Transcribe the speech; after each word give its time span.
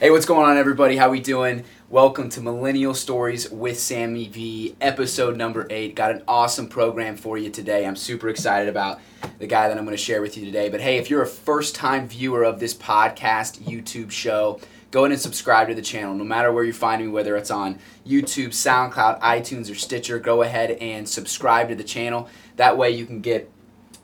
Hey, 0.00 0.10
what's 0.10 0.24
going 0.24 0.48
on, 0.48 0.56
everybody? 0.56 0.96
How 0.96 1.10
we 1.10 1.20
doing? 1.20 1.62
Welcome 1.90 2.30
to 2.30 2.40
Millennial 2.40 2.94
Stories 2.94 3.50
with 3.50 3.78
Sammy 3.78 4.28
V, 4.28 4.74
episode 4.80 5.36
number 5.36 5.66
eight. 5.68 5.94
Got 5.94 6.12
an 6.12 6.22
awesome 6.26 6.68
program 6.68 7.18
for 7.18 7.36
you 7.36 7.50
today. 7.50 7.84
I'm 7.84 7.96
super 7.96 8.30
excited 8.30 8.70
about 8.70 8.98
the 9.38 9.46
guy 9.46 9.68
that 9.68 9.76
I'm 9.76 9.84
going 9.84 9.94
to 9.94 10.02
share 10.02 10.22
with 10.22 10.38
you 10.38 10.46
today. 10.46 10.70
But 10.70 10.80
hey, 10.80 10.96
if 10.96 11.10
you're 11.10 11.20
a 11.20 11.26
first-time 11.26 12.08
viewer 12.08 12.44
of 12.44 12.60
this 12.60 12.72
podcast, 12.72 13.60
YouTube 13.60 14.10
show, 14.10 14.58
go 14.90 15.00
ahead 15.00 15.12
and 15.12 15.20
subscribe 15.20 15.68
to 15.68 15.74
the 15.74 15.82
channel. 15.82 16.14
No 16.14 16.24
matter 16.24 16.50
where 16.50 16.64
you 16.64 16.72
find 16.72 17.02
me, 17.02 17.08
whether 17.08 17.36
it's 17.36 17.50
on 17.50 17.78
YouTube, 18.06 18.52
SoundCloud, 18.52 19.20
iTunes, 19.20 19.70
or 19.70 19.74
Stitcher, 19.74 20.18
go 20.18 20.40
ahead 20.40 20.70
and 20.80 21.06
subscribe 21.06 21.68
to 21.68 21.74
the 21.74 21.84
channel. 21.84 22.26
That 22.56 22.78
way, 22.78 22.90
you 22.90 23.04
can 23.04 23.20
get 23.20 23.52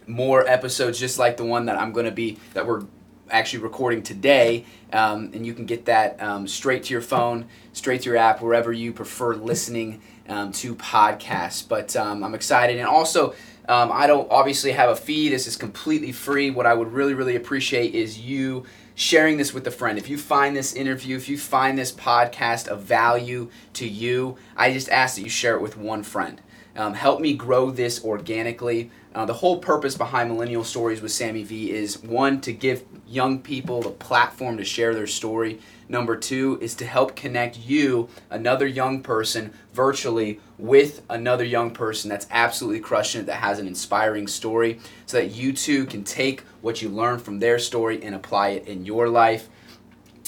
more 0.06 0.46
episodes 0.46 1.00
just 1.00 1.18
like 1.18 1.38
the 1.38 1.46
one 1.46 1.64
that 1.64 1.78
I'm 1.78 1.92
going 1.92 2.04
to 2.04 2.12
be 2.12 2.36
that 2.52 2.66
we're 2.66 2.82
actually 3.30 3.62
recording 3.62 4.02
today, 4.02 4.64
um, 4.92 5.30
and 5.34 5.46
you 5.46 5.54
can 5.54 5.66
get 5.66 5.86
that 5.86 6.20
um, 6.22 6.46
straight 6.46 6.84
to 6.84 6.94
your 6.94 7.00
phone, 7.00 7.46
straight 7.72 8.02
to 8.02 8.10
your 8.10 8.16
app, 8.16 8.40
wherever 8.40 8.72
you 8.72 8.92
prefer 8.92 9.34
listening 9.34 10.00
um, 10.28 10.52
to 10.52 10.74
podcasts. 10.74 11.66
But 11.66 11.96
um, 11.96 12.22
I'm 12.24 12.34
excited, 12.34 12.78
and 12.78 12.88
also. 12.88 13.34
Um, 13.68 13.90
I 13.92 14.06
don't 14.06 14.30
obviously 14.30 14.70
have 14.70 14.90
a 14.90 14.94
fee. 14.94 15.28
This 15.28 15.48
is 15.48 15.56
completely 15.56 16.12
free. 16.12 16.52
What 16.52 16.66
I 16.66 16.74
would 16.74 16.92
really, 16.92 17.14
really 17.14 17.34
appreciate 17.34 17.96
is 17.96 18.16
you 18.16 18.64
sharing 18.94 19.36
this 19.36 19.52
with 19.52 19.66
a 19.66 19.70
friend. 19.70 19.98
If 19.98 20.08
you 20.08 20.16
find 20.16 20.56
this 20.56 20.72
interview, 20.72 21.16
if 21.16 21.28
you 21.28 21.36
find 21.36 21.76
this 21.76 21.92
podcast 21.92 22.68
of 22.68 22.82
value 22.82 23.50
to 23.74 23.86
you, 23.86 24.36
I 24.56 24.72
just 24.72 24.88
ask 24.88 25.16
that 25.16 25.22
you 25.22 25.28
share 25.28 25.56
it 25.56 25.62
with 25.62 25.76
one 25.76 26.02
friend. 26.02 26.40
Um, 26.76 26.94
help 26.94 27.20
me 27.20 27.34
grow 27.34 27.70
this 27.70 28.04
organically. 28.04 28.90
Uh, 29.16 29.24
the 29.24 29.32
whole 29.32 29.56
purpose 29.56 29.96
behind 29.96 30.28
Millennial 30.28 30.62
Stories 30.62 31.00
with 31.00 31.10
Sammy 31.10 31.42
V 31.42 31.72
is 31.72 32.02
one, 32.02 32.38
to 32.42 32.52
give 32.52 32.84
young 33.08 33.38
people 33.38 33.80
the 33.80 33.88
platform 33.88 34.58
to 34.58 34.64
share 34.64 34.92
their 34.92 35.06
story. 35.06 35.58
Number 35.88 36.16
two 36.16 36.58
is 36.60 36.74
to 36.74 36.84
help 36.84 37.16
connect 37.16 37.56
you, 37.56 38.10
another 38.28 38.66
young 38.66 39.02
person, 39.02 39.54
virtually 39.72 40.38
with 40.58 41.00
another 41.08 41.44
young 41.44 41.70
person 41.70 42.10
that's 42.10 42.26
absolutely 42.30 42.80
crushing 42.80 43.22
it, 43.22 43.24
that 43.28 43.36
has 43.36 43.58
an 43.58 43.66
inspiring 43.66 44.26
story, 44.26 44.80
so 45.06 45.16
that 45.16 45.28
you 45.28 45.54
too 45.54 45.86
can 45.86 46.04
take 46.04 46.42
what 46.60 46.82
you 46.82 46.90
learn 46.90 47.18
from 47.18 47.38
their 47.38 47.58
story 47.58 48.02
and 48.02 48.14
apply 48.14 48.50
it 48.50 48.68
in 48.68 48.84
your 48.84 49.08
life. 49.08 49.48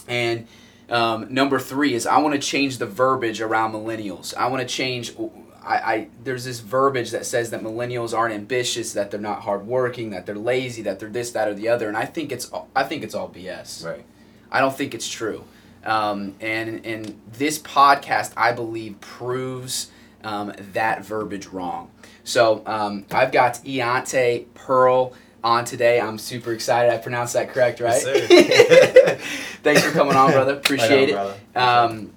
And 0.08 0.46
um, 0.88 1.26
number 1.28 1.58
three 1.58 1.92
is 1.92 2.06
I 2.06 2.16
want 2.18 2.36
to 2.36 2.40
change 2.40 2.78
the 2.78 2.86
verbiage 2.86 3.42
around 3.42 3.72
millennials. 3.72 4.34
I 4.34 4.46
want 4.46 4.66
to 4.66 4.74
change 4.74 5.12
I, 5.62 5.76
I 5.76 6.08
there's 6.22 6.44
this 6.44 6.60
verbiage 6.60 7.10
that 7.10 7.26
says 7.26 7.50
that 7.50 7.62
millennials 7.62 8.16
aren't 8.16 8.34
ambitious, 8.34 8.92
that 8.94 9.10
they're 9.10 9.20
not 9.20 9.42
hardworking, 9.42 10.10
that 10.10 10.26
they're 10.26 10.34
lazy, 10.36 10.82
that 10.82 10.98
they're 10.98 11.08
this, 11.08 11.30
that, 11.32 11.48
or 11.48 11.54
the 11.54 11.68
other, 11.68 11.88
and 11.88 11.96
I 11.96 12.04
think 12.04 12.32
it's 12.32 12.50
I 12.74 12.84
think 12.84 13.02
it's 13.02 13.14
all 13.14 13.28
BS. 13.28 13.84
Right. 13.84 14.04
I 14.50 14.60
don't 14.60 14.74
think 14.76 14.94
it's 14.94 15.08
true. 15.08 15.44
Um, 15.84 16.34
and 16.40 16.84
and 16.84 17.20
this 17.32 17.58
podcast, 17.58 18.32
I 18.36 18.52
believe, 18.52 19.00
proves 19.00 19.90
um, 20.24 20.52
that 20.72 21.04
verbiage 21.04 21.46
wrong. 21.46 21.90
So 22.24 22.62
um, 22.66 23.06
I've 23.10 23.32
got 23.32 23.54
En'Ante 23.64 24.46
Pearl 24.54 25.12
on 25.44 25.64
today. 25.64 26.00
I'm 26.00 26.18
super 26.18 26.52
excited. 26.52 26.92
I 26.92 26.98
pronounced 26.98 27.34
that 27.34 27.50
correct, 27.50 27.80
right? 27.80 28.02
Yes, 28.04 29.20
Thanks 29.62 29.82
for 29.82 29.92
coming 29.92 30.16
on, 30.16 30.32
brother. 30.32 30.52
Appreciate 30.56 31.14
Right 31.14 31.26
on, 31.26 31.30
it. 31.30 31.52
brother. 31.54 31.94
Um, 31.94 32.12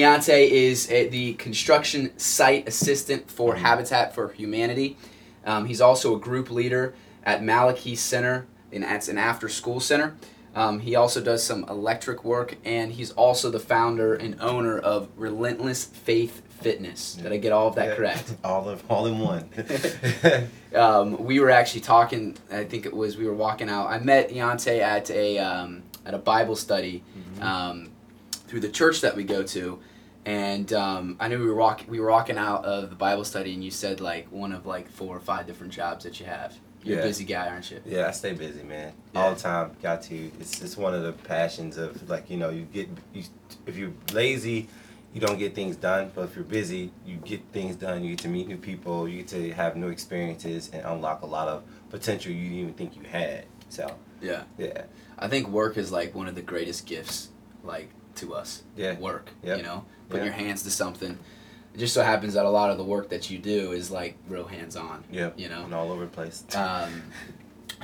En'Ante 0.00 0.48
is 0.50 0.90
a, 0.90 1.08
the 1.08 1.34
construction 1.34 2.16
site 2.18 2.68
assistant 2.68 3.30
for 3.30 3.54
Mhm. 3.54 3.58
Habitat 3.58 4.14
for 4.14 4.28
Humanity. 4.32 4.96
Um, 5.44 5.66
he's 5.66 5.80
also 5.80 6.14
a 6.16 6.18
group 6.18 6.50
leader 6.50 6.94
at 7.24 7.42
Malachi 7.42 7.94
Center, 7.94 8.46
and 8.72 8.82
that's 8.84 9.08
an 9.08 9.18
after 9.18 9.48
school 9.48 9.80
center. 9.80 10.14
Um, 10.54 10.80
he 10.80 10.94
also 10.96 11.20
does 11.20 11.42
some 11.44 11.64
electric 11.68 12.24
work, 12.24 12.56
and 12.64 12.92
he's 12.92 13.10
also 13.12 13.50
the 13.50 13.60
founder 13.60 14.14
and 14.14 14.36
owner 14.40 14.78
of 14.78 15.08
Relentless 15.16 15.84
Faith 15.84 16.42
Fitness. 16.60 17.14
Did 17.22 17.30
I 17.32 17.36
get 17.36 17.52
all 17.52 17.68
of 17.68 17.74
that 17.74 17.88
Yeah. 17.88 17.94
correct? 17.96 18.34
All 18.44 18.66
of 18.68 18.82
all 18.88 19.04
in 19.06 19.18
one. 19.18 19.44
um, 20.74 21.22
we 21.22 21.38
were 21.40 21.50
actually 21.50 21.82
talking. 21.82 22.36
I 22.50 22.64
think 22.64 22.86
it 22.86 22.94
was 22.94 23.16
we 23.18 23.26
were 23.26 23.34
walking 23.34 23.68
out. 23.68 23.88
I 23.88 23.98
met 23.98 24.30
En'Ante 24.30 24.80
at 24.80 25.10
a 25.10 25.38
um, 25.38 25.82
at 26.06 26.14
a 26.14 26.18
Bible 26.18 26.56
study 26.56 27.02
Mhm. 27.38 27.42
Through 28.46 28.60
the 28.60 28.68
church 28.68 29.00
that 29.00 29.16
we 29.16 29.24
go 29.24 29.42
to, 29.42 29.78
and 30.24 30.72
um, 30.72 31.16
I 31.20 31.28
knew 31.28 31.38
we 31.38 31.46
were 31.46 31.54
walking. 31.54 31.88
We 31.88 32.00
were 32.00 32.10
walking 32.10 32.38
out 32.38 32.64
of 32.64 32.90
the 32.90 32.96
Bible 32.96 33.24
study, 33.24 33.54
and 33.54 33.62
you 33.64 33.70
said 33.70 34.00
like 34.00 34.30
one 34.30 34.52
of 34.52 34.66
like 34.66 34.88
four 34.90 35.16
or 35.16 35.20
five 35.20 35.46
different 35.46 35.72
jobs 35.72 36.04
that 36.04 36.18
you 36.20 36.26
have. 36.26 36.54
You're 36.82 36.98
a 36.98 37.00
Yeah. 37.00 37.06
busy 37.06 37.24
guy, 37.24 37.48
aren't 37.48 37.70
you? 37.70 37.80
yeah, 37.84 38.06
I 38.06 38.10
stay 38.12 38.32
busy, 38.32 38.62
man. 38.62 38.92
Yeah. 39.12 39.20
All 39.20 39.34
the 39.34 39.40
time. 39.40 39.72
Got 39.82 40.02
to. 40.02 40.30
It's 40.40 40.62
it's 40.62 40.76
one 40.76 40.94
of 40.94 41.02
the 41.02 41.12
passions 41.12 41.78
of 41.78 42.08
like 42.08 42.30
you 42.30 42.36
know 42.36 42.50
you 42.50 42.62
get 42.72 42.88
you 43.12 43.24
if 43.66 43.76
you're 43.76 43.92
lazy, 44.12 44.68
you 45.12 45.20
don't 45.20 45.38
get 45.38 45.54
things 45.54 45.76
done. 45.76 46.12
But 46.14 46.22
if 46.26 46.36
you're 46.36 46.44
busy, 46.44 46.92
you 47.04 47.16
get 47.16 47.40
things 47.52 47.74
done. 47.76 48.04
You 48.04 48.10
get 48.10 48.20
to 48.20 48.28
meet 48.28 48.46
new 48.48 48.56
people. 48.56 49.08
You 49.08 49.18
get 49.18 49.28
to 49.28 49.52
have 49.54 49.74
new 49.76 49.88
experiences 49.88 50.70
and 50.72 50.84
unlock 50.84 51.22
a 51.22 51.26
lot 51.26 51.48
of 51.48 51.62
potential 51.90 52.30
you 52.32 52.42
didn't 52.44 52.58
even 52.58 52.74
think 52.74 52.96
you 52.96 53.02
had. 53.02 53.46
So 53.68 53.96
Yeah. 54.22 54.42
yeah, 54.58 54.84
I 55.18 55.26
think 55.28 55.48
work 55.48 55.76
is 55.76 55.90
like 55.90 56.14
one 56.14 56.28
of 56.28 56.34
the 56.36 56.42
greatest 56.42 56.86
gifts, 56.86 57.28
like 57.64 57.88
to 58.16 58.34
us. 58.34 58.62
Yeah. 58.76 58.98
Work. 58.98 59.30
Yep. 59.42 59.58
You 59.58 59.62
know, 59.62 59.84
put 60.08 60.18
Yeah. 60.18 60.24
your 60.24 60.32
hands 60.32 60.62
to 60.64 60.70
something. 60.70 61.18
It 61.74 61.78
just 61.78 61.92
so 61.94 62.02
happens 62.02 62.34
that 62.34 62.46
a 62.46 62.50
lot 62.50 62.70
of 62.70 62.78
the 62.78 62.84
work 62.84 63.10
that 63.10 63.30
you 63.30 63.38
do 63.38 63.72
is 63.72 63.90
like 63.90 64.16
real 64.28 64.46
hands 64.46 64.76
on. 64.76 65.04
yeah, 65.10 65.30
You 65.36 65.48
know. 65.48 65.64
and 65.64 65.74
all 65.74 65.92
over 65.92 66.02
the 66.06 66.10
place. 66.10 66.42
Um, 66.54 67.02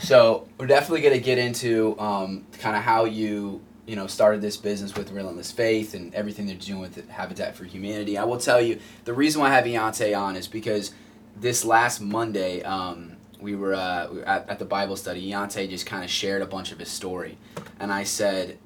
so 0.00 0.48
we're 0.58 0.66
definitely 0.66 1.02
going 1.02 1.14
to 1.14 1.20
get 1.20 1.38
into 1.38 1.98
um, 1.98 2.46
kind 2.58 2.76
of 2.76 2.82
how 2.82 3.04
you 3.04 3.60
you 3.84 3.96
know 3.96 4.06
started 4.06 4.40
this 4.40 4.56
business 4.56 4.94
with 4.94 5.10
Relentless 5.10 5.50
Faith 5.50 5.92
and 5.94 6.14
everything 6.14 6.46
they're 6.46 6.54
doing 6.56 6.80
with 6.80 7.08
Habitat 7.10 7.56
for 7.56 7.64
Humanity. 7.64 8.16
I 8.16 8.24
will 8.24 8.38
tell 8.38 8.60
you 8.60 8.78
the 9.04 9.12
reason 9.12 9.40
why 9.40 9.48
I 9.48 9.54
have 9.54 9.64
En'Ante 9.64 10.16
on 10.18 10.36
is 10.36 10.46
because 10.48 10.92
this 11.36 11.64
last 11.64 12.00
Monday 12.00 12.62
um, 12.62 13.16
we 13.40 13.56
were, 13.56 13.74
uh, 13.74 14.06
we 14.10 14.18
were 14.20 14.24
at, 14.28 14.48
at 14.48 14.58
the 14.60 14.64
Bible 14.64 14.94
study. 14.96 15.28
En'Ante 15.30 15.68
just 15.68 15.84
kind 15.84 16.04
of 16.04 16.10
shared 16.10 16.42
a 16.42 16.46
bunch 16.46 16.70
of 16.72 16.78
his 16.78 16.88
story, 16.90 17.36
and 17.80 17.92
I 17.92 18.04
said, 18.04 18.56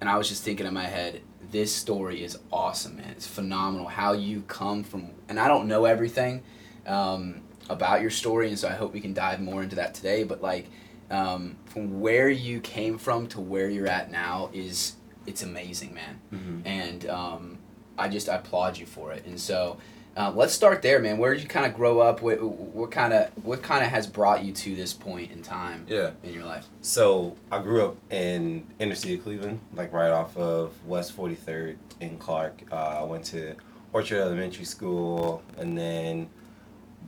and 0.00 0.08
I 0.08 0.16
was 0.16 0.28
just 0.28 0.42
thinking 0.42 0.66
in 0.66 0.74
my 0.74 0.86
head. 0.86 1.22
This 1.50 1.74
story 1.74 2.22
is 2.22 2.38
awesome, 2.52 2.96
man. 2.96 3.10
It's 3.10 3.26
phenomenal 3.26 3.86
how 3.88 4.12
you 4.12 4.42
come 4.42 4.84
from, 4.84 5.10
and 5.28 5.40
I 5.40 5.48
don't 5.48 5.66
know 5.66 5.84
everything, 5.86 6.42
um, 6.86 7.40
about 7.70 8.00
your 8.02 8.10
story, 8.10 8.48
and 8.48 8.58
so 8.58 8.68
I 8.68 8.72
hope 8.72 8.92
we 8.92 9.00
can 9.00 9.14
dive 9.14 9.40
more 9.40 9.62
into 9.62 9.76
that 9.76 9.94
today. 9.94 10.24
But 10.24 10.42
like, 10.42 10.66
um, 11.10 11.56
from 11.64 12.00
where 12.00 12.28
you 12.28 12.60
came 12.60 12.98
from 12.98 13.26
to 13.28 13.40
where 13.40 13.68
you're 13.70 13.86
at 13.86 14.10
now 14.10 14.50
is 14.52 14.96
it's 15.26 15.42
amazing, 15.42 15.94
man. 15.94 16.20
Mhm. 16.32 16.62
And 16.66 17.06
um, 17.08 17.58
I 17.98 18.08
just 18.08 18.28
I 18.28 18.36
applaud 18.36 18.76
you 18.78 18.86
for 18.86 19.12
it. 19.12 19.24
And 19.26 19.40
so 19.40 19.78
uh, 20.18 20.32
let's 20.34 20.52
start 20.52 20.82
there, 20.82 20.98
man. 20.98 21.16
Where 21.16 21.32
did 21.32 21.42
you 21.42 21.48
kind 21.48 21.64
of 21.64 21.74
grow 21.74 22.00
up? 22.00 22.20
What 22.22 22.42
what 22.42 22.90
kind 22.90 23.12
of 23.12 23.30
what 23.44 23.62
kind 23.62 23.84
of 23.84 23.90
has 23.90 24.06
brought 24.06 24.44
you 24.44 24.52
to 24.52 24.74
this 24.74 24.92
point 24.92 25.30
in 25.30 25.42
time 25.42 25.86
Yeah. 25.88 26.10
in 26.24 26.34
your 26.34 26.44
life? 26.44 26.66
So 26.82 27.36
I 27.52 27.62
grew 27.62 27.84
up 27.84 27.96
in 28.10 28.66
inner 28.80 28.96
city 28.96 29.14
of 29.14 29.22
Cleveland, 29.22 29.60
like 29.74 29.92
right 29.92 30.10
off 30.10 30.36
of 30.36 30.72
West 30.86 31.16
43rd 31.16 31.76
in 32.00 32.18
Clark. 32.18 32.62
Uh, 32.72 32.74
I 32.74 33.02
went 33.04 33.24
to 33.26 33.54
Orchard 33.92 34.18
Elementary 34.20 34.64
School, 34.64 35.42
and 35.56 35.78
then 35.78 36.28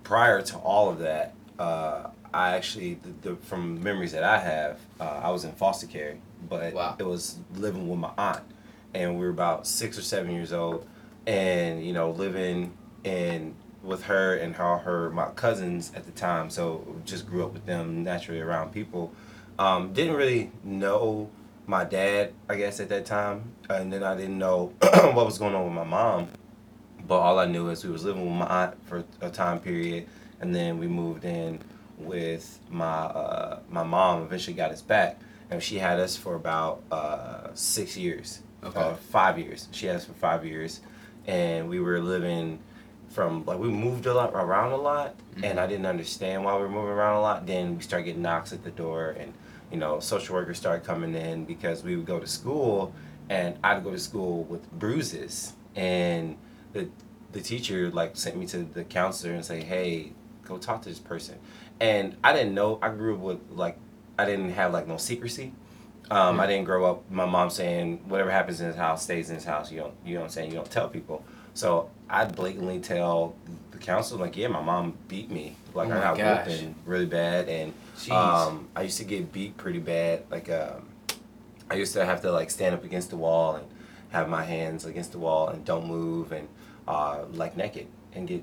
prior 0.04 0.40
to 0.42 0.56
all 0.58 0.88
of 0.88 1.00
that, 1.00 1.34
uh, 1.58 2.10
I 2.32 2.54
actually, 2.54 2.94
the, 2.94 3.30
the, 3.30 3.36
from 3.36 3.82
memories 3.82 4.12
that 4.12 4.22
I 4.22 4.38
have, 4.38 4.78
uh, 5.00 5.20
I 5.24 5.30
was 5.30 5.44
in 5.44 5.52
foster 5.52 5.86
care, 5.88 6.16
but 6.48 6.72
Wow. 6.72 6.94
it 6.98 7.02
was 7.04 7.38
living 7.56 7.88
with 7.88 7.98
my 7.98 8.12
aunt, 8.16 8.42
and 8.94 9.18
we 9.18 9.24
were 9.24 9.30
about 9.30 9.66
six 9.66 9.98
or 9.98 10.02
seven 10.02 10.30
years 10.32 10.52
old, 10.52 10.86
and 11.26 11.84
you 11.84 11.92
know 11.92 12.10
living 12.12 12.72
in 13.04 13.54
with 13.82 14.04
her 14.04 14.36
and 14.36 14.54
her, 14.56 14.78
her 14.78 15.10
my 15.10 15.26
cousins 15.30 15.92
at 15.94 16.04
the 16.04 16.12
time, 16.12 16.50
so 16.50 16.96
just 17.04 17.26
grew 17.26 17.44
up 17.44 17.52
with 17.52 17.66
them 17.66 18.04
naturally 18.04 18.40
around 18.40 18.72
people. 18.72 19.12
Um, 19.58 19.92
didn't 19.92 20.14
really 20.16 20.50
know 20.64 21.30
my 21.66 21.84
dad, 21.84 22.32
I 22.48 22.56
guess, 22.56 22.80
at 22.80 22.88
that 22.90 23.06
time, 23.06 23.52
and 23.68 23.92
then 23.92 24.02
I 24.02 24.16
didn't 24.16 24.38
know 24.38 24.72
what 24.80 25.24
was 25.26 25.38
going 25.38 25.54
on 25.54 25.64
with 25.64 25.72
my 25.74 25.84
mom. 25.84 26.28
But 27.06 27.18
all 27.18 27.38
I 27.38 27.46
knew 27.46 27.68
is 27.70 27.84
we 27.84 27.90
was 27.90 28.04
living 28.04 28.24
with 28.24 28.34
my 28.34 28.46
aunt 28.64 28.86
for 28.86 29.04
a 29.20 29.30
time 29.30 29.60
period, 29.60 30.06
and 30.40 30.54
then 30.54 30.78
we 30.78 30.86
moved 30.86 31.24
in 31.24 31.58
with 31.98 32.58
my 32.70 32.84
uh, 32.86 33.60
my 33.70 33.82
mom. 33.82 34.22
Eventually 34.22 34.54
got 34.54 34.70
us 34.70 34.82
back, 34.82 35.18
and 35.50 35.62
she 35.62 35.78
had 35.78 35.98
us 35.98 36.16
for 36.16 36.34
about 36.34 36.82
uh, 36.90 37.48
six 37.54 37.96
years, 37.96 38.42
Okay. 38.62 38.78
uh, 38.80 38.94
five 38.94 39.38
years. 39.38 39.68
She 39.72 39.86
had 39.86 39.96
us 39.96 40.04
for 40.04 40.12
five 40.12 40.44
years, 40.44 40.80
and 41.26 41.68
we 41.68 41.80
were 41.80 42.00
living 42.00 42.58
from 43.10 43.44
like 43.44 43.58
we 43.58 43.68
moved 43.68 44.06
a 44.06 44.14
lot 44.14 44.30
around 44.34 44.72
a 44.72 44.76
lot, 44.76 45.14
and 45.42 45.58
I 45.60 45.66
didn't 45.66 45.86
understand 45.86 46.44
why 46.44 46.54
we 46.56 46.62
were 46.62 46.68
moving 46.68 46.90
around 46.90 47.16
a 47.16 47.20
lot. 47.20 47.46
Then 47.46 47.76
we 47.76 47.82
started 47.82 48.04
getting 48.04 48.22
knocks 48.22 48.52
at 48.52 48.64
the 48.64 48.70
door, 48.70 49.10
and 49.18 49.32
you 49.70 49.78
know, 49.78 50.00
social 50.00 50.34
workers 50.34 50.58
started 50.58 50.84
coming 50.86 51.14
in 51.14 51.44
because 51.44 51.82
we 51.84 51.96
would 51.96 52.06
go 52.06 52.18
to 52.20 52.26
school, 52.26 52.92
and 53.28 53.56
I'd 53.62 53.84
go 53.84 53.90
to 53.90 53.98
school 53.98 54.44
with 54.44 54.70
bruises, 54.72 55.52
and 55.76 56.36
the 56.72 56.88
the 57.32 57.40
teacher 57.40 57.90
like 57.90 58.16
sent 58.16 58.36
me 58.36 58.46
to 58.46 58.58
the 58.64 58.84
counselor 58.84 59.34
and 59.34 59.44
say, 59.44 59.62
hey, 59.62 60.12
go 60.44 60.56
talk 60.58 60.82
to 60.82 60.88
this 60.88 60.98
person, 60.98 61.38
and 61.80 62.16
I 62.24 62.32
didn't 62.32 62.54
know. 62.54 62.78
I 62.80 62.88
grew 62.90 63.14
up 63.14 63.20
with 63.20 63.38
like 63.50 63.76
I 64.18 64.24
didn't 64.24 64.52
have 64.52 64.72
like 64.72 64.86
no 64.86 64.96
secrecy, 64.98 65.52
Um, 66.10 66.36
Mm. 66.36 66.40
I 66.40 66.46
didn't 66.46 66.64
grow 66.64 66.84
up. 66.90 67.10
My 67.10 67.24
mom 67.24 67.50
saying 67.50 68.00
whatever 68.08 68.30
happens 68.30 68.60
in 68.60 68.66
his 68.66 68.76
house 68.76 69.02
stays 69.04 69.30
in 69.30 69.36
his 69.36 69.44
house. 69.44 69.70
You 69.72 69.80
don't. 69.80 69.94
You 70.04 70.14
know 70.14 70.20
what 70.20 70.26
I'm 70.26 70.30
saying. 70.32 70.50
You 70.50 70.56
don't 70.56 70.70
tell 70.70 70.88
people. 70.88 71.24
So 71.54 71.88
I 72.10 72.24
blatantly 72.24 72.80
tell 72.80 73.36
the 73.70 73.78
council 73.78 74.18
like, 74.18 74.36
yeah, 74.36 74.48
my 74.48 74.60
mom 74.60 74.94
beat 75.08 75.30
me. 75.30 75.56
Like 75.74 75.88
Oh 75.88 75.92
I 75.92 76.00
got 76.00 76.18
gosh. 76.18 76.46
whooping 76.46 76.74
really 76.84 77.06
bad, 77.06 77.48
and 77.48 77.72
um, 78.10 78.68
I 78.74 78.82
used 78.82 78.98
to 78.98 79.04
get 79.04 79.32
beat 79.32 79.56
pretty 79.56 79.78
bad. 79.78 80.24
Like 80.30 80.50
um, 80.50 80.88
I 81.70 81.74
used 81.74 81.92
to 81.92 82.04
have 82.04 82.20
to 82.22 82.32
like 82.32 82.50
stand 82.50 82.74
up 82.74 82.84
against 82.84 83.10
the 83.10 83.16
wall 83.16 83.54
and 83.56 83.66
have 84.10 84.28
my 84.28 84.42
hands 84.42 84.84
against 84.84 85.12
the 85.12 85.18
wall 85.18 85.48
and 85.48 85.64
don't 85.64 85.86
move 85.86 86.32
and 86.32 86.48
uh, 86.88 87.20
like 87.32 87.56
naked 87.56 87.86
and 88.12 88.26
get 88.26 88.42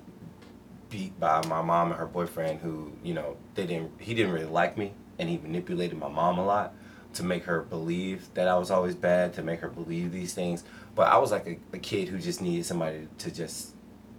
beat 0.90 1.20
by 1.20 1.46
my 1.48 1.62
mom 1.62 1.92
and 1.92 2.00
her 2.00 2.06
boyfriend 2.06 2.62
who 2.62 2.94
you 3.04 3.14
know 3.14 3.36
they 3.56 3.66
didn't 3.66 3.92
he 4.00 4.14
didn't 4.14 4.32
really 4.32 4.46
like 4.46 4.78
me 4.78 4.94
and 5.20 5.28
he 5.28 5.38
manipulated 5.38 5.98
my 6.00 6.08
mom 6.08 6.38
a 6.40 6.46
lot 6.46 6.74
to 7.14 7.24
make 7.24 7.44
her 7.44 7.64
believe 7.64 8.34
that 8.36 8.48
I 8.48 8.58
was 8.58 8.72
always 8.72 8.96
bad 8.96 9.34
to 9.34 9.42
make 9.44 9.60
her 9.60 9.68
believe 9.68 10.14
these 10.14 10.34
things 10.34 10.64
but 10.98 11.08
I 11.14 11.18
was 11.18 11.32
like 11.32 11.48
a, 11.48 11.58
a 11.74 11.80
kid 11.80 12.10
who 12.10 12.18
just 12.18 12.42
needed 12.42 12.66
somebody 12.66 13.08
to 13.20 13.32
just 13.32 13.74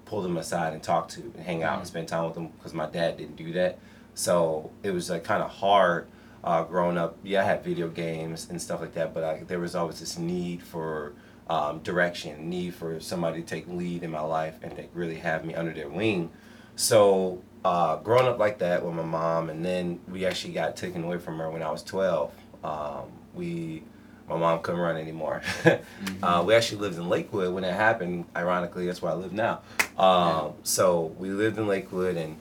pull 0.07 0.23
them 0.23 0.39
aside 0.39 0.73
and 0.73 0.83
talk 0.83 1.09
to 1.11 1.21
and 1.21 1.37
hang 1.45 1.63
out 1.63 1.75
Mhm. 1.75 1.79
and 1.81 1.87
spend 1.87 2.09
time 2.09 2.25
with 2.25 2.35
them 2.35 2.49
because 2.57 2.73
my 2.73 2.87
dad 2.87 3.19
didn't 3.19 3.37
do 3.37 3.53
that 3.53 3.79
so 4.15 4.71
it 4.83 4.91
was 4.93 5.11
like 5.11 5.23
kind 5.25 5.43
of 5.43 5.51
hard 5.51 6.07
uh, 6.43 6.63
growing 6.63 6.97
up 6.97 7.19
yeah 7.23 7.43
I 7.43 7.45
had 7.45 7.63
video 7.63 7.89
games 7.89 8.47
and 8.49 8.63
stuff 8.63 8.81
like 8.81 8.95
that 8.95 9.13
but 9.13 9.23
I, 9.25 9.43
there 9.47 9.59
was 9.59 9.75
always 9.75 10.01
this 10.01 10.17
need 10.19 10.63
for 10.63 11.13
um, 11.51 11.81
direction 11.81 12.49
need 12.49 12.75
for 12.75 13.01
somebody 13.01 13.43
to 13.43 13.47
take 13.47 13.67
lead 13.69 14.03
in 14.03 14.11
my 14.11 14.21
life 14.21 14.57
and 14.63 14.75
to 14.77 14.85
really 14.95 15.17
have 15.17 15.45
me 15.45 15.55
under 15.55 15.73
their 15.75 15.89
wing 15.91 16.31
so 16.77 17.43
uh, 17.65 17.97
growing 17.97 18.27
up 18.29 18.39
like 18.39 18.59
that 18.61 18.85
with 18.87 18.95
my 18.95 19.03
mom, 19.03 19.51
and 19.51 19.65
then 19.65 19.99
we 20.09 20.25
actually 20.25 20.53
got 20.55 20.77
taken 20.77 21.03
away 21.03 21.19
from 21.19 21.37
her 21.39 21.51
when 21.51 21.61
I 21.61 21.71
was 21.73 21.83
twelve. 21.83 22.31
Um, 22.63 23.07
we, 23.35 23.83
my 24.29 24.37
mom 24.37 24.61
couldn't 24.63 24.81
run 24.81 24.97
anymore. 24.97 25.43
uh, 26.23 26.45
we 26.47 26.55
actually 26.55 26.81
lived 26.81 26.97
in 26.99 27.09
Lakewood 27.09 27.53
when 27.55 27.65
it 27.65 27.75
happened. 27.75 28.27
Ironically, 28.37 28.87
that's 28.87 29.01
where 29.03 29.13
I 29.13 29.15
live 29.15 29.33
now. 29.33 29.61
Um, 29.99 30.53
So 30.63 31.15
we 31.19 31.31
lived 31.31 31.59
in 31.59 31.67
Lakewood, 31.67 32.17
and 32.17 32.37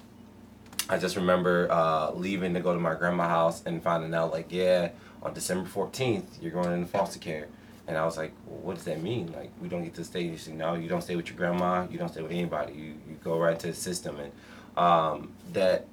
I 0.90 0.98
just 0.98 1.16
remember 1.16 1.68
uh, 1.72 2.12
leaving 2.12 2.54
to 2.54 2.60
go 2.60 2.74
to 2.74 2.80
my 2.80 2.94
grandma's 2.96 3.28
house 3.30 3.64
and 3.66 3.82
finding 3.82 4.14
out 4.14 4.32
like, 4.32 4.48
yeah, 4.50 4.90
on 5.24 5.34
December 5.34 5.68
fourteenth, 5.68 6.38
you're 6.42 6.52
going 6.52 6.72
into 6.74 6.88
foster 6.88 7.20
care. 7.20 7.48
And 7.88 7.98
I 7.98 8.04
was 8.04 8.18
like, 8.18 8.34
well, 8.46 8.60
what 8.60 8.76
does 8.76 8.84
that 8.84 9.02
mean? 9.02 9.32
Like, 9.32 9.50
we 9.62 9.70
don't 9.70 9.84
get 9.84 9.94
to 9.96 10.04
stay. 10.04 10.22
You 10.22 10.38
said, 10.38 10.56
no, 10.56 10.74
you 10.76 10.90
don't 10.90 11.02
stay 11.02 11.16
with 11.16 11.30
your 11.30 11.38
grandma. 11.38 11.88
You 11.90 11.98
don't 11.98 12.10
stay 12.10 12.22
with 12.22 12.34
anybody. 12.34 12.74
You, 12.74 12.86
you 13.08 13.18
go 13.24 13.40
right 13.40 13.54
into 13.54 13.68
the 13.68 13.74
system. 13.74 14.18
And 14.20 14.32
um, 14.76 15.32
that 15.54 15.86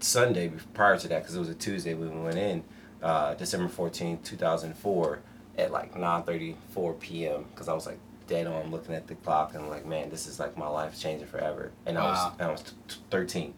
Sunday 0.00 0.52
prior 0.74 0.98
to 0.98 1.08
that, 1.08 1.22
because 1.22 1.34
it 1.34 1.38
was 1.38 1.48
a 1.48 1.54
Tuesday 1.54 1.94
when 1.94 2.14
we 2.14 2.24
went 2.26 2.36
in, 2.36 2.62
uh, 3.02 3.32
December 3.34 3.72
14th, 3.72 4.22
2004, 4.22 5.18
at 5.58 5.70
like 5.72 5.94
9.34 5.94 7.00
p.m., 7.00 7.44
because 7.52 7.68
I 7.68 7.74
was 7.74 7.86
like 7.86 7.98
dead 8.26 8.46
on 8.46 8.70
looking 8.70 8.94
at 8.94 9.06
the 9.06 9.14
clock 9.16 9.54
and 9.54 9.68
like, 9.68 9.84
man, 9.86 10.08
this 10.10 10.26
is 10.26 10.38
like 10.38 10.56
my 10.56 10.68
life's 10.68 11.00
changing 11.00 11.26
forever. 11.26 11.72
And 11.86 11.98
I 11.98 12.04
Wow. 12.04 12.32
was, 12.38 12.46
I 12.46 12.50
was 12.52 12.62
t- 12.62 12.70
t- 12.88 12.96
13. 13.10 13.54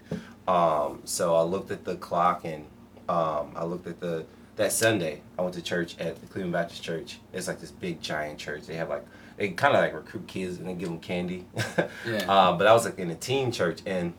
Um, 0.49 1.01
so 1.05 1.35
I 1.37 1.43
looked 1.43 1.71
at 1.71 1.85
the 1.85 1.97
clock 1.97 2.45
and 2.45 2.65
um, 3.09 3.53
I 3.55 3.65
looked 3.65 3.87
at 3.87 4.01
the 4.01 4.25
that 4.57 4.71
Sunday, 4.71 5.23
I 5.39 5.43
went 5.43 5.55
to 5.55 5.63
church 5.63 5.99
at 5.99 6.21
the 6.21 6.27
Cleveland 6.27 6.53
Baptist 6.53 6.83
Church. 6.83 7.19
It's 7.33 7.49
like 7.49 7.59
this 7.61 7.71
big 7.71 8.03
giant 8.03 8.39
church. 8.39 8.67
They 8.67 8.75
have 8.77 8.91
like 8.91 9.05
they 9.39 9.49
kind 9.51 9.75
of 9.75 9.81
like 9.81 9.95
recruit 9.95 10.27
kids 10.27 10.59
and 10.59 10.69
they 10.69 10.75
give 10.75 10.89
them 10.89 10.99
candy. 11.01 11.47
Yeah. 12.07 12.25
uh, 12.31 12.53
but 12.57 12.67
I 12.67 12.73
was 12.75 12.85
like 12.85 12.99
in 12.99 13.11
a 13.11 13.15
teen 13.15 13.51
church, 13.51 13.81
and 13.87 14.13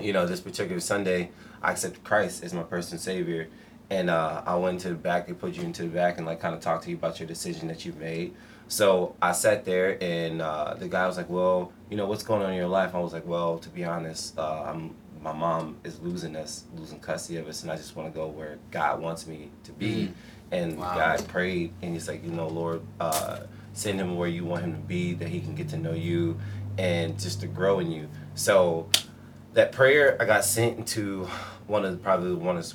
you 0.00 0.12
know 0.14 0.26
this 0.26 0.40
particular 0.40 0.80
Sunday, 0.80 1.30
I 1.62 1.72
accepted 1.72 2.02
Christ 2.04 2.42
as 2.42 2.54
my 2.54 2.62
personal 2.62 3.00
savior, 3.00 3.48
and 3.90 4.10
uh, 4.10 4.42
I 4.46 4.54
went 4.56 4.80
to 4.80 4.88
the 4.90 4.94
back. 4.94 5.26
They 5.26 5.32
put 5.34 5.54
you 5.54 5.62
into 5.62 5.82
the 5.82 5.88
back 5.88 6.18
and 6.18 6.26
like 6.26 6.40
kind 6.40 6.54
of 6.54 6.60
talk 6.60 6.82
to 6.82 6.90
you 6.90 6.96
about 6.96 7.20
your 7.20 7.26
decision 7.28 7.68
that 7.68 7.84
you've 7.84 7.98
made. 7.98 8.34
So 8.68 9.14
I 9.20 9.32
sat 9.32 9.64
there, 9.64 10.02
and 10.02 10.40
uh, 10.40 10.74
the 10.74 10.88
guy 10.88 11.06
was 11.06 11.16
like, 11.16 11.28
"Well, 11.28 11.72
you 11.90 11.96
know 11.96 12.06
what's 12.06 12.22
going 12.22 12.42
on 12.42 12.50
in 12.50 12.56
your 12.56 12.68
life?" 12.68 12.94
I 12.94 12.98
was 13.00 13.12
like, 13.12 13.26
"Well, 13.26 13.58
to 13.58 13.68
be 13.68 13.84
honest, 13.84 14.38
uh, 14.38 14.64
I'm 14.66 14.94
my 15.22 15.32
mom 15.32 15.76
is 15.84 16.00
losing 16.00 16.36
us, 16.36 16.64
losing 16.76 17.00
custody 17.00 17.38
of 17.38 17.48
us, 17.48 17.62
and 17.62 17.70
I 17.72 17.76
just 17.76 17.96
want 17.96 18.12
to 18.12 18.18
go 18.18 18.26
where 18.26 18.58
God 18.70 19.00
wants 19.00 19.26
me 19.26 19.50
to 19.64 19.72
be." 19.72 20.08
Mhm. 20.08 20.12
And 20.50 20.78
Wow. 20.78 20.94
God 20.94 21.28
prayed, 21.28 21.72
and 21.82 21.92
he's 21.92 22.08
like, 22.08 22.24
"You 22.24 22.30
know, 22.30 22.48
Lord, 22.48 22.80
uh, 23.00 23.40
send 23.74 24.00
him 24.00 24.16
where 24.16 24.28
you 24.28 24.44
want 24.44 24.64
him 24.64 24.72
to 24.72 24.78
be, 24.80 25.14
that 25.14 25.28
he 25.28 25.40
can 25.40 25.54
get 25.54 25.68
to 25.70 25.76
know 25.78 25.92
you, 25.92 26.38
and 26.78 27.18
just 27.18 27.40
to 27.40 27.46
grow 27.46 27.80
in 27.80 27.90
you." 27.90 28.08
So 28.34 28.88
that 29.54 29.72
prayer, 29.72 30.16
I 30.20 30.24
got 30.24 30.44
sent 30.44 30.78
into 30.78 31.28
one 31.66 31.84
of 31.84 31.92
the, 31.92 31.98
probably 31.98 32.34
one 32.34 32.56
of 32.56 32.68
the 32.68 32.74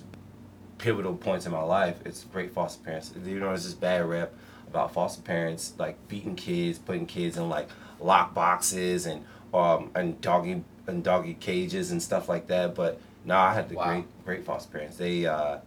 pivotal 0.79 1.15
points 1.15 1.45
in 1.45 1.51
my 1.51 1.61
life. 1.61 1.97
It's 2.05 2.23
great 2.23 2.51
foster 2.51 2.81
parents. 2.83 3.13
You 3.23 3.39
know, 3.39 3.47
there's 3.49 3.65
this 3.65 3.73
bad 3.75 4.03
rep 4.05 4.33
about 4.67 4.93
foster 4.93 5.21
parents 5.21 5.73
like 5.77 5.95
beating 6.07 6.35
kids, 6.35 6.79
putting 6.79 7.05
kids 7.05 7.37
in 7.37 7.47
like 7.49 7.67
lock 7.99 8.33
boxes 8.33 9.05
and 9.05 9.23
um 9.53 9.91
and 9.93 10.19
doggy 10.21 10.63
and 10.87 11.03
doggy 11.03 11.35
cages 11.35 11.91
and 11.91 12.01
stuff 12.01 12.27
like 12.27 12.47
that. 12.47 12.73
But 12.73 12.99
no, 13.25 13.35
I 13.37 13.53
had 13.53 13.69
the 13.69 13.75
Wow. 13.75 13.85
great 13.85 14.05
great 14.25 14.45
foster 14.45 14.71
parents. 14.71 14.97
They 14.97 15.25
uh 15.27 15.59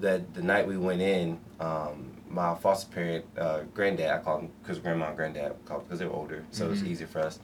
that 0.00 0.34
the 0.34 0.42
night 0.42 0.66
we 0.66 0.76
went 0.76 1.00
in, 1.00 1.38
um, 1.58 2.10
my 2.28 2.54
foster 2.54 2.92
parent, 2.92 3.24
uh, 3.38 3.60
granddad, 3.72 4.10
I 4.10 4.18
call 4.18 4.40
him 4.40 4.50
because 4.62 4.78
grandma 4.78 5.06
and 5.08 5.16
granddad 5.16 5.54
call 5.64 5.78
because 5.80 5.98
they're 5.98 6.10
older, 6.12 6.44
so 6.50 6.70
it's 6.70 6.82
Mhm. 6.82 6.88
easier 6.88 7.06
for 7.06 7.20
us. 7.20 7.38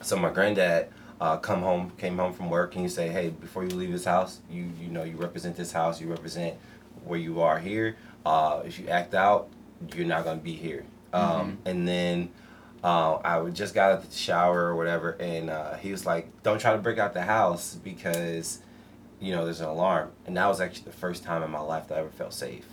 So 0.00 0.16
my 0.16 0.30
granddad 0.30 0.88
uh, 1.20 1.36
come 1.36 1.60
home, 1.62 1.92
came 1.98 2.16
home 2.18 2.32
from 2.32 2.48
work, 2.50 2.74
and 2.74 2.82
you 2.82 2.88
say, 2.88 3.08
hey, 3.08 3.28
before 3.30 3.62
you 3.64 3.70
leave 3.70 3.92
this 3.92 4.04
house, 4.04 4.40
you 4.50 4.70
you 4.80 4.88
know 4.88 5.02
you 5.04 5.16
represent 5.16 5.56
this 5.56 5.72
house, 5.72 6.00
you 6.00 6.08
represent 6.08 6.56
where 7.04 7.18
you 7.18 7.40
are 7.42 7.58
here. 7.58 7.96
Uh, 8.24 8.62
if 8.64 8.78
you 8.78 8.88
act 8.88 9.14
out, 9.14 9.48
you're 9.94 10.06
not 10.06 10.24
gonna 10.24 10.40
be 10.40 10.54
here. 10.54 10.84
Um, 11.12 11.58
And 11.64 11.86
then 11.88 12.30
uh, 12.84 13.16
I 13.24 13.42
just 13.50 13.74
got 13.74 13.92
out 13.92 13.98
of 13.98 14.10
the 14.10 14.16
shower 14.16 14.60
or 14.66 14.76
whatever, 14.76 15.10
and 15.20 15.50
uh, 15.50 15.74
he 15.76 15.90
was 15.92 16.06
like, 16.06 16.42
don't 16.42 16.60
try 16.60 16.72
to 16.72 16.78
break 16.78 16.98
out 16.98 17.12
the 17.14 17.22
house 17.22 17.74
because 17.82 18.60
you 19.20 19.34
know 19.34 19.44
there's 19.44 19.60
an 19.60 19.68
alarm. 19.68 20.10
And 20.26 20.36
that 20.36 20.46
was 20.46 20.60
actually 20.60 20.84
the 20.84 20.96
first 20.96 21.22
time 21.24 21.42
in 21.42 21.50
my 21.50 21.60
life 21.60 21.88
that 21.88 21.98
I 21.98 22.00
ever 22.00 22.08
felt 22.10 22.32
safe. 22.32 22.66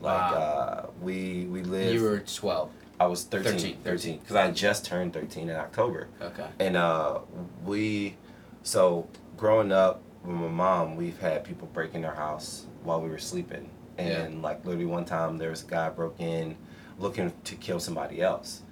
Like 0.00 0.30
Wow. 0.30 0.36
uh, 0.36 0.86
we 1.02 1.46
we 1.50 1.62
lived. 1.62 1.94
You 1.94 2.02
were 2.02 2.20
12. 2.20 2.70
I 3.00 3.06
was 3.06 3.24
13, 3.24 3.52
13, 3.52 3.76
13, 3.84 4.18
because 4.18 4.36
I 4.36 4.50
just 4.50 4.84
turned 4.84 5.12
13 5.12 5.48
in 5.48 5.56
October. 5.56 6.08
Okay. 6.20 6.46
And 6.58 6.76
uh, 6.76 7.20
we, 7.64 8.16
so 8.62 9.08
growing 9.36 9.70
up 9.72 10.02
with 10.24 10.34
my 10.36 10.48
mom, 10.48 10.96
we've 10.96 11.18
had 11.20 11.44
people 11.44 11.68
break 11.72 11.94
in 11.94 12.04
our 12.04 12.14
house 12.14 12.66
while 12.82 13.00
we 13.00 13.08
were 13.08 13.18
sleeping. 13.18 13.70
And 13.98 14.42
like 14.42 14.64
literally 14.64 14.86
one 14.86 15.04
time 15.04 15.38
there 15.38 15.50
was 15.50 15.62
a 15.62 15.66
guy 15.66 15.88
broke 15.90 16.20
in 16.20 16.56
looking 16.98 17.32
to 17.44 17.54
kill 17.56 17.80
somebody 17.80 18.20
else. 18.20 18.62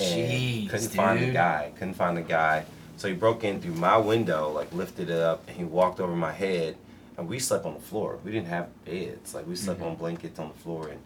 And 0.00 0.30
Jeez, 0.30 0.70
couldn't 0.70 0.88
find 0.88 1.20
the 1.22 1.30
guy. 1.32 1.72
Couldn't 1.76 1.94
find 1.94 2.16
the 2.16 2.22
guy. 2.22 2.64
So 2.96 3.08
he 3.08 3.14
broke 3.14 3.42
in 3.44 3.60
through 3.60 3.74
my 3.74 3.96
window, 3.96 4.50
like 4.50 4.72
lifted 4.72 5.10
it 5.10 5.18
up, 5.20 5.42
and 5.48 5.56
he 5.56 5.64
walked 5.64 5.98
over 6.00 6.14
my 6.16 6.32
head. 6.32 6.76
And 7.16 7.28
we 7.28 7.38
slept 7.38 7.66
on 7.66 7.74
the 7.74 7.80
floor. 7.80 8.18
We 8.24 8.30
didn't 8.32 8.46
have 8.48 8.68
beds. 8.84 9.34
Like 9.34 9.46
we 9.46 9.54
slept 9.56 9.80
Mhm. 9.80 9.86
on 9.86 9.94
blankets 9.96 10.38
on 10.38 10.48
the 10.48 10.54
floor. 10.54 10.88
And 10.88 11.00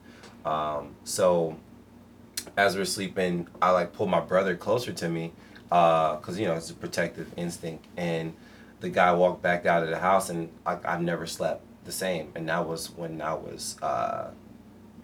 um, 0.47 0.95
so 1.05 1.57
as 2.57 2.75
we 2.75 2.81
we're 2.81 2.87
sleeping, 2.87 3.49
I 3.61 3.71
like 3.71 3.93
pulled 3.93 4.11
my 4.11 4.21
brother 4.21 4.57
closer 4.57 4.93
to 4.93 5.09
me, 5.09 5.33
uh, 5.71 6.17
cause 6.17 6.39
you 6.39 6.47
know 6.47 6.55
it's 6.55 6.71
a 6.71 6.75
protective 6.75 7.33
instinct. 7.37 7.87
And 7.97 8.35
the 8.81 8.89
guy 8.89 9.13
walked 9.13 9.43
back 9.43 9.67
out 9.67 9.83
of 9.83 9.89
the 9.89 9.99
house, 9.99 10.31
and 10.31 10.51
I, 10.65 10.79
I've 10.85 11.03
never 11.03 11.27
slept 11.27 11.63
the 11.85 11.93
same. 11.93 12.33
And 12.35 12.49
that 12.49 12.67
was 12.67 12.91
when 12.91 13.21
I 13.23 13.35
was, 13.35 13.77
uh, 13.83 14.31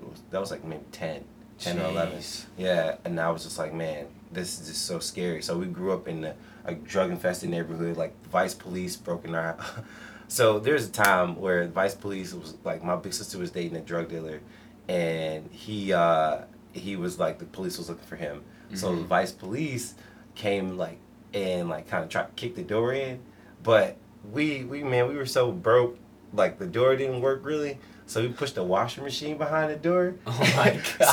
was 0.00 0.22
that 0.30 0.40
was 0.40 0.50
like 0.50 0.64
maybe 0.64 0.84
10, 0.92 1.24
10 1.58 1.78
or 1.78 1.84
eleven. 1.84 2.20
Yeah, 2.56 2.96
and 3.04 3.18
I 3.18 3.30
was 3.30 3.44
just 3.44 3.58
like, 3.58 3.72
man, 3.72 4.06
this 4.32 4.60
is 4.60 4.68
just 4.68 4.86
so 4.86 4.98
scary. 4.98 5.42
So 5.42 5.56
we 5.56 5.66
grew 5.66 5.92
up 5.92 6.08
in 6.08 6.24
a, 6.24 6.34
a 6.64 6.74
drug 6.74 7.10
infested 7.10 7.50
neighborhood. 7.50 7.96
Like 7.96 8.14
Vice 8.26 8.54
Police 8.54 8.96
broke 8.96 9.24
in 9.24 9.34
our. 9.34 9.56
so 10.28 10.58
there's 10.58 10.86
a 10.88 10.92
time 10.92 11.36
where 11.36 11.66
Vice 11.68 11.94
Police 11.94 12.34
was 12.34 12.54
like 12.64 12.82
my 12.82 12.96
big 12.96 13.14
sister 13.14 13.38
was 13.38 13.50
dating 13.50 13.76
a 13.76 13.80
drug 13.80 14.08
dealer, 14.08 14.40
and 14.88 15.48
he 15.50 15.92
uh, 15.92 16.42
he 16.72 16.96
was 16.96 17.18
like 17.18 17.38
the 17.38 17.44
police 17.44 17.78
was 17.78 17.88
looking 17.88 18.06
for 18.06 18.16
him. 18.16 18.42
So 18.74 18.94
the. 18.96 19.02
Vice 19.02 19.32
Police 19.32 19.94
came 20.34 20.76
like 20.78 20.98
and 21.34 21.68
like 21.68 21.88
kind 21.88 22.02
of 22.04 22.08
tried 22.10 22.24
to 22.28 22.32
kick 22.36 22.54
the 22.54 22.62
door 22.62 22.92
in, 22.92 23.20
but 23.62 23.96
we 24.32 24.64
we 24.64 24.82
man 24.82 25.08
we 25.08 25.16
were 25.16 25.26
so 25.26 25.52
broke 25.52 25.98
like 26.32 26.58
the 26.58 26.66
door 26.66 26.96
didn't 26.96 27.20
work 27.20 27.44
really. 27.44 27.78
So 28.06 28.20
we 28.22 28.28
pushed 28.28 28.54
the 28.56 28.64
washing 28.64 29.04
machine 29.04 29.38
behind 29.38 29.70
the 29.70 29.76
door. 29.76 30.14
Oh 30.26 30.52
my 30.56 30.80
God. 30.98 31.08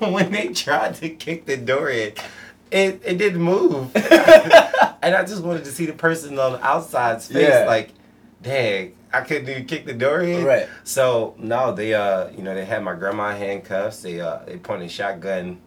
so 0.00 0.08
when 0.10 0.30
they 0.32 0.48
tried 0.48 0.94
to 0.96 1.08
kick 1.10 1.46
the 1.46 1.56
door 1.56 1.90
in, 1.90 2.12
it, 2.70 3.02
it 3.04 3.18
didn't 3.18 3.42
move. 3.42 3.90
and 3.96 5.14
I 5.14 5.24
just 5.26 5.42
wanted 5.42 5.64
to 5.64 5.72
see 5.72 5.86
the 5.86 5.92
person 5.92 6.38
on 6.38 6.52
the 6.52 6.64
outside's 6.64 7.26
face, 7.28 7.48
Yeah. 7.48 7.64
like, 7.66 7.90
dang, 8.42 8.94
I 9.14 9.20
couldn't 9.22 9.48
even 9.48 9.66
kick 9.66 9.84
the 9.86 9.92
door 9.94 10.20
in. 10.20 10.44
Right. 10.44 10.68
So 10.84 11.34
no, 11.38 11.72
they 11.72 11.94
uh, 11.94 12.30
you 12.30 12.42
know, 12.42 12.54
they 12.54 12.64
had 12.64 12.82
my 12.82 12.94
grandma 12.94 13.32
handcuffs. 13.36 14.02
They 14.02 14.20
uh, 14.20 14.38
they 14.46 14.56
pointed 14.58 14.86
a 14.86 14.88
shotgun 14.90 15.60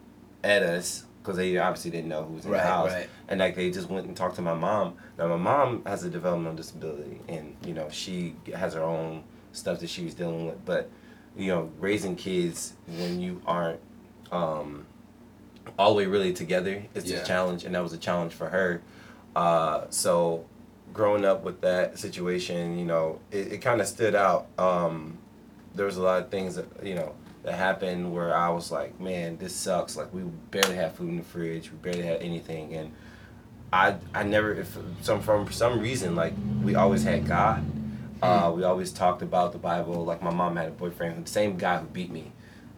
at 0.44 0.64
us 0.64 1.06
because 1.22 1.38
they 1.38 1.58
obviously 1.58 1.92
didn't 1.92 2.10
know 2.10 2.24
who 2.24 2.34
was 2.36 2.46
in 2.46 2.52
Right, 2.52 2.62
the 2.62 2.68
house. 2.68 2.92
right. 2.92 3.10
And 3.28 3.40
like 3.40 3.56
they 3.56 3.72
just 3.72 3.90
went 3.90 4.06
and 4.08 4.16
talked 4.16 4.36
to 4.36 4.42
my 4.42 4.54
mom. 4.54 4.96
Now 5.18 5.28
my 5.28 5.38
mom 5.38 5.84
has 5.86 6.04
a 6.04 6.10
developmental 6.10 6.56
disability, 6.56 7.20
and 7.28 7.56
you 7.66 7.74
know 7.74 7.88
she 7.90 8.36
has 8.56 8.74
her 8.74 8.84
own 8.84 9.24
stuff 9.52 9.80
that 9.80 9.90
she 9.90 10.04
was 10.04 10.14
dealing 10.14 10.46
with. 10.48 10.64
But 10.66 10.90
you 11.38 11.48
know, 11.48 11.70
raising 11.80 12.16
kids 12.16 12.74
when 12.88 13.20
you 13.20 13.42
aren't 13.46 13.80
um, 14.32 14.86
all 15.78 15.92
the 15.92 15.98
way 15.98 16.06
really 16.06 16.34
together 16.34 16.84
is 16.94 17.06
Yeah. 17.12 17.18
a 17.18 17.26
challenge, 17.26 17.64
and 17.66 17.76
that 17.76 17.84
was 17.84 17.94
a 17.94 17.98
challenge 17.98 18.34
for 18.34 18.50
her. 18.50 18.82
Uh, 19.36 19.86
so 19.90 20.46
growing 20.96 21.26
up 21.26 21.44
with 21.44 21.62
that 21.62 22.00
situation, 22.00 22.80
you 22.80 22.86
know, 22.86 23.20
it, 23.30 23.54
it 23.54 23.58
kind 23.62 23.82
of 23.82 23.88
stood 23.88 24.16
out. 24.16 24.48
Um, 24.58 25.20
there 25.76 25.86
was 25.86 25.98
a 25.98 26.02
lot 26.02 26.24
of 26.24 26.30
things 26.32 26.56
that 26.56 26.66
you 26.84 26.96
know 26.96 27.14
that 27.44 27.54
happened 27.54 28.12
where 28.14 28.36
I 28.36 28.50
was 28.50 28.72
like, 28.72 29.00
man, 29.00 29.38
this 29.38 29.54
sucks. 29.56 29.96
Like 29.96 30.12
we 30.14 30.22
barely 30.50 30.76
had 30.76 30.94
food 30.94 31.10
in 31.10 31.18
the 31.18 31.24
fridge, 31.24 31.70
we 31.70 31.78
barely 31.78 32.02
had 32.04 32.22
anything, 32.22 32.74
and 32.74 32.92
I 33.72 33.98
I 34.14 34.24
never 34.24 34.54
if 34.54 34.76
some 35.02 35.22
from 35.22 35.52
some 35.52 35.80
reason 35.80 36.16
like 36.16 36.34
we 36.64 36.74
always 36.76 37.04
had 37.04 37.28
God. 37.28 37.64
Uh, 38.22 38.52
we 38.56 38.64
always 38.64 38.92
talked 38.92 39.22
about 39.22 39.52
the 39.52 39.60
Bible. 39.60 40.04
Like 40.04 40.24
my 40.24 40.32
mom 40.34 40.56
had 40.56 40.70
a 40.70 40.72
boyfriend, 40.72 41.24
the 41.26 41.30
same 41.30 41.58
guy 41.58 41.78
who 41.78 41.86
beat 41.86 42.10
me, 42.10 42.32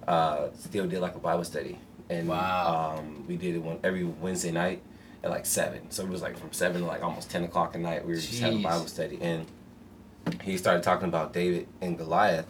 uh, 0.06 0.48
still 0.60 0.88
did 0.88 1.00
like 1.00 1.16
a 1.16 1.20
Bible 1.20 1.46
study, 1.46 1.78
and 2.10 2.28
Wow. 2.28 2.98
um, 2.98 3.24
we 3.28 3.38
did 3.38 3.56
it 3.56 3.60
one 3.60 3.80
every 3.84 4.04
Wednesday 4.04 4.52
night 4.52 4.82
at 5.24 5.30
like 5.30 5.46
seven. 5.46 5.90
So 5.92 6.04
it 6.04 6.10
was 6.10 6.22
like 6.22 6.38
from 6.38 6.52
seven 6.54 6.82
to 6.82 6.88
like 6.88 7.04
almost 7.04 7.30
ten 7.30 7.44
o'clock 7.44 7.76
at 7.76 7.82
night. 7.82 8.04
We 8.06 8.14
were 8.14 8.20
just 8.20 8.40
having 8.40 8.62
Bible 8.62 8.88
study, 8.88 9.18
and 9.22 9.46
he 10.44 10.58
started 10.58 10.84
talking 10.84 11.08
about 11.08 11.34
David 11.34 11.68
and 11.82 11.98
Goliath, 11.98 12.48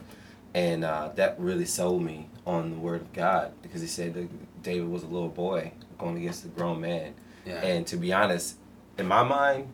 and 0.53 0.83
uh, 0.83 1.09
that 1.15 1.39
really 1.39 1.65
sold 1.65 2.01
me 2.03 2.29
on 2.45 2.71
the 2.71 2.77
Word 2.77 3.01
of 3.01 3.13
God 3.13 3.51
because 3.61 3.81
he 3.81 3.87
said 3.87 4.13
that 4.15 4.63
David 4.63 4.87
was 4.89 5.03
a 5.03 5.07
little 5.07 5.29
boy 5.29 5.71
going 5.97 6.17
against 6.17 6.45
a 6.45 6.47
grown 6.49 6.81
man, 6.81 7.13
Yeah. 7.45 7.55
and 7.63 7.85
to 7.87 7.97
be 7.97 8.13
honest, 8.13 8.57
in 8.97 9.07
my 9.07 9.23
mind, 9.23 9.69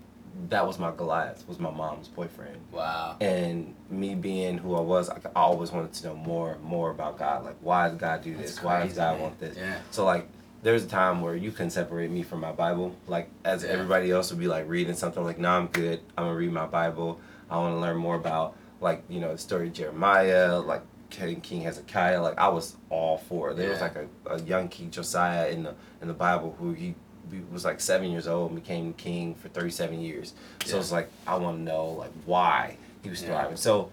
that 0.49 0.65
was 0.65 0.79
my 0.79 0.91
Goliath 0.91 1.47
was 1.47 1.59
my 1.59 1.69
mom's 1.69 2.07
boyfriend. 2.07 2.57
wow. 2.71 3.15
And 3.21 3.75
me 3.91 4.15
being 4.15 4.57
who 4.57 4.73
I 4.75 4.81
was, 4.81 5.07
I 5.09 5.19
always 5.35 5.71
wanted 5.71 5.93
to 5.93 6.07
know 6.07 6.15
more, 6.15 6.57
more 6.63 6.89
about 6.89 7.19
God. 7.19 7.45
Like, 7.45 7.57
why 7.61 7.87
does 7.89 7.97
God 7.99 8.23
do 8.23 8.35
That's 8.35 8.55
this? 8.55 8.63
Why 8.63 8.85
does 8.87 8.95
God 8.95 9.13
man. 9.13 9.21
want 9.21 9.39
this? 9.39 9.55
Yeah. 9.55 9.77
So 9.91 10.05
like, 10.05 10.27
there's 10.63 10.83
a 10.83 10.87
time 10.87 11.21
where 11.21 11.35
you 11.35 11.51
can 11.51 11.69
separate 11.69 12.09
me 12.09 12.23
from 12.23 12.39
my 12.39 12.51
Bible. 12.51 12.95
Like, 13.07 13.29
as 13.45 13.63
Yeah. 13.63 13.69
everybody 13.71 14.09
else 14.11 14.31
would 14.31 14.39
be 14.39 14.47
like 14.47 14.67
reading 14.67 14.95
something. 14.95 15.23
Like, 15.23 15.37
nah, 15.37 15.57
I'm 15.57 15.67
good. 15.67 15.99
I'm 16.17 16.25
gonna 16.25 16.35
read 16.37 16.51
my 16.51 16.65
Bible. 16.65 17.19
I 17.49 17.57
want 17.57 17.75
to 17.75 17.79
learn 17.79 17.97
more 17.97 18.15
about 18.15 18.55
like 18.81 19.03
you 19.09 19.19
know 19.19 19.31
the 19.33 19.37
story 19.37 19.67
of 19.67 19.73
Jeremiah, 19.73 20.59
like 20.59 20.81
King 21.09 21.41
King 21.41 21.61
Hezekiah. 21.61 22.21
Like, 22.21 22.37
I 22.39 22.47
was 22.47 22.75
all 22.89 23.17
for. 23.17 23.51
it. 23.51 23.57
There 23.57 23.69
was 23.69 23.81
like 23.81 23.95
a, 23.95 24.07
a 24.27 24.41
young 24.41 24.67
King 24.69 24.89
Josiah 24.89 25.49
in 25.49 25.63
the 25.63 25.75
in 26.01 26.07
the 26.07 26.13
Bible 26.13 26.55
who 26.59 26.73
he 26.73 26.95
he 27.31 27.41
was 27.51 27.63
like 27.65 27.79
seven 27.79 28.11
years 28.11 28.27
old 28.27 28.51
and 28.51 28.61
became 28.61 28.93
king 28.93 29.33
for 29.35 29.47
37 29.49 30.01
years. 30.01 30.33
So 30.65 30.75
Yeah. 30.75 30.81
it's 30.81 30.91
like 30.91 31.09
I 31.27 31.35
want 31.37 31.57
to 31.57 31.63
know 31.63 31.87
like 31.87 32.11
why 32.25 32.77
he 33.01 33.09
was 33.09 33.21
Yeah. 33.21 33.29
thriving. 33.29 33.57
So, 33.57 33.91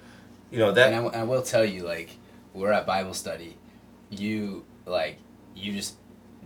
you 0.50 0.59
know 0.59 0.73
that 0.73 0.87
and 0.93 0.97
I, 0.97 1.03
w- 1.03 1.21
I 1.21 1.25
will 1.25 1.43
tell 1.43 1.65
you, 1.65 1.85
like, 1.85 2.11
we're 2.55 2.73
at 2.73 2.87
Bible 2.87 3.15
study. 3.15 3.57
You 4.11 4.65
like, 4.87 5.19
you 5.55 5.73
just, 5.73 5.95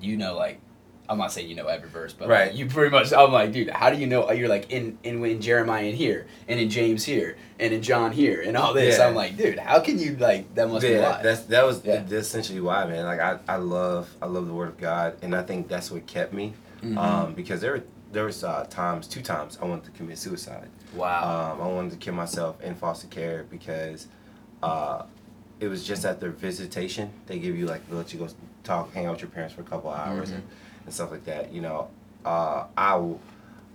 you 0.04 0.16
know, 0.16 0.36
like, 0.36 0.60
I'm 1.08 1.18
not 1.18 1.32
saying 1.32 1.48
you 1.48 1.54
know 1.54 1.66
every 1.66 1.88
verse, 1.88 2.12
but 2.14 2.28
Right. 2.28 2.48
like, 2.48 2.56
you 2.56 2.66
pretty 2.66 2.90
much. 2.90 3.12
I'm 3.12 3.30
like, 3.30 3.52
dude, 3.52 3.68
how 3.68 3.90
do 3.90 3.98
you 3.98 4.06
know? 4.06 4.30
You're 4.32 4.48
like 4.48 4.70
in 4.70 4.96
in 5.02 5.22
in 5.24 5.40
Jeremiah 5.40 5.84
in 5.84 5.94
here, 5.96 6.26
and 6.48 6.58
in 6.58 6.70
James 6.70 7.04
here, 7.04 7.36
and 7.60 7.74
in 7.74 7.82
John 7.82 8.10
here, 8.12 8.40
and 8.40 8.56
all 8.56 8.72
this. 8.72 8.96
Yeah. 8.98 9.06
I'm 9.08 9.14
like, 9.14 9.36
dude, 9.36 9.58
how 9.58 9.80
can 9.80 9.98
you 9.98 10.16
like? 10.16 10.54
That 10.54 10.68
must 10.70 10.82
be 10.86 10.92
yeah, 10.92 11.16
why. 11.16 11.22
that's 11.22 11.42
that 11.42 11.66
was 11.66 11.84
Yeah. 11.84 11.96
that's 11.96 12.12
essentially 12.28 12.60
why, 12.60 12.86
man. 12.86 13.04
Like 13.04 13.20
I, 13.20 13.38
I 13.46 13.56
love 13.56 14.08
I 14.22 14.26
love 14.26 14.46
the 14.46 14.54
Word 14.54 14.68
of 14.68 14.78
God, 14.78 15.16
and 15.22 15.34
I 15.36 15.42
think 15.42 15.68
that's 15.68 15.90
what 15.90 16.06
kept 16.06 16.32
me. 16.32 16.54
Mhm. 16.82 16.96
Um, 16.96 17.34
because 17.34 17.60
there 17.60 17.82
there 18.12 18.24
was 18.24 18.42
uh, 18.44 18.64
times, 18.70 19.06
two 19.06 19.20
times, 19.22 19.58
I 19.60 19.66
wanted 19.66 19.84
to 19.86 19.90
commit 19.90 20.16
suicide. 20.18 20.68
wow. 20.94 21.52
Um, 21.52 21.60
I 21.60 21.66
wanted 21.66 21.90
to 21.90 21.96
kill 21.98 22.14
myself 22.14 22.62
in 22.62 22.74
foster 22.76 23.08
care 23.08 23.44
because 23.50 24.06
uh, 24.62 25.02
it 25.60 25.68
was 25.68 25.84
just 25.86 26.04
at 26.06 26.18
their 26.20 26.30
visitation. 26.30 27.10
They 27.26 27.38
give 27.40 27.56
you 27.58 27.66
like 27.66 27.86
they 27.90 27.94
let 27.96 28.12
you 28.14 28.20
go 28.20 28.28
talk, 28.64 28.92
hang 28.92 29.06
out 29.06 29.12
with 29.12 29.22
your 29.22 29.30
parents 29.30 29.54
for 29.54 29.60
a 29.60 29.64
couple 29.64 29.90
hours 29.90 30.30
Mhm. 30.30 30.34
and, 30.36 30.42
and 30.86 30.94
stuff 30.94 31.10
like 31.10 31.24
that. 31.24 31.52
You 31.52 31.60
know, 31.62 31.88
uh, 32.24 32.64
I 32.76 32.96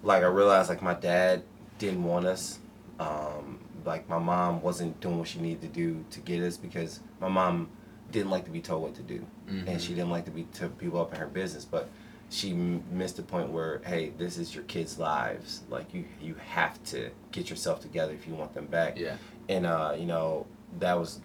like 0.04 0.24
I 0.24 0.28
realized 0.28 0.70
like 0.70 0.82
my 0.82 0.94
dad 0.96 1.44
didn't 1.78 2.04
want 2.04 2.26
us. 2.26 2.60
Um, 3.00 3.60
like 3.86 4.10
my 4.10 4.20
mom 4.20 4.62
wasn't 4.62 5.00
doing 5.00 5.18
what 5.20 5.28
she 5.30 5.40
needed 5.40 5.62
to 5.62 5.68
do 5.68 6.04
to 6.12 6.20
get 6.20 6.44
us 6.44 6.58
because 6.58 7.00
my 7.22 7.30
mom 7.30 7.70
didn't 8.12 8.30
like 8.30 8.44
to 8.46 8.52
be 8.52 8.60
told 8.60 8.82
what 8.84 8.94
to 8.96 9.02
do 9.04 9.26
Mhm. 9.50 9.68
and 9.68 9.82
she 9.82 9.94
didn't 9.94 10.10
like 10.10 10.26
to 10.26 10.32
be 10.32 10.44
to 10.54 10.68
people 10.68 11.00
up 11.00 11.14
in 11.14 11.20
her 11.20 11.28
business 11.28 11.64
but 11.64 11.88
she 12.30 12.52
m- 12.52 12.84
missed 12.92 13.16
the 13.18 13.22
point 13.24 13.50
where 13.52 13.80
hey 13.86 14.10
this 14.18 14.38
is 14.38 14.54
your 14.54 14.64
kids 14.66 14.98
lives 15.00 15.62
like 15.70 15.94
you 15.94 16.04
you 16.20 16.36
have 16.50 16.84
to 16.84 17.10
get 17.32 17.50
yourself 17.50 17.80
together 17.82 18.12
if 18.12 18.28
you 18.28 18.34
want 18.34 18.54
them 18.54 18.66
back 18.66 18.98
yeah. 19.00 19.16
and 19.48 19.66
uh 19.66 19.96
you 19.98 20.06
know 20.08 20.46
that 20.80 21.00
was 21.00 21.20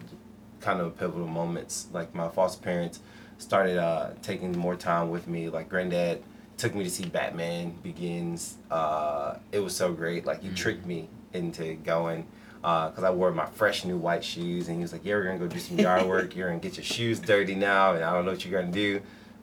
kind 0.61 0.79
of 0.79 0.85
a 0.87 0.91
pivotal 0.91 1.27
moments 1.27 1.87
like 1.91 2.13
my 2.15 2.29
foster 2.29 2.61
parents 2.61 2.99
started 3.37 3.77
uh 3.77 4.11
taking 4.21 4.51
more 4.57 4.75
time 4.75 5.09
with 5.09 5.27
me 5.27 5.49
like 5.49 5.67
granddad 5.69 6.23
took 6.57 6.73
me 6.73 6.83
to 6.83 6.89
see 6.89 7.05
batman 7.05 7.71
begins 7.83 8.55
uh 8.71 9.35
it 9.51 9.59
was 9.59 9.75
so 9.75 9.91
great 9.93 10.25
like 10.25 10.41
he 10.41 10.49
Mhm. 10.49 10.55
tricked 10.55 10.85
me 10.85 11.09
into 11.33 11.73
going 11.75 12.25
because 12.61 13.03
I 13.03 13.11
wore 13.11 13.31
my 13.31 13.45
fresh 13.45 13.85
new 13.85 13.95
white 13.95 14.23
shoes, 14.23 14.69
and 14.69 14.77
he 14.77 14.81
was 14.81 14.91
like, 14.91 15.05
"Yeah, 15.05 15.13
we're 15.15 15.25
gonna 15.25 15.37
go 15.37 15.45
do 15.45 15.59
some 15.59 15.77
yard 15.77 16.07
work. 16.07 16.35
You're 16.35 16.47
gonna 16.47 16.59
get 16.59 16.77
your 16.77 16.83
shoes 16.83 17.19
dirty 17.19 17.53
now, 17.53 17.93
and 17.93 18.03
I 18.03 18.11
don't 18.11 18.25
know 18.25 18.31
what 18.31 18.43
you're 18.43 18.59
gonna 18.59 18.73
do." 18.73 19.01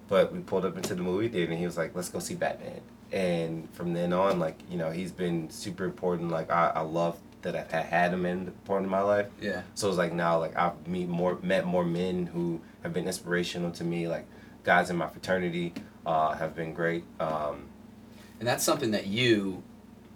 But 0.08 0.32
we 0.32 0.40
pulled 0.40 0.64
up 0.64 0.76
into 0.76 0.96
the 0.96 1.02
movie 1.02 1.28
theater, 1.28 1.52
and 1.52 1.60
he 1.60 1.64
was 1.64 1.76
like, 1.76 1.94
"Let's 1.94 2.08
go 2.08 2.18
see 2.18 2.34
Batman." 2.34 2.80
And 3.12 3.68
from 3.74 3.92
then 3.92 4.12
on, 4.12 4.40
like 4.40 4.58
you 4.68 4.76
know, 4.76 4.90
he's 4.90 5.12
been 5.12 5.48
super 5.50 5.84
important. 5.84 6.32
Like 6.32 6.50
I, 6.50 6.72
I 6.74 6.80
love 6.80 7.16
that 7.42 7.56
I've 7.56 7.70
had- 7.70 8.12
him 8.12 8.24
in 8.26 8.44
the 8.46 8.50
part 8.50 8.82
of 8.84 8.88
my 8.90 9.00
life. 9.00 9.26
Yeah. 9.40 9.62
So 9.74 9.88
it's 9.88 9.98
like 9.98 10.12
now, 10.12 10.38
like 10.38 10.56
I've 10.56 10.86
meet 10.86 11.08
more, 11.08 11.38
met 11.42 11.64
more 11.66 11.84
men 11.84 12.26
who 12.26 12.60
have 12.82 12.92
been 12.92 13.06
inspirational 13.06 13.70
to 13.72 13.84
me. 13.84 14.08
Like 14.08 14.26
guys 14.64 14.90
in 14.90 14.96
my 14.96 15.08
fraternity 15.08 15.74
uh, 16.06 16.32
have 16.34 16.54
been 16.54 16.72
great. 16.74 17.04
Um, 17.20 17.66
and 18.38 18.48
that's 18.48 18.64
something 18.64 18.90
that 18.92 19.06
you 19.06 19.62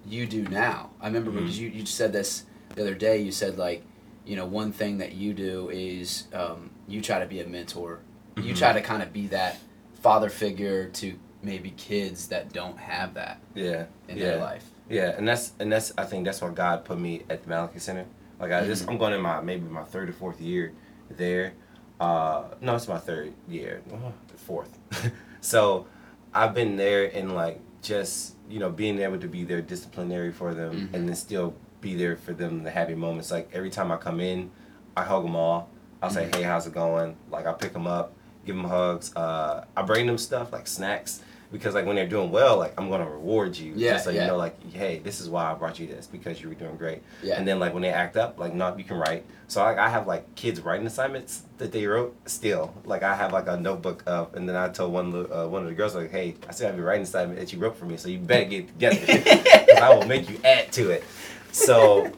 you 0.09 0.25
do 0.25 0.42
now 0.45 0.90
i 1.00 1.06
remember 1.09 1.33
Mhm. 1.33 1.38
because 1.40 1.59
you, 1.59 1.68
you 1.68 1.85
said 1.85 2.12
this 2.12 2.45
the 2.76 2.83
other 2.83 2.95
day 2.95 3.18
you 3.18 3.33
said 3.33 3.59
like 3.59 3.83
you 4.25 4.37
know 4.37 4.47
one 4.47 4.71
thing 4.71 4.99
that 4.99 5.12
you 5.14 5.35
do 5.35 5.68
is 5.71 6.28
um, 6.33 6.71
you 6.87 7.00
try 7.00 7.18
to 7.18 7.26
be 7.26 7.40
a 7.40 7.47
mentor 7.47 7.99
you 8.37 8.52
Mhm. 8.54 8.56
try 8.59 8.73
to 8.73 8.80
kind 8.80 9.02
of 9.02 9.12
be 9.12 9.26
that 9.28 9.59
father 10.00 10.28
figure 10.28 10.87
to 10.90 11.18
maybe 11.42 11.71
kids 11.76 12.28
that 12.28 12.52
don't 12.52 12.78
have 12.78 13.14
that 13.14 13.40
yeah, 13.56 13.87
in 14.09 14.16
yeah. 14.16 14.25
their 14.25 14.37
life 14.40 14.71
Yeah, 14.88 15.14
and 15.16 15.26
that's 15.26 15.52
and 15.58 15.70
that's 15.72 15.92
I 15.98 16.04
think 16.04 16.24
that's 16.24 16.40
why 16.40 16.50
God 16.50 16.84
put 16.84 16.98
me 16.98 17.22
at 17.28 17.42
the 17.42 17.48
Malachi 17.48 17.78
Center. 17.78 18.06
Like 18.38 18.52
I 18.52 18.64
just 18.66 18.86
Mhm. 18.86 18.90
I'm 18.92 18.98
going 18.98 19.12
in 19.14 19.20
my 19.20 19.40
maybe 19.40 19.66
my 19.68 19.82
third 19.84 20.08
or 20.08 20.12
fourth 20.12 20.40
year 20.40 20.72
there. 21.10 21.54
Uh, 21.98 22.44
no, 22.60 22.76
it's 22.76 22.88
my 22.88 22.98
third 22.98 23.32
year, 23.48 23.82
uh, 23.92 24.10
fourth. 24.36 24.78
so 25.40 25.86
I've 26.34 26.54
been 26.54 26.76
there 26.76 27.10
and 27.14 27.34
like 27.34 27.60
just 27.82 28.34
you 28.48 28.58
know 28.58 28.70
being 28.70 28.98
able 29.00 29.18
to 29.18 29.28
be 29.28 29.44
there 29.44 29.60
disciplinary 29.62 30.30
for 30.32 30.54
them 30.54 30.72
Mhm. 30.88 30.94
and 30.94 31.08
then 31.08 31.16
still 31.16 31.54
be 31.80 31.94
there 31.94 32.16
for 32.16 32.32
them 32.32 32.62
the 32.62 32.70
happy 32.70 32.94
moments. 32.94 33.30
Like 33.30 33.48
every 33.52 33.70
time 33.70 33.90
I 33.90 33.96
come 33.96 34.20
in, 34.20 34.50
I 34.96 35.02
hug 35.02 35.22
them 35.24 35.34
all. 35.36 35.68
I'll 36.02 36.10
say, 36.10 36.26
Mhm. 36.28 36.34
hey, 36.36 36.42
how's 36.42 36.66
it 36.66 36.74
going? 36.74 37.16
Like 37.30 37.46
I 37.46 37.52
pick 37.54 37.72
them 37.72 37.86
up, 37.86 38.12
give 38.44 38.54
them 38.56 38.64
hugs. 38.66 39.14
Uh, 39.16 39.64
I 39.76 39.82
bring 39.82 40.06
them 40.06 40.18
stuff 40.18 40.52
like 40.52 40.66
snacks 40.68 41.22
because 41.52 41.74
like 41.74 41.86
when 41.86 41.96
they're 41.96 42.08
doing 42.08 42.30
well, 42.30 42.56
like 42.58 42.74
I'm 42.78 42.88
gonna 42.90 43.08
reward 43.08 43.56
you. 43.56 43.72
Yeah, 43.76 43.92
just 43.92 44.04
so 44.04 44.10
yeah. 44.10 44.22
you 44.22 44.26
know, 44.28 44.36
like 44.36 44.56
hey, 44.72 44.98
this 44.98 45.20
is 45.20 45.28
why 45.28 45.50
I 45.50 45.54
brought 45.54 45.78
you 45.78 45.86
this 45.86 46.06
because 46.06 46.40
you 46.42 46.48
were 46.48 46.54
doing 46.54 46.76
great. 46.76 47.02
yeah 47.22 47.36
And 47.38 47.46
then 47.46 47.58
like 47.58 47.72
when 47.72 47.82
they 47.82 47.90
act 47.90 48.16
up, 48.16 48.38
like 48.38 48.54
not 48.54 48.78
you 48.78 48.84
can 48.84 48.96
write. 48.98 49.24
So 49.48 49.62
like 49.62 49.78
I 49.78 49.88
have 49.88 50.06
like 50.06 50.34
kids 50.34 50.60
writing 50.60 50.86
assignments 50.86 51.42
that 51.58 51.70
they 51.72 51.86
wrote 51.86 52.16
still. 52.28 52.74
Like 52.84 53.02
I 53.02 53.14
have 53.14 53.32
like 53.32 53.46
a 53.46 53.56
notebook 53.56 54.02
of, 54.06 54.34
and 54.34 54.48
then 54.48 54.56
I 54.56 54.68
told 54.68 54.92
one 54.92 55.14
uh, 55.32 55.46
one 55.46 55.62
of 55.62 55.68
the 55.68 55.74
girls 55.74 55.94
like, 55.94 56.10
hey, 56.10 56.34
I 56.48 56.52
still 56.52 56.66
have 56.66 56.76
your 56.76 56.86
writing 56.86 57.02
assignment 57.04 57.38
that 57.38 57.52
you 57.52 57.58
wrote 57.60 57.76
for 57.76 57.84
me, 57.86 57.96
so 57.96 58.08
you 58.08 58.18
better 58.18 58.44
get 58.44 58.68
together 58.68 58.98
because 59.06 59.78
I 59.78 59.94
will 59.94 60.06
make 60.06 60.28
you 60.28 60.38
add 60.44 60.72
to 60.72 60.90
it. 60.90 61.04
So, 61.52 62.10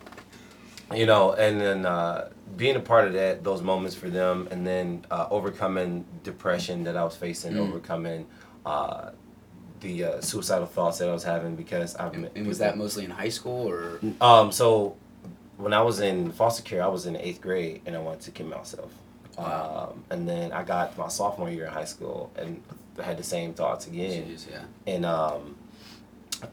you 0.95 1.07
know, 1.07 1.35
and 1.35 1.61
then 1.61 1.87
uh, 1.87 2.31
being 2.57 2.77
a 2.77 2.81
part 2.81 3.07
of 3.07 3.13
that, 3.13 3.45
those 3.45 3.63
moments 3.63 3.95
for 3.95 4.09
them, 4.09 4.49
and 4.51 4.67
then 4.67 5.05
uh, 5.11 5.27
overcoming 5.31 6.05
depression 6.25 6.83
that 6.85 6.97
I 6.97 7.05
was 7.05 7.15
facing, 7.15 7.53
Mm. 7.53 7.69
overcoming. 7.69 8.27
Uh, 8.69 9.11
the 9.81 10.03
uh, 10.05 10.21
suicidal 10.21 10.67
thoughts 10.67 10.99
that 10.99 11.09
I 11.09 11.13
was 11.13 11.23
having 11.23 11.55
because 11.55 11.95
I've 11.97 12.13
and, 12.13 12.47
was 12.47 12.59
that 12.59 12.77
mostly 12.77 13.05
in 13.05 13.13
high 13.13 13.29
school 13.29 13.69
or 13.69 14.01
um, 14.21 14.51
so 14.51 14.97
when 15.57 15.73
I 15.73 15.83
was 15.83 16.01
in 16.01 16.33
foster 16.33 16.63
care, 16.65 16.83
I 16.83 16.89
was 16.89 17.07
in 17.07 17.17
eighth 17.17 17.41
grade 17.41 17.83
and 17.87 17.95
I 17.95 18.01
wanted 18.01 18.23
to 18.23 18.31
kill 18.33 18.47
myself. 18.49 18.93
Wow. 19.39 19.91
Um, 19.93 20.05
and 20.11 20.29
then 20.29 20.53
I 20.53 20.65
got 20.65 20.99
my 20.99 21.07
sophomore 21.09 21.49
year 21.49 21.67
in 21.67 21.73
high 21.73 21.85
school 21.85 22.33
and 22.37 22.61
I 22.99 23.03
had 23.05 23.17
the 23.19 23.23
same 23.23 23.55
thoughts 23.55 23.87
again. 23.87 24.25
Jeez, 24.27 24.51
yeah 24.51 24.65
And 24.93 25.07
um, 25.07 25.55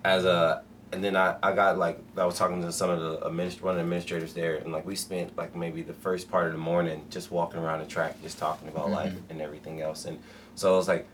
as 0.04 0.24
a 0.26 0.62
and 0.92 1.04
then 1.04 1.16
I, 1.16 1.36
I 1.42 1.54
got 1.54 1.78
like 1.80 1.98
I 2.16 2.26
was 2.26 2.38
talking 2.38 2.62
to 2.62 2.72
some 2.72 2.92
of 2.92 3.00
the 3.00 3.18
administ- 3.28 3.60
one 3.62 3.72
of 3.72 3.78
the 3.78 3.82
administrators 3.84 4.34
there 4.36 4.56
and 4.58 4.72
like 4.72 4.86
we 4.86 4.96
spent 4.96 5.36
like 5.36 5.56
maybe 5.56 5.82
the 5.82 5.94
first 5.94 6.30
part 6.30 6.46
of 6.46 6.52
the 6.54 6.60
morning 6.60 7.06
just 7.10 7.32
walking 7.32 7.60
around 7.60 7.80
the 7.80 7.88
track 7.88 8.22
just 8.22 8.38
talking 8.38 8.68
about 8.68 8.88
Mhm. 8.90 8.92
life 8.94 9.14
and 9.32 9.42
everything 9.42 9.82
else 9.82 10.06
and 10.06 10.20
so 10.54 10.74
it 10.76 10.78
was 10.78 10.88
like 10.88 11.08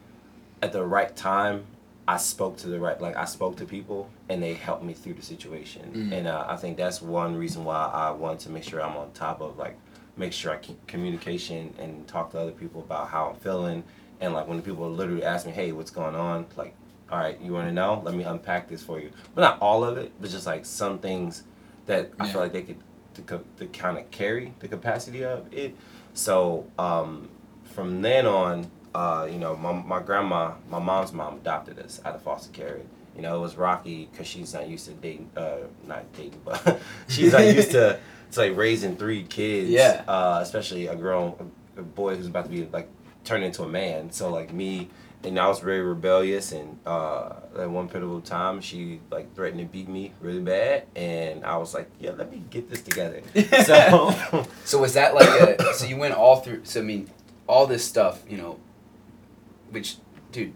at 0.62 0.72
the 0.72 0.84
right 0.84 1.16
time 1.16 1.66
I 2.08 2.18
spoke 2.18 2.58
to 2.58 2.68
the 2.68 2.80
right 2.80 3.00
like 3.00 3.16
I 3.16 3.26
spoke 3.26 3.56
to 3.58 3.66
people 3.66 4.10
and 4.30 4.42
they 4.44 4.54
helped 4.54 4.84
me 4.84 4.94
through 4.94 5.14
the 5.14 5.22
situation 5.22 5.92
Mhm. 5.94 6.18
and 6.18 6.28
uh, 6.28 6.46
I 6.48 6.56
think 6.58 6.78
that's 6.78 7.02
one 7.02 7.36
reason 7.36 7.64
why 7.64 7.90
I 7.94 8.12
wanted 8.12 8.40
to 8.42 8.50
make 8.50 8.64
sure 8.64 8.82
I'm 8.82 8.98
on 8.98 9.12
top 9.12 9.40
of 9.42 9.58
like 9.58 9.78
make 10.18 10.34
sure 10.34 10.52
I 10.52 10.58
keep 10.58 10.86
communication 10.88 11.74
and 11.80 12.08
talk 12.08 12.32
to 12.32 12.40
other 12.40 12.52
people 12.52 12.82
about 12.82 13.08
how 13.08 13.30
I'm 13.30 13.36
feeling. 13.38 13.84
And 14.20 14.34
like 14.34 14.46
when 14.48 14.62
people 14.62 14.90
literally 14.92 15.24
ask 15.24 15.46
me, 15.48 15.52
"Hey, 15.54 15.72
what's 15.72 15.90
going 15.90 16.16
on?" 16.16 16.46
Like, 16.58 16.76
all 17.10 17.18
right, 17.18 17.40
you 17.42 17.54
want 17.54 17.68
to 17.70 17.74
know? 17.74 18.02
Let 18.04 18.14
me 18.14 18.24
unpack 18.24 18.68
this 18.68 18.84
for 18.84 19.00
you. 19.00 19.10
But 19.34 19.42
not 19.42 19.58
all 19.62 19.84
of 19.86 19.98
it, 19.98 20.12
but 20.20 20.30
just 20.30 20.46
like 20.46 20.66
some 20.66 21.00
things 21.00 21.44
that 21.86 22.12
I 22.20 22.26
Yeah. 22.26 22.32
feel 22.34 22.42
like 22.42 22.52
they 22.52 22.62
could 22.64 22.78
to, 23.16 23.42
to 23.58 23.66
kind 23.68 23.98
of 23.98 24.12
carry 24.12 24.54
the 24.60 24.68
capacity 24.68 25.24
of 25.24 25.52
it. 25.54 25.76
So 26.14 26.66
um, 26.78 27.30
from 27.64 28.02
then 28.02 28.26
on, 28.28 28.70
uh, 28.94 29.28
you 29.30 29.38
know, 29.38 29.56
my, 29.56 29.72
my 29.72 30.02
grandma, 30.02 30.54
my 30.70 30.80
mom's 30.80 31.14
mom 31.14 31.36
adopted 31.38 31.80
us 31.80 32.02
out 32.06 32.16
of 32.16 32.22
foster 32.22 32.52
care. 32.52 32.80
You 33.16 33.22
know, 33.22 33.36
it 33.38 33.40
was 33.40 33.56
rocky 33.56 34.08
because 34.12 34.28
she's 34.28 34.54
not 34.54 34.70
used 34.70 34.86
to 34.86 34.94
dating, 34.94 35.30
uh, 35.36 35.58
not 35.86 36.12
dating, 36.14 36.42
but 36.46 36.80
she's 37.08 37.34
not 37.34 37.46
used 37.46 37.72
to, 37.72 38.00
to 38.32 38.40
like 38.40 38.56
raising 38.56 38.96
three 38.96 39.24
kids. 39.24 39.70
Yeah. 39.70 40.04
Uh, 40.08 40.40
especially 40.42 40.88
a 40.88 40.96
grown 40.96 41.52
a 41.78 41.82
boy 41.82 42.16
who's 42.16 42.28
about 42.28 42.46
to 42.46 42.50
be 42.52 42.66
like 42.66 42.90
turned 43.24 43.44
into 43.44 43.64
a 43.64 43.68
man. 43.68 44.12
So 44.12 44.30
like 44.30 44.54
me, 44.54 44.90
and 45.24 45.38
I 45.40 45.48
was 45.48 45.60
very 45.60 45.82
rebellious, 45.82 46.52
and 46.52 46.80
uh, 46.86 47.34
at 47.60 47.70
one 47.70 47.88
pivotal 47.88 48.22
time, 48.22 48.60
she 48.62 49.02
like 49.12 49.36
threatened 49.36 49.60
to 49.60 49.66
beat 49.66 49.88
me 49.88 50.14
really 50.20 50.42
bad, 50.42 50.86
and 50.96 51.46
I 51.46 51.58
was 51.58 51.74
like, 51.74 51.90
yeah, 52.00 52.12
let 52.12 52.32
me 52.32 52.44
get 52.50 52.70
this 52.70 52.82
together. 52.82 53.22
so 53.66 54.46
So 54.66 54.80
was 54.80 54.96
that 54.96 55.14
like 55.14 55.60
a? 55.60 55.74
So 55.76 55.86
you 55.86 55.98
went 55.98 56.16
all 56.16 56.38
through. 56.38 56.62
So 56.64 56.80
I 56.80 56.84
mean, 56.84 57.10
all 57.48 57.68
this 57.68 57.86
stuff, 57.86 58.24
you 58.28 58.38
know, 58.38 58.60
which, 59.72 59.98
dude, 60.32 60.54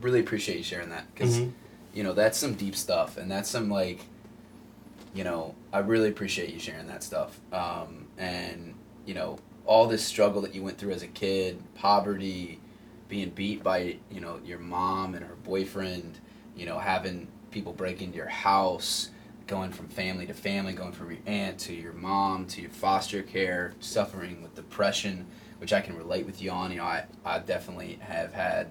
really 0.00 0.20
appreciate 0.20 0.58
you 0.58 0.64
sharing 0.64 0.90
that 0.90 1.12
because, 1.14 1.38
Mhm. 1.38 1.52
you 1.94 2.02
know, 2.02 2.12
that's 2.12 2.38
some 2.38 2.54
deep 2.54 2.74
stuff, 2.74 3.16
and 3.16 3.30
that's 3.30 3.48
some 3.48 3.70
like, 3.70 4.00
you 5.14 5.24
know, 5.24 5.54
I 5.72 5.78
really 5.78 6.08
appreciate 6.08 6.52
you 6.52 6.58
sharing 6.60 6.86
that 6.88 7.02
stuff. 7.02 7.40
Um, 7.52 8.08
and 8.18 8.74
you 9.06 9.14
know, 9.14 9.38
all 9.64 9.86
this 9.86 10.04
struggle 10.04 10.42
that 10.42 10.54
you 10.54 10.62
went 10.62 10.78
through 10.78 10.92
as 10.92 11.02
a 11.02 11.06
kid, 11.06 11.62
poverty, 11.74 12.60
being 13.08 13.30
beat 13.30 13.62
by 13.62 13.96
you 14.10 14.20
know 14.20 14.38
your 14.44 14.58
mom 14.58 15.14
and 15.14 15.24
her 15.24 15.36
boyfriend, 15.36 16.18
you 16.56 16.66
know, 16.66 16.78
having 16.78 17.28
people 17.50 17.72
break 17.72 18.02
into 18.02 18.16
your 18.16 18.28
house 18.28 19.10
going 19.46 19.72
from 19.72 19.88
family 19.88 20.26
to 20.26 20.34
family, 20.34 20.74
going 20.74 20.92
from 20.92 21.10
your 21.10 21.20
aunt 21.24 21.58
to 21.58 21.72
your 21.74 21.94
mom 21.94 22.44
to 22.46 22.60
your 22.60 22.70
foster 22.70 23.22
care, 23.22 23.72
suffering 23.80 24.42
with 24.42 24.54
depression, 24.54 25.26
which 25.58 25.72
I 25.72 25.80
can 25.80 25.96
relate 25.96 26.26
with 26.26 26.40
you 26.42 26.50
on. 26.50 26.70
You 26.70 26.78
know, 26.78 26.84
I, 26.84 27.04
I 27.24 27.38
definitely 27.40 27.98
have 28.02 28.32
had 28.32 28.68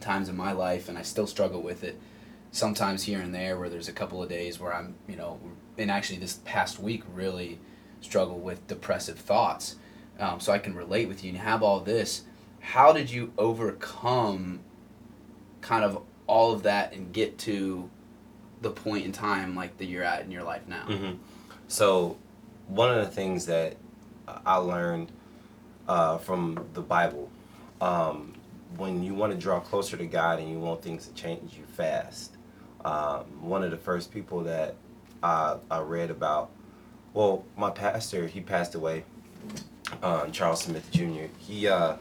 times 0.00 0.28
in 0.28 0.36
my 0.36 0.52
life, 0.52 0.88
and 0.88 0.96
I 0.98 1.02
still 1.02 1.26
struggle 1.26 1.62
with 1.62 1.84
it. 1.84 2.00
Sometimes 2.52 3.04
here 3.04 3.20
and 3.20 3.34
there, 3.34 3.58
where 3.58 3.68
there's 3.68 3.88
a 3.88 3.92
couple 3.92 4.22
of 4.22 4.28
days 4.28 4.60
where 4.60 4.72
I'm, 4.74 4.94
you 5.08 5.16
know, 5.16 5.40
and 5.76 5.90
actually 5.90 6.18
this 6.18 6.40
past 6.44 6.78
week 6.78 7.02
really 7.12 7.58
struggle 8.00 8.38
with 8.38 8.66
depressive 8.68 9.18
thoughts. 9.18 9.76
Um, 10.20 10.38
so 10.38 10.52
I 10.52 10.58
can 10.58 10.74
relate 10.74 11.08
with 11.08 11.24
you 11.24 11.30
and 11.30 11.38
have 11.38 11.62
all 11.62 11.80
this. 11.80 12.22
How 12.60 12.92
did 12.92 13.10
you 13.10 13.32
overcome 13.36 14.60
kind 15.60 15.84
of 15.84 16.02
all 16.26 16.52
of 16.52 16.62
that 16.62 16.92
and 16.92 17.12
get 17.12 17.38
to 17.38 17.90
the 18.62 18.70
point 18.70 19.04
in 19.04 19.12
time 19.12 19.56
like 19.56 19.76
that 19.78 19.86
you're 19.86 20.04
at 20.04 20.22
in 20.22 20.30
your 20.30 20.44
life 20.44 20.62
now? 20.68 20.84
hmm 20.84 21.12
So, 21.66 22.16
one 22.68 22.96
of 22.96 23.04
the 23.04 23.10
things 23.10 23.46
that 23.46 23.76
I 24.46 24.56
learned 24.56 25.10
uh, 25.88 26.18
from 26.18 26.64
the 26.74 26.80
Bible, 26.80 27.30
um, 27.80 28.34
when 28.76 29.02
you 29.02 29.14
want 29.14 29.32
to 29.32 29.38
draw 29.38 29.60
closer 29.60 29.96
to 29.96 30.06
God 30.06 30.38
and 30.38 30.48
you 30.50 30.58
want 30.58 30.82
things 30.82 31.06
to 31.06 31.14
change, 31.14 31.56
you 31.56 31.64
fast. 31.64 32.32
Um, 32.84 33.24
one 33.40 33.62
of 33.62 33.70
the 33.70 33.76
first 33.76 34.12
people 34.12 34.42
that 34.44 34.74
I, 35.22 35.56
I 35.70 35.80
read 35.80 36.10
about, 36.10 36.50
well, 37.12 37.44
my 37.56 37.70
pastor, 37.70 38.26
he 38.26 38.40
passed 38.40 38.74
away, 38.74 39.04
uh, 40.02 40.26
Charles 40.28 40.62
Smith 40.62 40.90
Jr. 40.90 41.26
He 41.38 41.68
uh, 41.68 41.96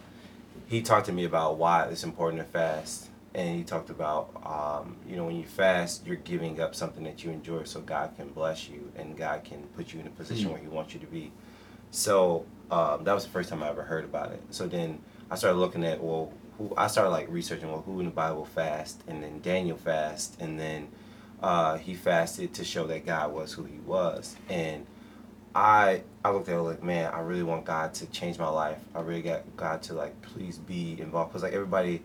he 0.68 0.82
talked 0.82 1.06
to 1.08 1.12
me 1.12 1.26
about 1.26 1.58
why 1.58 1.86
it's 1.86 2.04
important 2.04 2.42
to 2.42 2.48
fast, 2.48 3.10
and 3.36 3.56
he 3.58 3.64
talked 3.64 3.90
about 3.90 4.30
um, 4.46 4.96
you 5.08 5.16
know 5.16 5.26
when 5.26 5.36
you 5.36 5.46
fast, 5.46 6.06
you're 6.08 6.16
giving 6.18 6.60
up 6.60 6.74
something 6.76 7.04
that 7.04 7.24
you 7.24 7.32
enjoy, 7.32 7.64
so 7.64 7.82
God 7.82 8.12
can 8.18 8.30
bless 8.30 8.68
you 8.70 8.92
and 8.98 9.16
God 9.16 9.44
can 9.44 9.62
put 9.76 9.94
you 9.94 10.00
in 10.00 10.08
a 10.08 10.12
position 10.12 10.48
Mm. 10.50 10.54
where 10.54 10.62
He 10.62 10.68
wants 10.68 10.94
you 10.94 11.00
to 11.02 11.06
be. 11.08 11.32
So 11.92 12.46
um, 12.74 13.04
that 13.04 13.14
was 13.14 13.24
the 13.24 13.30
first 13.30 13.50
time 13.50 13.62
I 13.62 13.70
ever 13.70 13.84
heard 13.84 14.04
about 14.04 14.32
it. 14.32 14.42
So 14.50 14.68
then 14.68 15.00
I 15.30 15.36
started 15.36 15.58
looking 15.58 15.84
at 15.84 16.02
well, 16.04 16.34
who 16.58 16.74
I 16.76 16.88
started 16.88 17.12
like 17.12 17.28
researching 17.30 17.70
well 17.70 17.82
who 17.82 18.00
in 18.00 18.06
the 18.06 18.12
Bible 18.12 18.46
fast, 18.46 19.04
and 19.08 19.22
then 19.24 19.42
Daniel 19.42 19.78
fast, 19.78 20.42
and 20.42 20.60
then 20.60 20.88
uh, 21.42 21.78
he 21.78 21.94
fasted 21.94 22.54
to 22.56 22.66
show 22.66 22.88
that 22.88 23.06
God 23.06 23.32
was 23.32 23.54
who 23.54 23.64
He 23.66 23.78
was, 23.86 24.36
and 24.50 24.88
I 25.54 26.02
I 26.26 26.32
looked 26.32 26.50
at 26.50 26.56
it 26.56 26.62
like 26.62 26.82
man, 26.82 27.14
I 27.14 27.20
really 27.20 27.44
want 27.44 27.66
God 27.66 27.94
to 27.96 28.08
change 28.08 28.40
my 28.40 28.50
life. 28.50 28.80
I 28.96 29.02
really 29.02 29.22
got 29.22 29.56
God 29.56 29.84
to 29.84 29.94
like 29.94 30.20
please 30.24 30.58
be 30.58 31.00
involved 31.00 31.32
because 31.32 31.44
like 31.44 31.54
everybody, 31.54 32.02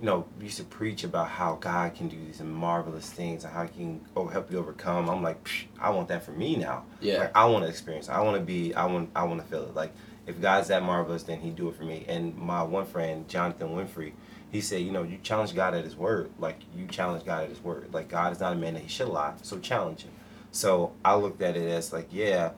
you 0.00 0.06
know, 0.06 0.24
used 0.40 0.58
to 0.58 0.64
preach 0.64 1.02
about 1.02 1.30
how 1.30 1.56
God 1.56 1.96
can 1.96 2.06
do 2.06 2.16
these 2.16 2.40
marvelous 2.40 3.10
things 3.10 3.42
and 3.42 3.52
how 3.52 3.64
He 3.64 3.70
can 3.70 4.00
oh, 4.14 4.28
help 4.28 4.52
you 4.52 4.58
overcome. 4.58 5.10
I'm 5.10 5.22
like, 5.22 5.42
Psh, 5.42 5.64
I 5.80 5.90
want 5.90 6.06
that 6.08 6.24
for 6.24 6.32
me 6.32 6.54
now. 6.54 6.84
Yeah. 7.00 7.18
Like 7.18 7.36
I 7.36 7.46
want 7.46 7.64
to 7.64 7.68
experience. 7.68 8.08
it. 8.08 8.12
I 8.12 8.20
want 8.20 8.36
to 8.36 8.44
be. 8.44 8.72
I 8.72 8.84
want. 8.86 9.10
I 9.16 9.24
want 9.24 9.40
to 9.40 9.46
feel 9.48 9.64
it. 9.64 9.74
Like 9.74 9.92
if 10.26 10.40
God's 10.40 10.68
that 10.68 10.82
marvelous, 10.82 11.22
then 11.22 11.40
He 11.40 11.50
do 11.50 11.68
it 11.68 11.76
for 11.76 11.84
me. 11.84 12.04
And 12.08 12.36
my 12.36 12.62
one 12.62 12.86
friend, 12.86 13.28
Jonathan 13.28 13.68
Winfrey, 13.68 14.12
he 14.52 14.60
said, 14.60 14.82
you 14.82 14.92
know, 14.92 15.02
you 15.02 15.18
challenge 15.22 15.54
God 15.54 15.74
at 15.74 15.84
His 15.84 15.96
word. 15.96 16.30
Like 16.38 16.58
you 16.76 16.86
challenge 16.86 17.24
God 17.24 17.44
at 17.44 17.48
His 17.48 17.62
word. 17.62 17.88
Like 17.92 18.08
God 18.08 18.32
is 18.32 18.40
not 18.40 18.52
a 18.52 18.56
man 18.56 18.74
that 18.74 18.82
He 18.82 18.88
should 18.88 19.08
lie. 19.08 19.34
So 19.42 19.58
challenge 19.58 20.02
Him. 20.02 20.12
So 20.50 20.92
I 21.04 21.14
looked 21.14 21.40
at 21.40 21.56
it 21.56 21.68
as 21.70 21.92
like, 21.92 22.08
yeah, 22.10 22.50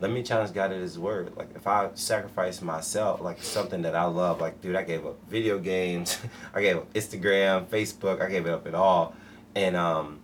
let 0.00 0.10
me 0.10 0.22
challenge 0.24 0.52
God 0.52 0.72
at 0.72 0.80
His 0.80 0.98
word. 0.98 1.32
Like 1.36 1.50
if 1.54 1.66
I 1.68 1.90
sacrifice 1.94 2.60
myself, 2.60 3.20
like 3.20 3.40
something 3.42 3.82
that 3.82 3.94
I 3.94 4.04
love, 4.04 4.40
like 4.40 4.60
dude, 4.60 4.74
I 4.74 4.82
gave 4.82 5.06
up 5.06 5.18
video 5.28 5.58
games, 5.58 6.18
I 6.54 6.60
gave 6.60 6.78
up 6.78 6.92
Instagram, 6.92 7.66
Facebook, 7.66 8.20
I 8.20 8.28
gave 8.28 8.46
it 8.46 8.52
up 8.52 8.66
at 8.66 8.74
all, 8.74 9.14
and 9.54 9.76
um, 9.76 10.18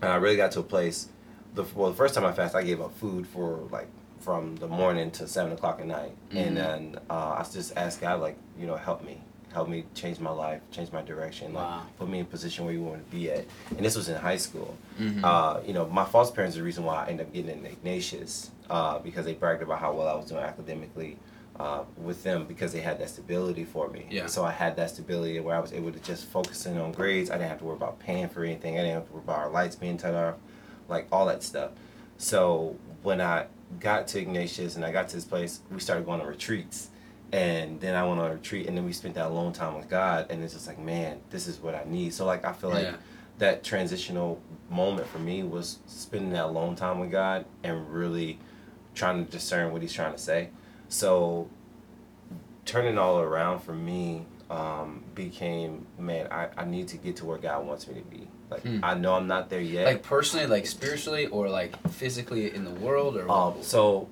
and 0.00 0.10
I 0.10 0.16
really 0.16 0.36
got 0.36 0.52
to 0.52 0.60
a 0.60 0.62
place. 0.62 1.08
The 1.54 1.64
well, 1.74 1.90
the 1.90 1.96
first 1.96 2.14
time 2.14 2.24
I 2.24 2.32
fasted, 2.32 2.60
I 2.60 2.64
gave 2.64 2.80
up 2.80 2.96
food 2.96 3.26
for 3.26 3.66
like 3.72 3.88
from 4.26 4.56
the 4.56 4.66
morning 4.66 5.08
to 5.12 5.28
seven 5.28 5.52
o'clock 5.52 5.78
at 5.78 5.86
night, 5.86 6.10
Mhm. 6.32 6.46
and 6.48 6.56
then 6.56 6.98
uh, 7.08 7.36
I 7.38 7.46
just 7.48 7.76
asked 7.76 8.00
God, 8.00 8.20
like, 8.20 8.36
you 8.58 8.66
know, 8.66 8.74
help 8.74 9.04
me, 9.04 9.20
help 9.52 9.68
me 9.68 9.84
change 9.94 10.18
my 10.18 10.30
life, 10.32 10.60
change 10.72 10.90
my 10.90 11.00
direction, 11.00 11.54
like 11.54 11.64
Wow. 11.64 11.82
put 11.96 12.08
me 12.08 12.18
in 12.18 12.24
a 12.24 12.28
position 12.28 12.64
where 12.64 12.74
you 12.74 12.82
want 12.82 13.08
to 13.08 13.16
be 13.16 13.30
at. 13.30 13.44
And 13.76 13.86
this 13.86 13.94
was 13.94 14.08
in 14.08 14.16
high 14.16 14.36
school. 14.36 14.74
Mhm. 14.98 15.22
Uh, 15.22 15.60
you 15.64 15.72
know, 15.72 15.86
my 15.86 16.04
foster 16.04 16.34
parents 16.34 16.56
are 16.56 16.58
the 16.58 16.64
reason 16.64 16.84
why 16.84 17.04
I 17.04 17.08
ended 17.10 17.28
up 17.28 17.32
getting 17.32 17.52
into 17.52 17.70
Ignatius 17.70 18.50
uh, 18.68 18.98
because 18.98 19.24
they 19.26 19.34
bragged 19.34 19.62
about 19.62 19.78
how 19.78 19.92
well 19.92 20.08
I 20.08 20.16
was 20.16 20.26
doing 20.26 20.42
academically 20.42 21.18
uh, 21.60 21.84
with 21.96 22.24
them 22.24 22.46
because 22.46 22.72
they 22.72 22.80
had 22.80 22.98
that 22.98 23.08
stability 23.08 23.64
for 23.64 23.88
me. 23.88 24.06
Yeah. 24.10 24.26
So 24.26 24.44
I 24.44 24.50
had 24.50 24.74
that 24.76 24.90
stability 24.90 25.38
where 25.38 25.54
I 25.54 25.60
was 25.60 25.72
able 25.72 25.92
to 25.92 26.00
just 26.00 26.24
focus 26.24 26.66
in 26.66 26.76
on 26.78 26.90
grades. 26.90 27.30
I 27.30 27.34
didn't 27.38 27.48
have 27.50 27.60
to 27.60 27.64
worry 27.64 27.76
about 27.76 28.00
paying 28.00 28.28
for 28.28 28.42
anything. 28.44 28.74
I 28.74 28.82
didn't 28.82 28.94
have 28.94 29.06
to 29.06 29.12
worry 29.12 29.22
about 29.22 29.38
our 29.38 29.50
lights 29.50 29.76
being 29.76 29.96
turned 29.96 30.16
off, 30.16 30.34
like 30.88 31.06
all 31.12 31.26
that 31.26 31.44
stuff. 31.44 31.70
So 32.18 32.74
when 33.04 33.20
I 33.20 33.46
got 33.80 34.08
to 34.08 34.20
Ignatius 34.20 34.76
and 34.76 34.84
I 34.84 34.92
got 34.92 35.08
to 35.08 35.16
this 35.16 35.24
place, 35.24 35.60
we 35.70 35.80
started 35.80 36.06
going 36.06 36.20
on 36.20 36.26
retreats. 36.26 36.90
And 37.32 37.80
then 37.80 37.94
I 37.94 38.06
went 38.06 38.20
on 38.20 38.30
a 38.30 38.34
retreat, 38.34 38.68
and 38.68 38.76
then 38.76 38.84
we 38.84 38.92
spent 38.92 39.14
that 39.16 39.26
alone 39.26 39.52
time 39.52 39.74
with 39.74 39.90
God, 39.90 40.26
and 40.30 40.44
it's 40.44 40.54
just 40.54 40.68
like, 40.68 40.78
man, 40.78 41.20
this 41.30 41.48
is 41.48 41.58
what 41.58 41.74
I 41.74 41.82
need. 41.84 42.14
So 42.14 42.24
like, 42.24 42.44
I 42.44 42.52
feel 42.52 42.70
like 42.70 42.84
that 43.38 43.64
transitional 43.64 44.40
moment 44.70 45.08
for 45.08 45.18
me 45.18 45.42
was 45.42 45.80
spending 45.86 46.30
that 46.30 46.44
alone 46.44 46.76
time 46.76 47.00
with 47.00 47.10
God 47.10 47.44
and 47.64 47.92
really 47.92 48.38
trying 48.94 49.24
to 49.24 49.30
discern 49.30 49.72
what 49.72 49.82
He's 49.82 49.92
trying 49.92 50.12
to 50.12 50.18
say. 50.18 50.50
So 50.88 51.48
turning 52.64 52.96
all 52.96 53.18
around 53.18 53.60
for 53.60 53.74
me 53.74 54.26
um, 54.48 55.02
became, 55.14 55.86
man, 55.98 56.28
I, 56.30 56.48
I 56.56 56.64
need 56.64 56.88
to 56.88 56.96
get 56.96 57.16
to 57.16 57.24
where 57.24 57.38
God 57.38 57.66
wants 57.66 57.88
me 57.88 57.94
to 57.94 58.02
be. 58.02 58.28
Like 58.50 58.62
Hmm. 58.62 58.80
I 58.82 58.94
know 58.94 59.14
I'm 59.14 59.26
not 59.26 59.50
there 59.50 59.60
yet. 59.60 59.86
Like 59.86 60.02
personally, 60.02 60.46
like 60.46 60.66
spiritually, 60.66 61.26
or 61.26 61.48
like 61.48 61.76
physically 61.90 62.54
in 62.54 62.64
the 62.64 62.70
world, 62.70 63.16
or 63.16 63.30
Um, 63.30 63.54
so 63.62 64.08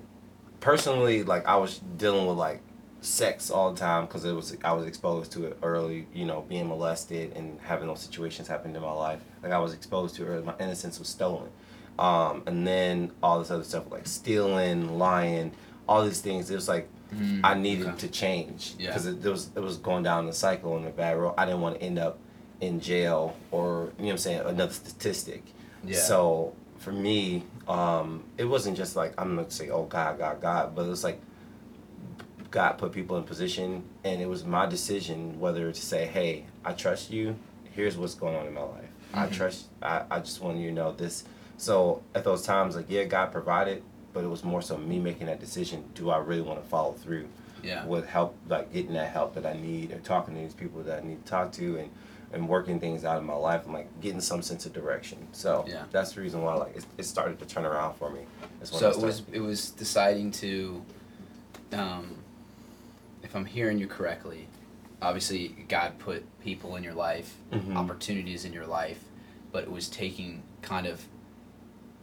personally, 0.59 1.23
like 1.23 1.45
I 1.45 1.55
was 1.57 1.79
dealing 1.97 2.27
with 2.27 2.37
like 2.37 2.61
sex 3.01 3.51
all 3.51 3.71
the 3.71 3.79
time 3.79 4.05
because 4.05 4.25
it 4.25 4.33
was 4.33 4.55
I 4.63 4.73
was 4.73 4.85
exposed 4.87 5.31
to 5.33 5.45
it 5.45 5.57
early. 5.63 6.07
You 6.13 6.25
know, 6.25 6.41
being 6.47 6.67
molested 6.67 7.33
and 7.35 7.59
having 7.61 7.87
those 7.87 8.01
situations 8.01 8.47
happen 8.47 8.75
in 8.75 8.81
my 8.81 8.91
life. 8.91 9.19
Like 9.43 9.51
I 9.51 9.59
was 9.59 9.73
exposed 9.73 10.15
to 10.15 10.23
it 10.25 10.27
early. 10.27 10.43
My 10.43 10.55
innocence 10.59 10.99
was 10.99 11.07
stolen. 11.07 11.49
Um, 11.97 12.43
and 12.45 12.67
then 12.67 13.11
all 13.23 13.39
this 13.39 13.51
other 13.51 13.63
stuff 13.63 13.89
like 13.89 14.05
stealing, 14.05 14.97
lying, 14.97 15.53
all 15.87 16.03
these 16.03 16.19
things. 16.21 16.49
It 16.49 16.55
was 16.55 16.67
like 16.67 16.89
Mm, 17.13 17.41
I 17.43 17.53
needed 17.53 17.85
okay. 17.85 17.97
to 17.99 18.07
change 18.07 18.73
Yeah. 18.79 18.87
because 18.87 19.05
it, 19.05 19.23
it 19.23 19.29
was 19.29 19.51
it 19.55 19.59
was 19.59 19.77
going 19.77 20.01
down 20.01 20.25
the 20.25 20.33
cycle 20.33 20.75
in 20.77 20.85
a 20.87 20.89
bad 20.89 21.15
road. 21.17 21.35
I 21.37 21.45
didn't 21.45 21.61
want 21.61 21.75
to 21.75 21.81
end 21.83 21.99
up 21.99 22.17
in 22.61 22.79
jail 22.79 23.35
or 23.51 23.91
you 23.97 24.03
know 24.03 24.05
what 24.05 24.11
I'm 24.11 24.17
saying 24.17 24.39
another 24.45 24.73
statistic. 24.73 25.43
Yeah. 25.83 25.97
So 25.99 26.53
for 26.79 26.91
me, 26.91 27.43
um, 27.67 28.23
it 28.37 28.45
wasn't 28.45 28.77
just 28.77 28.95
like 28.95 29.13
I'm 29.17 29.35
gonna 29.35 29.49
say, 29.51 29.69
"Oh 29.69 29.83
God, 29.85 30.17
God, 30.17 30.41
God," 30.41 30.75
but 30.75 30.85
it 30.85 30.89
was 30.89 31.03
like 31.03 31.19
God 32.51 32.73
put 32.77 32.91
people 32.91 33.17
in 33.17 33.23
position, 33.23 33.83
and 34.03 34.21
it 34.21 34.27
was 34.29 34.45
my 34.45 34.65
decision 34.65 35.39
whether 35.39 35.71
to 35.71 35.81
say, 35.81 36.05
"Hey, 36.05 36.45
I 36.63 36.73
trust 36.73 37.11
you. 37.11 37.35
Here's 37.73 37.97
what's 37.97 38.15
going 38.15 38.35
on 38.35 38.47
in 38.47 38.53
my 38.53 38.61
life. 38.61 38.89
I 39.13 39.27
Mhm. 39.27 39.31
trust. 39.33 39.65
I, 39.81 40.03
I 40.09 40.19
just 40.19 40.41
want 40.41 40.57
you 40.57 40.69
to 40.69 40.73
know 40.73 40.91
this." 40.91 41.23
So 41.57 42.01
at 42.13 42.23
those 42.23 42.43
times, 42.43 42.75
like, 42.75 42.85
yeah, 42.89 43.03
God 43.05 43.31
provided 43.31 43.83
but 44.13 44.23
it 44.23 44.27
was 44.27 44.45
more 44.45 44.61
so 44.61 44.77
me 44.77 44.97
making 44.97 45.27
that 45.27 45.41
decision. 45.41 45.83
Do 45.93 46.09
I 46.09 46.19
really 46.19 46.41
want 46.41 46.63
to 46.63 46.69
follow 46.69 46.93
through 46.93 47.27
Yeah. 47.61 47.85
with 47.85 48.07
help, 48.07 48.33
like 48.47 48.71
getting 48.71 48.93
that 48.93 49.09
help 49.09 49.35
that 49.35 49.45
I 49.45 49.51
need, 49.59 49.91
or 49.91 49.99
talking 49.99 50.35
to 50.35 50.39
these 50.39 50.53
people 50.53 50.81
that 50.83 51.03
I 51.03 51.05
need 51.05 51.25
to 51.25 51.29
talk 51.29 51.51
to, 51.53 51.75
and 51.75 51.89
and 52.35 52.49
working 52.49 52.79
things 52.81 53.05
out 53.05 53.17
in 53.17 53.25
my 53.25 53.33
life, 53.33 53.63
and 53.63 53.73
like 53.73 53.87
getting 54.01 54.19
some 54.19 54.41
sense 54.41 54.65
of 54.65 54.73
direction. 54.73 55.17
So 55.31 55.65
Yeah. 55.67 55.85
that's 55.91 56.11
the 56.11 56.21
reason 56.21 56.41
why 56.43 56.53
like 56.55 56.75
it, 56.75 56.85
it 56.97 57.05
started 57.05 57.39
to 57.39 57.45
turn 57.45 57.65
around 57.65 57.95
for 57.95 58.09
me. 58.11 58.21
So 58.63 58.89
it 58.91 58.99
was 58.99 59.23
it 59.31 59.39
was 59.39 59.69
deciding 59.71 60.31
to, 60.33 60.83
um, 61.71 62.17
if 63.23 63.35
I'm 63.35 63.45
hearing 63.45 63.79
you 63.79 63.87
correctly, 63.87 64.47
obviously 65.01 65.47
God 65.69 65.97
put 65.97 66.23
people 66.41 66.75
in 66.75 66.83
your 66.83 66.93
life, 66.93 67.37
Mhm. 67.51 67.75
opportunities 67.77 68.43
in 68.43 68.51
your 68.51 68.67
life, 68.67 69.05
but 69.53 69.63
it 69.63 69.71
was 69.71 69.87
taking 69.87 70.43
kind 70.61 70.85
of 70.85 71.05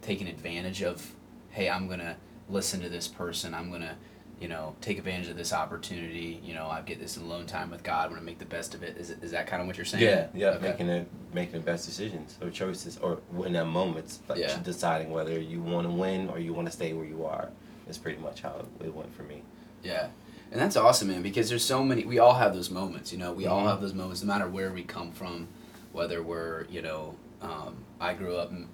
taking 0.01 0.27
advantage 0.27 0.83
of, 0.83 1.13
hey, 1.51 1.69
I'm 1.69 1.89
gonna 1.89 2.17
listen 2.49 2.81
to 2.81 2.89
this 2.89 3.07
person. 3.07 3.53
I'm 3.55 3.71
gonna, 3.71 3.97
you 4.43 4.49
know, 4.49 4.75
take 4.81 4.99
advantage 4.99 5.29
of 5.29 5.37
this 5.37 5.53
opportunity. 5.53 6.41
You 6.45 6.55
know, 6.55 6.67
I 6.67 6.81
get 6.81 6.99
this 6.99 7.17
alone 7.17 7.47
time 7.47 7.71
with 7.71 7.85
God. 7.85 8.07
I'm 8.07 8.11
gonna 8.11 8.23
make 8.23 8.41
the 8.41 8.45
best 8.45 8.75
of 8.75 8.83
it. 8.83 8.97
Is 8.97 9.11
is 9.11 9.31
that 9.31 9.47
kind 9.47 9.63
of 9.63 9.69
what 9.69 9.77
you're 9.77 9.87
saying? 9.87 10.03
Yeah, 10.03 10.27
yeah, 10.35 10.49
Okay. 10.57 10.69
making 10.71 10.89
it 10.89 11.09
making 11.33 11.53
the 11.61 11.61
best 11.61 11.87
decisions 11.87 12.37
or 12.43 12.51
choices 12.51 12.99
or 12.99 13.21
in 13.47 13.53
that 13.53 13.67
moments, 13.67 14.19
like 14.29 14.39
Yeah. 14.41 14.59
deciding 14.59 15.11
whether 15.13 15.39
you 15.39 15.63
want 15.63 15.87
to 15.87 15.93
win 15.93 16.29
or 16.29 16.41
you 16.41 16.53
want 16.53 16.67
to 16.67 16.73
stay 16.73 16.93
where 16.93 17.07
you 17.07 17.25
are. 17.25 17.51
Is 17.89 17.99
pretty 17.99 18.21
much 18.21 18.43
how 18.43 18.65
it 18.81 18.95
went 18.95 19.15
for 19.15 19.23
me. 19.23 19.43
Yeah. 19.85 20.09
And 20.51 20.61
that's 20.61 20.77
awesome, 20.77 21.09
man, 21.09 21.23
because 21.23 21.49
there's 21.49 21.65
so 21.65 21.83
many, 21.83 22.05
we 22.05 22.19
all 22.19 22.35
have 22.35 22.53
those 22.53 22.69
moments, 22.71 23.11
you 23.11 23.19
know, 23.19 23.33
we 23.33 23.47
all 23.47 23.63
Mhm. 23.63 23.69
have 23.69 23.81
those 23.81 23.95
moments, 23.95 24.23
no 24.23 24.29
matter 24.29 24.47
where 24.49 24.71
we 24.71 24.83
come 24.83 25.11
from, 25.13 25.49
whether 25.93 26.23
we're, 26.23 26.67
you 26.67 26.83
know, 26.83 27.15
um, 27.41 27.77
I 27.99 28.13
grew 28.15 28.37
up, 28.37 28.51
in, 28.51 28.69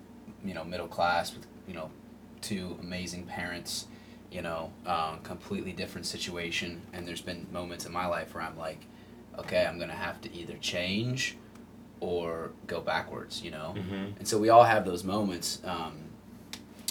you 0.45 0.55
know, 0.55 0.65
middle 0.65 0.89
class 0.89 1.33
with, 1.33 1.47
you 1.69 1.75
know, 1.75 1.91
two 2.41 2.77
amazing 2.83 3.25
parents, 3.27 3.87
you 4.31 4.43
know, 4.43 4.71
um, 4.87 5.21
completely 5.23 5.73
different 5.73 6.07
situation. 6.07 6.83
And 6.93 7.07
there's 7.07 7.21
been 7.23 7.47
moments 7.53 7.87
in 7.87 7.93
my 7.93 8.07
life 8.07 8.35
where 8.35 8.43
I'm 8.43 8.57
like, 8.59 8.81
okay, 9.39 9.65
I'm 9.67 9.77
going 9.79 9.91
to 9.91 9.95
have 9.97 10.21
to 10.23 10.35
either 10.35 10.55
change 10.61 11.37
or 12.01 12.51
go 12.67 12.81
backwards, 12.81 13.43
you 13.43 13.51
know? 13.51 13.75
Mm-hmm. 13.77 14.19
And 14.19 14.29
so 14.29 14.39
we 14.39 14.49
all 14.51 14.65
have 14.65 14.85
those 14.85 15.03
moments. 15.05 15.61
Um, 15.65 15.97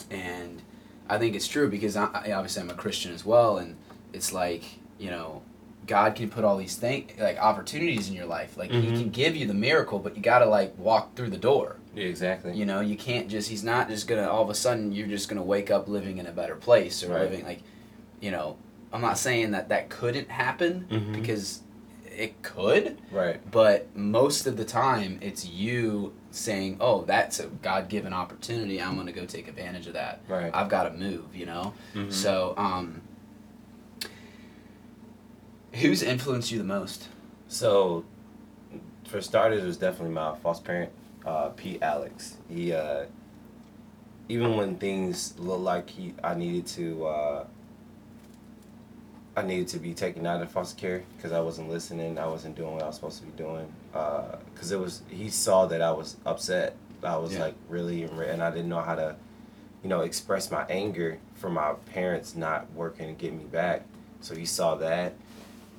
and 0.09 0.61
I 1.09 1.17
think 1.17 1.35
it's 1.35 1.47
true 1.47 1.69
because 1.69 1.95
I, 1.95 2.05
I 2.13 2.31
obviously 2.33 2.61
I'm 2.63 2.69
a 2.69 2.73
Christian 2.73 3.13
as 3.13 3.25
well, 3.25 3.57
and 3.57 3.75
it's 4.13 4.33
like 4.33 4.63
you 4.99 5.11
know, 5.11 5.41
God 5.85 6.15
can 6.15 6.29
put 6.29 6.43
all 6.43 6.57
these 6.57 6.75
things 6.75 7.11
like 7.19 7.37
opportunities 7.37 8.09
in 8.09 8.15
your 8.15 8.25
life. 8.25 8.57
Like 8.57 8.71
He 8.71 8.77
Mhm. 8.87 8.97
can 8.99 9.09
give 9.09 9.35
you 9.35 9.45
the 9.47 9.53
miracle, 9.53 9.99
but 9.99 10.15
you 10.15 10.21
got 10.23 10.39
to 10.39 10.45
like 10.45 10.77
walk 10.77 11.15
through 11.15 11.29
the 11.29 11.37
door. 11.37 11.75
Yeah, 11.97 12.05
exactly. 12.05 12.53
You 12.55 12.65
know, 12.65 12.79
you 12.79 12.95
can't 12.95 13.27
just. 13.27 13.49
He's 13.49 13.63
not 13.63 13.89
just 13.89 14.07
gonna 14.07 14.27
all 14.29 14.43
of 14.43 14.49
a 14.51 14.53
sudden 14.55 14.91
you're 14.91 15.07
just 15.07 15.29
gonna 15.29 15.41
wake 15.43 15.71
up 15.71 15.87
living 15.87 16.19
in 16.19 16.27
a 16.27 16.31
better 16.31 16.55
place 16.55 17.03
or 17.03 17.09
Right. 17.11 17.21
living 17.21 17.43
like, 17.45 17.59
you 18.21 18.29
know. 18.31 18.57
I'm 18.93 19.01
not 19.01 19.17
saying 19.17 19.51
that 19.51 19.67
that 19.69 19.89
couldn't 19.89 20.29
happen 20.29 20.85
Mhm. 20.89 21.11
because 21.13 21.61
it 22.15 22.41
could, 22.41 22.97
Right. 23.11 23.39
but 23.51 23.93
most 23.95 24.47
of 24.47 24.55
the 24.57 24.63
time 24.63 25.17
it's 25.21 25.45
you 25.45 26.13
saying, 26.31 26.77
"Oh, 26.79 27.03
that's 27.03 27.39
a 27.39 27.47
God-given 27.47 28.13
opportunity. 28.13 28.81
I'm 28.81 28.95
gonna 28.95 29.11
go 29.11 29.25
take 29.25 29.47
advantage 29.47 29.87
of 29.87 29.93
that. 29.93 30.21
Right. 30.29 30.51
I've 30.53 30.69
got 30.69 30.83
to 30.83 30.91
move." 30.91 31.35
You 31.35 31.47
know. 31.47 31.73
Mhm. 31.95 32.13
So, 32.13 32.53
um, 32.57 33.01
who's 35.73 36.01
influenced 36.03 36.51
you 36.51 36.57
the 36.59 36.63
most? 36.63 37.09
So, 37.47 38.05
for 39.07 39.19
starters, 39.21 39.63
it 39.63 39.67
was 39.67 39.77
definitely 39.77 40.13
my 40.13 40.35
false 40.37 40.59
parent, 40.59 40.91
uh, 41.27 41.49
Pete 41.49 41.83
Alex. 41.83 42.37
He, 42.49 42.71
uh, 42.73 43.05
even 44.29 44.55
when 44.57 44.77
things 44.77 45.37
looked 45.37 45.61
like 45.63 45.89
he, 45.89 46.13
I 46.23 46.33
needed 46.33 46.65
to, 46.67 47.05
uh, 47.05 47.45
I 49.35 49.41
needed 49.43 49.67
to 49.69 49.79
be 49.79 49.93
taken 49.93 50.25
out 50.25 50.41
of 50.41 50.49
foster 50.49 50.79
care 50.79 51.03
because 51.15 51.31
I 51.31 51.39
wasn't 51.41 51.69
listening. 51.69 52.17
I 52.17 52.25
wasn't 52.27 52.55
doing 52.55 52.73
what 52.73 52.81
I 52.83 52.87
was 52.87 52.95
supposed 52.95 53.19
to 53.19 53.25
be 53.25 53.37
doing. 53.37 53.71
Because 53.91 54.71
it 54.71 54.79
was, 54.79 55.01
he 55.09 55.29
saw 55.29 55.65
that 55.67 55.81
I 55.81 55.91
was 55.91 56.15
upset. 56.25 56.75
I 57.03 57.17
was 57.17 57.33
Yeah. 57.33 57.43
like 57.45 57.55
really, 57.69 58.03
and 58.03 58.41
I 58.41 58.49
didn't 58.49 58.69
know 58.69 58.81
how 58.81 58.95
to, 58.95 59.15
you 59.83 59.89
know, 59.89 60.01
express 60.01 60.49
my 60.49 60.65
anger 60.69 61.19
for 61.35 61.49
my 61.49 61.73
parents 61.93 62.35
not 62.35 62.71
working 62.73 63.09
and 63.09 63.17
getting 63.17 63.37
me 63.37 63.43
back. 63.45 63.83
So 64.21 64.33
he 64.33 64.45
saw 64.45 64.73
that, 64.75 65.13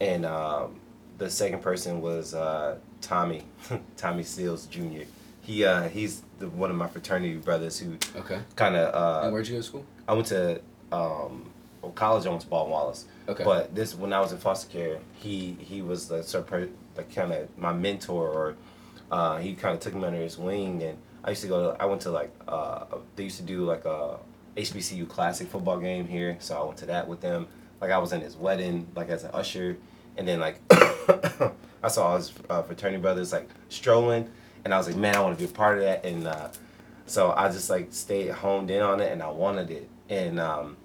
and 0.01 0.25
um, 0.25 0.77
the 1.19 1.29
second 1.29 1.61
person 1.61 2.01
was 2.01 2.35
uh, 2.35 2.77
Tommy, 3.01 3.43
Tommy 3.97 4.23
Seals 4.23 4.67
Jr. 4.67 5.03
He 5.49 5.65
uh, 5.65 5.89
he's 5.89 6.23
the, 6.39 6.47
one 6.47 6.69
of 6.69 6.77
my 6.77 6.89
fraternity 6.89 7.37
brothers 7.37 7.79
who 7.79 7.97
Okay. 8.15 8.39
kind 8.55 8.77
of 8.77 8.95
uh, 8.95 9.25
and 9.25 9.33
where'd 9.33 9.49
you 9.49 9.55
go 9.55 9.61
to 9.61 9.67
school? 9.67 9.85
I 10.07 10.13
went 10.13 10.27
to 10.27 10.61
um, 10.93 11.51
well, 11.81 11.93
college. 11.93 12.27
I 12.27 12.29
went 12.29 12.43
to 12.43 12.49
Baldwin 12.49 12.73
Wallace. 12.73 13.07
Okay. 13.27 13.45
But 13.45 13.75
this 13.75 13.95
when 13.95 14.13
I 14.13 14.21
was 14.21 14.31
in 14.33 14.39
foster 14.39 14.69
care, 14.71 14.99
he 15.15 15.57
he 15.59 15.81
was 15.81 16.07
the 16.07 16.23
sort 16.23 16.53
of 16.53 16.69
like 16.99 17.15
kind 17.15 17.33
of 17.33 17.49
my 17.57 17.73
mentor, 17.73 18.29
or 18.29 18.57
uh, 19.11 19.39
he 19.39 19.55
kind 19.55 19.75
of 19.75 19.81
took 19.81 19.95
me 19.95 20.05
under 20.05 20.19
his 20.21 20.37
wing. 20.37 20.83
And 20.83 20.99
I 21.25 21.31
used 21.31 21.41
to 21.43 21.49
go. 21.49 21.73
To, 21.73 21.83
I 21.83 21.87
went 21.87 22.03
to 22.03 22.11
like 22.11 22.31
uh, 22.47 22.85
they 23.17 23.25
used 23.25 23.39
to 23.39 23.43
do 23.43 23.65
like 23.65 23.87
a 23.87 24.19
HBCU 24.55 25.09
classic 25.09 25.49
football 25.49 25.79
game 25.79 26.07
here, 26.07 26.37
so 26.41 26.61
I 26.61 26.65
went 26.67 26.77
to 26.79 26.87
that 26.87 27.09
with 27.09 27.23
them. 27.23 27.47
Like 27.81 27.91
I 27.91 27.97
was 27.97 28.13
in 28.13 28.21
his 28.21 28.37
wedding, 28.37 28.87
like 28.95 29.09
as 29.09 29.25
an 29.25 29.31
usher, 29.33 29.79
and 30.19 30.29
then 30.29 30.41
like 30.41 30.61
I 31.83 31.89
saw 31.89 32.17
his 32.19 32.35
uh, 32.51 32.61
fraternity 32.63 33.01
brothers 33.01 33.33
like 33.33 33.49
strolling, 33.71 34.29
and 34.65 34.75
I 34.75 34.79
was 34.79 34.87
like, 34.87 34.97
man, 34.97 35.17
I 35.17 35.21
want 35.21 35.39
to 35.39 35.45
be 35.45 35.51
a 35.51 35.55
part 35.55 35.79
of 35.79 35.85
that. 35.85 36.05
And 36.05 36.27
uh, 36.27 36.49
so 37.07 37.33
I 37.37 37.49
just 37.51 37.71
like 37.71 37.89
stayed 37.93 38.31
honed 38.31 38.71
in 38.71 38.83
on 38.83 39.01
it, 39.01 39.13
and 39.13 39.23
I 39.23 39.31
wanted 39.31 39.71
it. 39.71 39.89
And 40.09 40.39
um, 40.41 40.77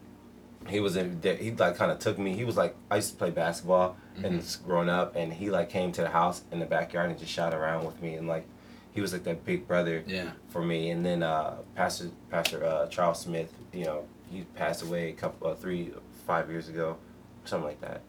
he 0.68 0.80
was 0.80 0.96
in 0.96 1.20
there. 1.22 1.36
He 1.36 1.52
like 1.52 1.76
kind 1.78 1.92
of 1.92 2.00
took 2.00 2.18
me. 2.18 2.36
He 2.36 2.44
was 2.46 2.58
like 2.58 2.76
I 2.92 2.98
used 2.98 3.12
to 3.12 3.18
play 3.18 3.30
basketball 3.32 3.98
and 4.24 4.42
Mhm. 4.42 4.66
growing 4.66 4.90
up, 4.90 5.16
and 5.16 5.34
he 5.34 5.50
like 5.50 5.70
came 5.70 5.92
to 5.94 6.02
the 6.02 6.10
house 6.10 6.44
in 6.52 6.60
the 6.60 6.66
backyard 6.66 7.10
and 7.10 7.20
just 7.20 7.32
shot 7.32 7.54
around 7.54 7.86
with 7.86 8.02
me, 8.02 8.16
and 8.16 8.28
like 8.28 8.46
he 8.94 9.02
was 9.02 9.12
like 9.12 9.24
that 9.24 9.44
big 9.44 9.68
brother 9.68 10.04
Yeah. 10.06 10.32
for 10.50 10.62
me. 10.62 10.92
And 10.92 11.04
then 11.06 11.24
uh, 11.24 11.56
Pastor 11.76 12.10
Pastor 12.30 12.64
uh, 12.64 12.88
Charles 12.88 13.20
Smith, 13.22 13.52
you 13.74 13.86
know, 13.86 14.06
he 14.32 14.44
passed 14.56 14.84
away 14.84 15.10
a 15.10 15.14
couple 15.14 15.48
uh, 15.48 15.56
three 15.56 15.92
five 16.28 16.50
years 16.50 16.70
ago, 16.70 16.98
something 17.44 17.68
like 17.68 17.82
that. 17.82 18.02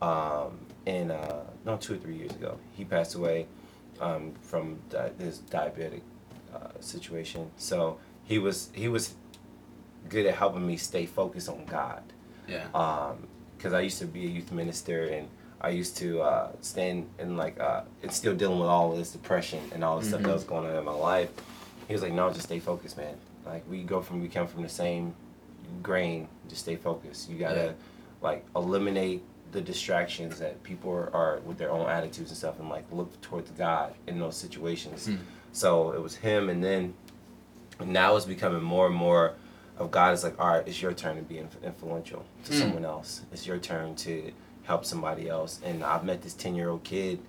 Um, 0.00 0.58
and 0.86 1.12
uh, 1.12 1.42
no, 1.64 1.76
two 1.76 1.94
or 1.94 1.98
three 1.98 2.16
years 2.16 2.32
ago, 2.32 2.58
he 2.72 2.84
passed 2.84 3.14
away 3.14 3.46
um, 4.02 4.32
from 4.42 4.78
di- 4.90 5.10
his 5.18 5.38
diabetic 5.50 6.02
uh, 6.54 6.68
situation. 6.80 7.50
So 7.56 7.98
he 8.24 8.38
was 8.38 8.70
he 8.74 8.88
was 8.88 9.14
good 10.08 10.26
at 10.26 10.34
helping 10.34 10.66
me 10.66 10.76
stay 10.76 11.06
focused 11.06 11.48
on 11.48 11.64
God 11.66 12.02
Yeah. 12.48 12.66
because 13.56 13.72
I 13.72 13.80
used 13.82 13.98
to 14.00 14.06
be 14.06 14.24
a 14.26 14.28
youth 14.28 14.50
minister 14.52 15.04
and 15.06 15.28
I 15.60 15.68
used 15.70 15.96
to 15.98 16.20
uh, 16.22 16.50
stand 16.60 17.08
and 17.18 17.36
like 17.36 17.58
uh, 17.60 17.82
and 18.02 18.12
still 18.12 18.34
dealing 18.34 18.58
with 18.58 18.68
all 18.68 18.94
this 18.96 19.12
depression 19.12 19.60
and 19.72 19.84
all 19.84 20.00
the 20.00 20.04
stuff 20.06 20.20
Mhm. 20.20 20.24
that 20.26 20.34
was 20.34 20.44
going 20.44 20.66
on 20.68 20.76
in 20.76 20.84
my 20.84 20.92
life. 20.92 21.30
He 21.86 21.94
was 21.94 22.02
like, 22.02 22.12
"No, 22.12 22.30
just 22.30 22.46
stay 22.46 22.58
focused, 22.58 22.96
man. 22.96 23.14
Like 23.46 23.62
we 23.70 23.82
go 23.84 24.02
from 24.02 24.20
we 24.20 24.28
come 24.28 24.48
from 24.48 24.62
the 24.62 24.68
same 24.68 25.14
grain. 25.82 26.26
Just 26.48 26.62
stay 26.62 26.76
focused. 26.76 27.30
You 27.30 27.38
gotta 27.38 27.64
Yeah. 27.66 27.72
like 28.20 28.44
eliminate 28.56 29.22
the 29.52 29.60
distractions 29.60 30.38
that 30.38 30.62
people 30.62 30.90
are, 30.90 31.14
are 31.14 31.40
with 31.44 31.58
their 31.58 31.70
own 31.70 31.88
attitudes 31.88 32.30
and 32.30 32.36
stuff, 32.38 32.58
and 32.58 32.68
like 32.68 32.84
look 32.90 33.20
towards 33.20 33.50
God 33.52 33.94
in 34.06 34.18
those 34.18 34.36
situations." 34.36 35.06
Hmm. 35.06 35.16
So 35.52 35.92
it 35.92 36.02
was 36.02 36.16
him, 36.16 36.48
and 36.48 36.62
then 36.64 36.94
now 37.84 38.16
it's 38.16 38.26
becoming 38.26 38.62
more 38.62 38.86
and 38.86 38.94
more 38.94 39.34
of 39.78 39.90
God 39.90 40.12
is 40.14 40.22
like, 40.22 40.38
all 40.38 40.48
right, 40.48 40.66
it's 40.68 40.80
your 40.82 40.92
turn 40.92 41.16
to 41.16 41.22
be 41.22 41.38
inf- 41.38 41.62
influential 41.64 42.24
to 42.44 42.52
Hmm. 42.52 42.58
someone 42.58 42.84
else. 42.84 43.22
It's 43.32 43.46
your 43.46 43.58
turn 43.58 43.94
to 43.96 44.32
help 44.64 44.84
somebody 44.84 45.28
else. 45.28 45.60
And 45.64 45.82
I've 45.82 46.04
met 46.04 46.22
this 46.22 46.34
10 46.34 46.54
year 46.54 46.68
old 46.68 46.84
kid, 46.84 47.20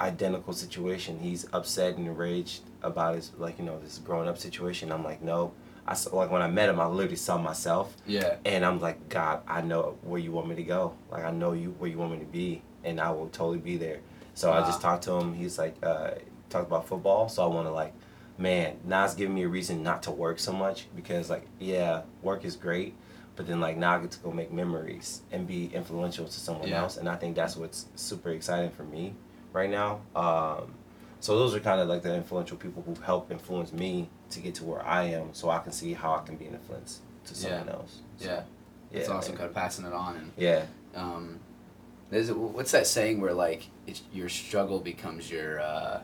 identical 0.00 0.52
situation. 0.52 1.20
He's 1.20 1.46
upset 1.52 1.96
and 1.96 2.06
enraged 2.06 2.62
about 2.82 3.14
his, 3.14 3.30
like, 3.38 3.58
you 3.58 3.64
know, 3.64 3.78
this 3.78 3.98
growing 3.98 4.28
up 4.28 4.38
situation. 4.38 4.90
I'm 4.90 5.04
like, 5.04 5.22
no. 5.22 5.52
I 5.86 5.94
saw, 5.94 6.16
like, 6.16 6.30
when 6.30 6.42
I 6.42 6.48
met 6.48 6.68
him, 6.68 6.80
I 6.80 6.86
literally 6.86 7.16
saw 7.16 7.36
myself. 7.38 7.94
Yeah. 8.06 8.36
And 8.44 8.64
I'm 8.64 8.80
like, 8.80 9.08
God, 9.08 9.42
I 9.46 9.60
know 9.60 9.98
where 10.02 10.20
you 10.20 10.32
want 10.32 10.48
me 10.48 10.54
to 10.56 10.62
go. 10.62 10.94
Like, 11.10 11.24
I 11.24 11.30
know 11.30 11.52
you 11.52 11.70
where 11.78 11.90
you 11.90 11.98
want 11.98 12.12
me 12.12 12.18
to 12.18 12.24
be. 12.24 12.62
And 12.84 13.00
I 13.00 13.10
will 13.10 13.28
totally 13.28 13.58
be 13.58 13.76
there. 13.76 14.00
So 14.34 14.52
I 14.52 14.60
just 14.62 14.80
talked 14.80 15.04
to 15.04 15.12
him. 15.12 15.34
He's 15.34 15.58
like, 15.58 15.76
uh, 15.82 16.12
talked 16.50 16.66
about 16.66 16.86
football. 16.88 17.28
So 17.28 17.42
I 17.44 17.46
want 17.46 17.66
to, 17.66 17.72
like, 17.72 17.94
man, 18.36 18.76
now 18.84 19.04
it's 19.04 19.14
giving 19.14 19.34
me 19.34 19.42
a 19.44 19.48
reason 19.48 19.82
not 19.82 20.02
to 20.04 20.10
work 20.10 20.38
so 20.38 20.52
much 20.52 20.86
because 20.96 21.30
like 21.30 21.46
yeah, 21.60 22.02
work 22.22 22.44
is 22.44 22.56
great, 22.56 22.94
but 23.36 23.46
then 23.46 23.60
like 23.60 23.76
now 23.76 23.96
I 23.96 24.00
get 24.00 24.10
to 24.12 24.18
go 24.18 24.32
make 24.32 24.52
memories 24.52 25.22
and 25.30 25.46
be 25.46 25.66
influential 25.72 26.26
to 26.26 26.32
someone 26.32 26.68
Yeah. 26.68 26.80
else, 26.82 26.96
and 26.96 27.08
I 27.08 27.16
think 27.16 27.36
that's 27.36 27.56
what's 27.56 27.86
super 27.94 28.30
exciting 28.30 28.70
for 28.70 28.82
me 28.82 29.14
right 29.52 29.70
now. 29.70 30.00
Um, 30.16 30.74
so 31.24 31.38
those 31.38 31.54
are 31.54 31.60
kind 31.60 31.80
of 31.80 31.88
like 31.88 32.02
the 32.02 32.14
influential 32.14 32.58
people 32.58 32.82
who 32.86 32.94
help 33.02 33.30
influence 33.30 33.72
me 33.72 34.10
to 34.30 34.40
get 34.40 34.54
to 34.56 34.64
where 34.64 34.84
I 34.84 35.04
am, 35.04 35.32
so 35.32 35.48
I 35.48 35.58
can 35.60 35.72
see 35.72 35.94
how 35.94 36.14
I 36.16 36.20
can 36.26 36.36
be 36.36 36.44
an 36.46 36.52
influence 36.54 37.00
to 37.26 37.32
Yeah. 37.34 37.40
someone 37.40 37.68
else. 37.70 37.92
So, 38.18 38.26
Yeah. 38.26 38.42
It's 38.92 39.08
yeah, 39.08 39.14
awesome, 39.14 39.32
man. 39.32 39.38
kind 39.38 39.48
of 39.48 39.54
passing 39.56 39.84
it 39.86 39.92
on 39.94 40.16
and 40.16 40.32
Yeah, 40.36 40.66
um, 40.94 41.40
there's 42.10 42.30
what's 42.30 42.72
that 42.72 42.86
saying 42.86 43.20
where 43.22 43.32
like 43.32 43.68
it's, 43.86 44.02
your 44.12 44.28
struggle 44.28 44.80
becomes 44.80 45.30
your 45.30 45.60
uh, 45.60 46.02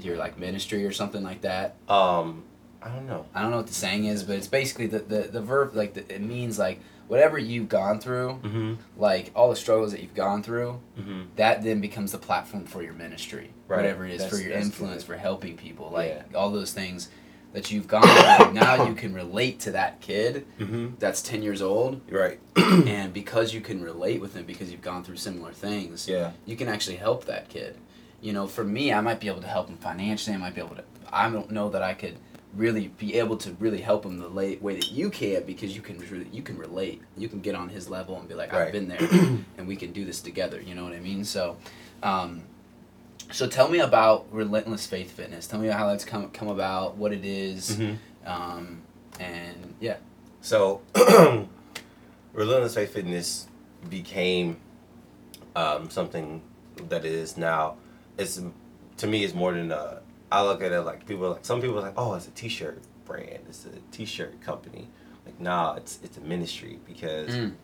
your 0.00 0.16
like 0.16 0.38
ministry 0.38 0.84
or 0.84 0.92
something 0.92 1.22
like 1.22 1.40
that. 1.42 1.76
um, 1.88 2.42
I 2.82 2.88
don't 2.90 3.06
know. 3.06 3.26
I 3.34 3.42
don't 3.42 3.50
know 3.50 3.56
what 3.58 3.66
the 3.66 3.74
saying 3.74 4.04
is, 4.06 4.22
but 4.24 4.36
it's 4.36 4.46
basically 4.48 4.86
the 4.86 4.98
the, 5.00 5.20
the 5.32 5.40
verb 5.40 5.74
like 5.74 5.94
the, 5.94 6.14
it 6.14 6.20
means 6.22 6.58
like 6.58 6.80
whatever 7.08 7.38
you've 7.38 7.68
gone 7.68 7.98
through, 8.00 8.38
Mm-hmm. 8.42 8.74
like 8.96 9.30
all 9.34 9.50
the 9.50 9.56
struggles 9.56 9.92
that 9.92 10.00
you've 10.02 10.14
gone 10.14 10.42
through, 10.42 10.80
Mm-hmm. 10.98 11.20
that 11.36 11.62
then 11.62 11.80
becomes 11.80 12.12
the 12.12 12.18
platform 12.18 12.64
for 12.66 12.82
your 12.82 12.92
ministry, 12.94 13.50
Right. 13.66 13.78
whatever 13.78 14.06
it 14.06 14.12
is 14.12 14.18
That's- 14.22 14.38
for 14.40 14.46
your 14.46 14.56
influence, 14.56 15.02
good. 15.02 15.14
for 15.14 15.16
helping 15.16 15.56
people, 15.56 15.90
like 15.92 16.24
Yeah. 16.30 16.38
all 16.38 16.50
those 16.50 16.72
things 16.72 17.08
that 17.54 17.70
you've 17.70 17.88
gone 17.88 18.02
through. 18.02 18.52
now 18.52 18.84
you 18.86 18.94
can 18.94 19.14
relate 19.14 19.58
to 19.60 19.70
that 19.72 20.00
kid 20.00 20.44
Mm-hmm. 20.60 20.86
that's 20.98 21.22
ten 21.22 21.42
years 21.42 21.62
old, 21.62 22.00
Right. 22.10 22.38
and 22.56 23.12
because 23.12 23.54
you 23.54 23.60
can 23.62 23.82
relate 23.82 24.20
with 24.20 24.34
him 24.36 24.44
because 24.44 24.70
you've 24.70 24.82
gone 24.82 25.02
through 25.02 25.16
similar 25.16 25.52
things, 25.52 26.06
Yeah. 26.06 26.32
you 26.44 26.56
can 26.56 26.68
actually 26.68 26.96
help 26.96 27.24
that 27.24 27.48
kid. 27.48 27.76
You 28.20 28.32
know, 28.32 28.46
for 28.48 28.64
me, 28.64 28.92
I 28.92 29.00
might 29.00 29.20
be 29.20 29.28
able 29.28 29.40
to 29.42 29.46
help 29.46 29.68
him 29.68 29.76
financially. 29.76 30.34
I 30.34 30.38
might 30.38 30.54
be 30.54 30.60
able 30.60 30.74
to. 30.76 30.82
I 31.10 31.30
don't 31.30 31.50
know 31.52 31.68
that 31.70 31.82
I 31.82 31.94
could 31.94 32.16
really 32.56 32.88
be 32.98 33.14
able 33.14 33.36
to 33.36 33.52
really 33.60 33.80
help 33.80 34.04
him 34.04 34.18
the 34.18 34.28
way 34.28 34.56
that 34.56 34.90
you 34.90 35.10
can 35.10 35.42
because 35.44 35.74
you 35.76 35.82
can 35.82 35.98
really, 36.10 36.26
you 36.32 36.42
can 36.42 36.56
relate. 36.58 37.02
You 37.16 37.28
can 37.28 37.40
get 37.40 37.54
on 37.54 37.68
his 37.68 37.88
level 37.88 38.18
and 38.18 38.28
be 38.28 38.34
like, 38.34 38.52
I've 38.54 38.72
been 38.72 38.88
there, 38.88 38.98
and 39.58 39.66
we 39.68 39.76
can 39.76 39.92
do 39.92 40.04
this 40.04 40.20
together. 40.20 40.60
You 40.60 40.74
know 40.74 40.84
what 40.84 40.92
I 40.94 41.00
mean? 41.00 41.24
So, 41.24 41.56
um, 42.02 42.42
so 43.30 43.46
tell 43.46 43.68
me 43.68 43.80
about 43.80 44.26
Relentless 44.32 44.86
Faith 44.86 45.10
Fitness. 45.12 45.46
Tell 45.46 45.60
me 45.60 45.68
how 45.68 45.86
that's 45.88 46.04
come 46.04 46.30
come 46.30 46.48
about, 46.48 46.96
what 46.96 47.12
it 47.12 47.24
is, 47.24 47.76
Mm-hmm. 47.76 48.28
um, 48.30 48.80
and 49.20 49.74
yeah. 49.80 49.96
So, 50.40 50.80
Relentless 52.32 52.74
Faith 52.74 52.92
Fitness 52.94 53.48
became 53.90 54.58
um, 55.56 55.90
something 55.90 56.42
that 56.88 57.04
it 57.04 57.12
is 57.12 57.36
now. 57.36 57.76
It's 58.16 58.40
to 58.98 59.06
me, 59.06 59.24
it's 59.24 59.34
more 59.34 59.52
than 59.52 59.70
a. 59.72 60.00
I 60.30 60.42
look 60.42 60.62
at 60.62 60.72
it 60.72 60.80
like 60.82 61.06
people 61.06 61.30
like 61.30 61.44
some 61.44 61.60
people 61.60 61.78
are 61.78 61.82
like, 61.82 61.94
oh, 61.96 62.14
it's 62.14 62.28
a 62.28 62.30
T-shirt 62.32 62.82
brand, 63.04 63.40
it's 63.48 63.64
a 63.66 63.70
T-shirt 63.96 64.40
company. 64.40 64.88
Like, 65.24 65.40
nah, 65.40 65.74
it's 65.74 65.98
it's 66.02 66.16
a 66.16 66.20
ministry 66.20 66.78
because 66.86 67.30
Mm. 67.30 67.54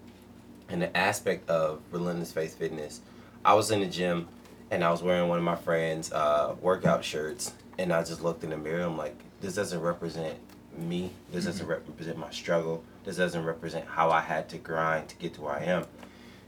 in 0.71 0.79
the 0.81 0.97
aspect 0.97 1.49
of 1.51 1.81
Relentless 1.91 2.33
Faith 2.33 2.57
Fitness, 2.59 3.01
I 3.45 3.55
was 3.55 3.71
in 3.71 3.81
the 3.81 3.87
gym 3.87 4.29
and 4.71 4.83
I 4.83 4.91
was 4.91 5.03
wearing 5.03 5.29
one 5.29 5.39
of 5.39 5.45
my 5.45 5.57
friends' 5.57 6.11
uh, 6.13 6.55
workout 6.61 7.05
shirts, 7.05 7.53
and 7.79 7.93
I 7.93 8.03
just 8.03 8.23
looked 8.23 8.45
in 8.45 8.51
the 8.51 8.57
mirror. 8.57 8.83
I'm 8.83 8.97
like, 8.97 9.17
this 9.41 9.55
doesn't 9.55 9.81
represent 9.81 10.37
me. 10.77 11.11
This 11.31 11.45
doesn't 11.45 11.67
represent 11.67 12.17
my 12.17 12.31
struggle. 12.31 12.83
This 13.05 13.17
doesn't 13.19 13.45
represent 13.45 13.87
how 13.87 14.11
I 14.11 14.21
had 14.21 14.49
to 14.49 14.59
grind 14.59 15.09
to 15.11 15.17
get 15.17 15.35
to 15.35 15.43
where 15.43 15.55
I 15.55 15.65
am. 15.65 15.85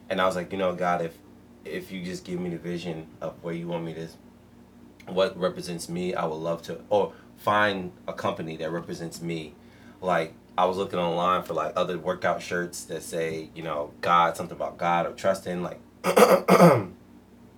And 0.08 0.20
I 0.20 0.26
was 0.26 0.34
like, 0.34 0.50
you 0.50 0.58
know, 0.58 0.74
God, 0.74 1.02
if 1.02 1.16
if 1.64 1.92
you 1.92 2.02
just 2.02 2.24
give 2.24 2.40
me 2.40 2.48
the 2.50 2.58
vision 2.58 3.06
of 3.20 3.34
where 3.42 3.52
you 3.54 3.68
want 3.68 3.84
me 3.84 3.92
to, 3.94 4.08
what 5.08 5.38
represents 5.38 5.88
me, 5.88 6.14
I 6.14 6.24
would 6.26 6.36
love 6.36 6.62
to, 6.62 6.80
or 6.90 7.12
find 7.36 7.92
a 8.08 8.12
company 8.12 8.56
that 8.58 8.70
represents 8.70 9.20
me. 9.22 9.54
Like 10.00 10.34
I 10.58 10.64
was 10.66 10.76
looking 10.76 10.98
online 10.98 11.42
for 11.42 11.54
like 11.54 11.72
other 11.76 11.98
workout 11.98 12.42
shirts 12.42 12.84
that 12.84 13.02
say, 13.02 13.50
you 13.54 13.62
know, 13.62 13.92
God, 14.00 14.36
something 14.36 14.56
about 14.56 14.78
God 14.78 15.06
or 15.06 15.12
trusting. 15.12 15.62
Like, 15.62 15.80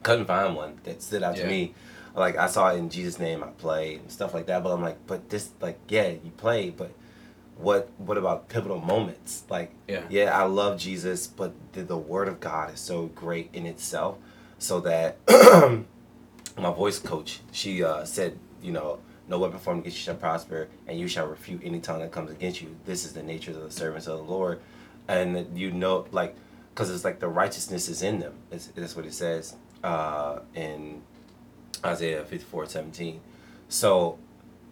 couldn't 0.03 0.27
find 0.27 0.55
one 0.57 0.81
that 0.85 1.03
stood 1.03 1.23
out 1.23 1.37
Yeah. 1.37 1.43
to 1.45 1.49
me. 1.49 1.75
Like 2.15 2.37
I 2.37 2.49
saw 2.49 2.71
it 2.73 2.79
in 2.79 2.89
Jesus' 2.91 3.19
name, 3.19 3.45
I 3.45 3.49
play 3.49 3.97
and 3.97 4.11
stuff 4.11 4.35
like 4.35 4.47
that. 4.47 4.63
But 4.65 4.73
I'm 4.73 4.83
like, 4.83 5.07
but 5.07 5.29
this, 5.31 5.51
like, 5.61 5.79
yeah, 5.89 6.09
you 6.09 6.33
play, 6.37 6.71
but 6.71 6.91
what 7.57 7.89
what 7.99 8.17
about 8.19 8.49
pivotal 8.49 8.81
moments? 8.81 9.45
Like, 9.49 9.73
Yeah. 9.87 10.03
yeah, 10.09 10.37
I 10.39 10.45
love 10.45 10.79
Jesus, 10.79 11.27
but 11.27 11.53
the, 11.73 11.83
the 11.83 11.97
Word 11.97 12.29
of 12.29 12.41
God 12.41 12.75
is 12.75 12.81
so 12.81 13.07
great 13.07 13.51
in 13.53 13.67
itself, 13.67 14.19
so 14.59 14.81
that 14.81 15.17
my 16.59 16.73
voice 16.73 16.99
coach 16.99 17.41
she 17.53 17.83
uh, 17.85 18.05
said, 18.05 18.39
you 18.63 18.73
know, 18.73 18.99
no 19.29 19.39
weapon 19.39 19.59
formed 19.59 19.81
against 19.81 19.99
you 19.99 20.03
shall 20.05 20.15
prosper, 20.15 20.69
and 20.87 20.99
you 20.99 21.07
shall 21.09 21.27
refute 21.27 21.61
any 21.65 21.81
tongue 21.81 22.01
that 22.01 22.11
comes 22.13 22.31
against 22.31 22.63
you. 22.63 22.75
This 22.87 23.05
is 23.05 23.13
the 23.13 23.23
nature 23.23 23.51
of 23.51 23.63
the 23.63 23.71
servants 23.71 24.07
of 24.07 24.17
the 24.19 24.25
Lord, 24.25 24.61
and 25.07 25.59
you 25.59 25.71
know, 25.71 26.07
like, 26.13 26.35
because 26.75 26.91
it's 26.91 27.05
like 27.05 27.21
the 27.21 27.29
righteousness 27.29 27.89
is 27.89 28.03
in 28.03 28.21
them. 28.21 28.35
It's, 28.51 28.67
that's 28.69 28.97
what 28.97 29.05
it 29.05 29.13
says 29.15 29.55
uh, 29.85 30.39
in 30.55 31.03
Isaiah 31.85 32.25
54, 32.25 32.67
17. 32.67 33.21
So 33.69 34.19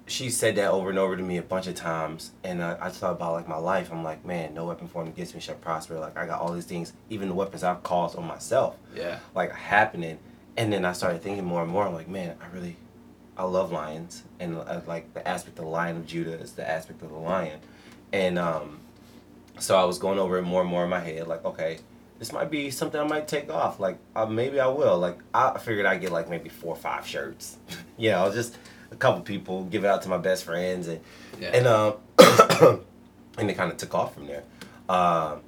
she 0.07 0.31
said 0.31 0.55
that 0.57 0.71
over 0.71 0.89
and 0.89 0.99
over 0.99 1.17
to 1.17 1.23
me 1.23 1.37
a 1.37 1.43
bunch 1.43 1.67
of 1.67 1.75
times, 1.75 2.31
and 2.43 2.63
uh, 2.63 2.79
I 2.81 2.89
thought 2.89 3.13
about 3.13 3.35
like 3.35 3.49
my 3.49 3.59
life. 3.59 3.91
I'm 3.93 4.03
like, 4.05 4.25
man, 4.25 4.55
no 4.55 4.65
weapon 4.67 4.89
formed 4.89 5.09
against 5.13 5.35
me 5.35 5.41
shall 5.41 5.57
prosper. 5.57 5.99
Like 5.99 6.17
I 6.17 6.27
got 6.27 6.41
all 6.41 6.53
these 6.53 6.65
things, 6.65 6.93
even 7.11 7.29
the 7.29 7.35
weapons 7.35 7.63
I've 7.63 7.83
caused 7.83 8.17
on 8.17 8.27
myself, 8.27 8.77
Yeah. 8.95 9.19
like 9.35 9.53
happening. 9.53 10.19
And 10.57 10.73
then 10.73 10.85
I 10.85 10.93
started 10.93 11.23
thinking 11.23 11.45
more 11.45 11.63
and 11.63 11.71
more. 11.71 11.87
I'm 11.87 11.95
like, 11.95 12.09
man, 12.09 12.35
I 12.41 12.55
really, 12.57 12.77
I 13.37 13.45
love 13.45 13.73
lions, 13.73 14.23
and 14.41 14.57
uh, 14.57 14.81
like 14.87 15.13
the 15.13 15.27
aspect 15.27 15.59
of 15.59 15.65
the 15.65 15.71
lion 15.71 15.97
of 15.97 16.07
Judah 16.07 16.33
is 16.41 16.53
the 16.53 16.69
aspect 16.69 17.03
of 17.03 17.11
the 17.11 17.17
lion, 17.19 17.61
and 18.13 18.39
um, 18.39 18.81
so 19.59 19.77
I 19.77 19.85
was 19.85 19.99
going 19.99 20.19
over 20.19 20.39
it 20.39 20.43
more 20.43 20.63
and 20.63 20.71
more 20.71 20.85
in 20.85 20.91
my 20.91 21.01
head. 21.01 21.27
Like, 21.29 21.45
okay, 21.45 21.79
this 22.19 22.33
might 22.33 22.51
be 22.51 22.71
something 22.71 22.99
I 22.99 23.05
might 23.05 23.29
take 23.29 23.51
off. 23.53 23.79
Like, 23.79 23.99
uh, 24.15 24.25
maybe 24.25 24.59
I 24.59 24.67
will. 24.69 24.97
Like, 24.99 25.19
I 25.35 25.59
figured 25.59 25.85
I'd 25.85 26.01
get 26.01 26.13
like 26.13 26.31
maybe 26.31 26.49
four 26.49 26.73
or 26.73 26.77
five 26.77 27.07
shirts. 27.07 27.59
you 27.99 28.11
know, 28.11 28.33
just 28.33 28.57
a 28.91 28.97
couple 28.97 29.21
people, 29.21 29.65
give 29.65 29.85
it 29.85 29.89
out 29.89 30.01
to 30.03 30.09
my 30.09 30.19
best 30.19 30.45
friends, 30.45 30.89
and 30.89 31.01
Yeah. 31.39 31.51
and 31.53 31.67
um, 31.67 31.95
and 33.39 33.51
it 33.51 33.55
kind 33.55 33.71
of 33.71 33.77
took 33.77 33.95
off 33.95 34.15
from 34.15 34.27
there. 34.27 34.45
Um, 34.89 35.41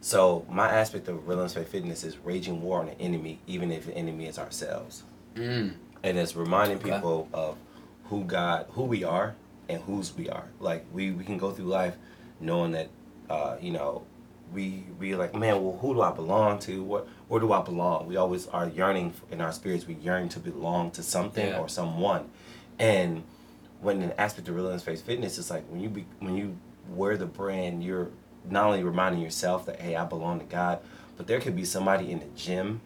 so 0.00 0.44
my 0.48 0.68
aspect 0.68 1.08
of 1.08 1.26
relentless 1.26 1.54
faith 1.54 1.68
fitness 1.68 2.04
is 2.04 2.18
raging 2.18 2.62
war 2.62 2.80
on 2.80 2.86
the 2.86 3.00
enemy, 3.00 3.38
even 3.46 3.70
if 3.72 3.86
the 3.86 3.94
enemy 3.96 4.26
is 4.26 4.38
ourselves, 4.38 5.02
mm. 5.34 5.72
and 6.02 6.18
it's 6.18 6.36
reminding 6.36 6.78
Okay. 6.78 6.92
people 6.92 7.28
of 7.32 7.56
who 8.04 8.24
God, 8.24 8.66
who 8.70 8.82
we 8.84 9.02
are, 9.04 9.34
and 9.68 9.82
whose 9.82 10.16
we 10.16 10.28
are. 10.28 10.44
Like 10.60 10.86
we 10.92 11.10
we 11.10 11.24
can 11.24 11.38
go 11.38 11.50
through 11.50 11.66
life 11.66 11.96
knowing 12.38 12.72
that, 12.72 12.88
uh, 13.30 13.56
you 13.60 13.72
know, 13.72 14.04
we 14.52 14.84
we 15.00 15.16
like, 15.16 15.34
man, 15.34 15.64
well, 15.64 15.76
who 15.80 15.94
do 15.94 16.02
I 16.02 16.12
belong 16.12 16.60
to? 16.60 16.82
What 16.84 17.08
where 17.28 17.40
do 17.40 17.52
I 17.52 17.62
belong? 17.62 18.06
We 18.06 18.16
always 18.16 18.46
are 18.48 18.68
yearning 18.68 19.14
in 19.32 19.40
our 19.40 19.52
spirits. 19.52 19.86
We 19.86 19.94
yearn 19.94 20.28
to 20.30 20.38
belong 20.40 20.92
to 20.92 21.02
something 21.02 21.48
Yeah. 21.48 21.58
or 21.58 21.68
someone, 21.68 22.30
and 22.78 23.24
when 23.80 24.02
an 24.02 24.12
aspect 24.18 24.48
of 24.48 24.54
relentless 24.54 24.84
faith 24.84 25.02
fitness 25.04 25.36
is 25.38 25.50
like 25.50 25.64
when 25.68 25.80
you 25.80 25.88
be 25.88 26.06
when 26.20 26.36
you 26.36 26.56
wear 26.90 27.16
the 27.16 27.26
brand, 27.26 27.82
you're 27.82 28.08
not 28.50 28.66
only 28.66 28.82
reminding 28.82 29.20
yourself 29.22 29.66
that 29.66 29.80
hey, 29.80 29.96
I 29.96 30.04
belong 30.04 30.38
to 30.40 30.44
God, 30.46 30.78
but 31.16 31.26
there 31.26 31.40
could 31.40 31.56
be 31.56 31.64
somebody 31.64 32.10
in 32.12 32.18
the 32.20 32.26
gym 32.36 32.80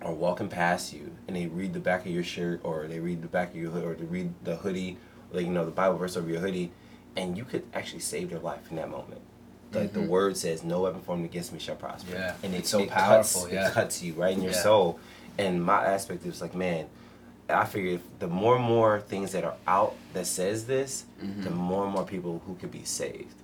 or 0.00 0.12
walking 0.12 0.48
past 0.48 0.92
you 0.92 1.12
and 1.28 1.36
they 1.36 1.46
read 1.46 1.72
the 1.72 1.78
back 1.80 2.04
of 2.04 2.10
your 2.12 2.24
shirt 2.24 2.60
or 2.64 2.86
they 2.88 2.98
read 2.98 3.22
the 3.22 3.28
back 3.28 3.50
of 3.50 3.56
your 3.56 3.70
hood 3.70 3.84
or 3.84 3.94
they 3.94 4.04
read 4.04 4.32
the 4.42 4.56
hoodie 4.56 4.96
or 5.32 5.40
you 5.40 5.48
know 5.50 5.64
the 5.64 5.70
Bible 5.70 5.96
verse 5.98 6.16
over 6.16 6.28
your 6.28 6.40
hoodie, 6.40 6.70
and 7.16 7.36
you 7.36 7.44
could 7.44 7.62
actually 7.72 8.00
save 8.00 8.30
their 8.30 8.38
life 8.40 8.70
in 8.70 8.76
that 8.76 8.90
moment. 8.90 9.20
Like 9.72 9.94
the 9.94 10.00
Mhm. 10.00 10.08
word 10.08 10.36
says, 10.36 10.62
"No 10.62 10.82
weapon 10.82 11.00
formed 11.00 11.24
against 11.24 11.52
me 11.52 11.58
shall 11.58 11.76
prosper." 11.76 12.12
Yeah, 12.12 12.34
and 12.42 12.54
it's 12.54 12.68
so 12.68 12.80
it 12.80 12.90
powerful, 12.90 13.42
Cuts, 13.42 13.52
yeah. 13.52 13.68
it 13.68 13.72
cuts 13.72 14.02
you 14.02 14.12
right 14.12 14.36
in 14.36 14.42
your 14.42 14.52
Yeah. 14.52 14.62
soul. 14.62 14.98
And 15.38 15.64
my 15.64 15.86
aspect 15.86 16.26
is 16.26 16.42
like, 16.42 16.54
man, 16.54 16.86
I 17.48 17.64
figure 17.64 17.92
if 17.92 18.02
the 18.18 18.26
more 18.28 18.56
and 18.56 18.64
more 18.64 19.00
things 19.00 19.32
that 19.32 19.44
are 19.44 19.54
out 19.66 19.94
that 20.12 20.26
says 20.26 20.66
this, 20.66 21.06
Mhm. 21.22 21.44
the 21.44 21.50
more 21.50 21.84
and 21.84 21.92
more 21.94 22.04
people 22.04 22.42
who 22.46 22.54
could 22.56 22.70
be 22.70 22.84
saved. 22.84 23.34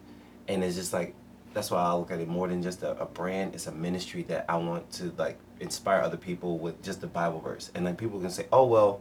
And 0.47 0.63
it's 0.63 0.77
just 0.77 0.93
like 0.93 1.15
that's 1.55 1.71
why 1.71 1.81
I 1.83 1.93
look 1.95 2.11
at 2.11 2.21
it 2.21 2.29
more 2.29 2.49
than 2.49 2.63
just 2.63 2.83
a, 2.83 2.93
a 3.01 3.07
brand. 3.07 3.55
It's 3.55 3.67
a 3.67 3.73
ministry 3.73 4.23
that 4.25 4.45
I 4.49 4.57
want 4.57 4.91
to 4.93 5.13
like 5.17 5.39
inspire 5.61 6.01
other 6.03 6.17
people 6.17 6.59
with 6.59 6.83
just 6.83 7.01
the 7.01 7.07
Bible 7.07 7.41
verse. 7.41 7.71
And 7.75 7.87
then 7.87 7.97
people 7.97 8.21
can 8.21 8.31
say, 8.31 8.47
oh 8.53 8.65
well, 8.67 9.01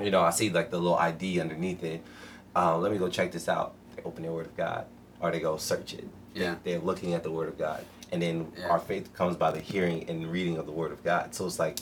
you 0.00 0.10
know, 0.10 0.22
I 0.22 0.30
see 0.30 0.50
like 0.50 0.70
the 0.70 0.78
little 0.78 0.96
ID 0.96 1.40
underneath 1.40 1.82
it. 1.84 2.02
Uh, 2.56 2.76
let 2.78 2.90
me 2.92 2.98
go 2.98 3.08
check 3.08 3.32
this 3.32 3.48
out. 3.48 3.74
They 3.96 4.02
open 4.02 4.22
the 4.24 4.32
Word 4.32 4.46
of 4.46 4.56
God, 4.56 4.86
or 5.20 5.30
they 5.30 5.40
go 5.40 5.56
search 5.56 5.94
it. 5.94 6.06
They- 6.34 6.40
Yeah. 6.42 6.54
they're 6.64 6.78
looking 6.78 7.14
at 7.14 7.22
the 7.22 7.30
Word 7.30 7.48
of 7.48 7.58
God, 7.58 7.84
and 8.12 8.22
then 8.22 8.52
Yeah. 8.56 8.68
our 8.68 8.78
faith 8.78 9.12
comes 9.14 9.36
by 9.36 9.50
the 9.50 9.60
hearing 9.60 10.08
and 10.08 10.26
reading 10.30 10.56
of 10.56 10.66
the 10.66 10.72
Word 10.72 10.92
of 10.92 11.02
God. 11.04 11.34
So 11.34 11.46
it's 11.46 11.58
like 11.58 11.78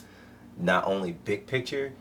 not 0.59 0.87
only 0.87 1.12
big 1.12 1.46
picture, 1.46 1.92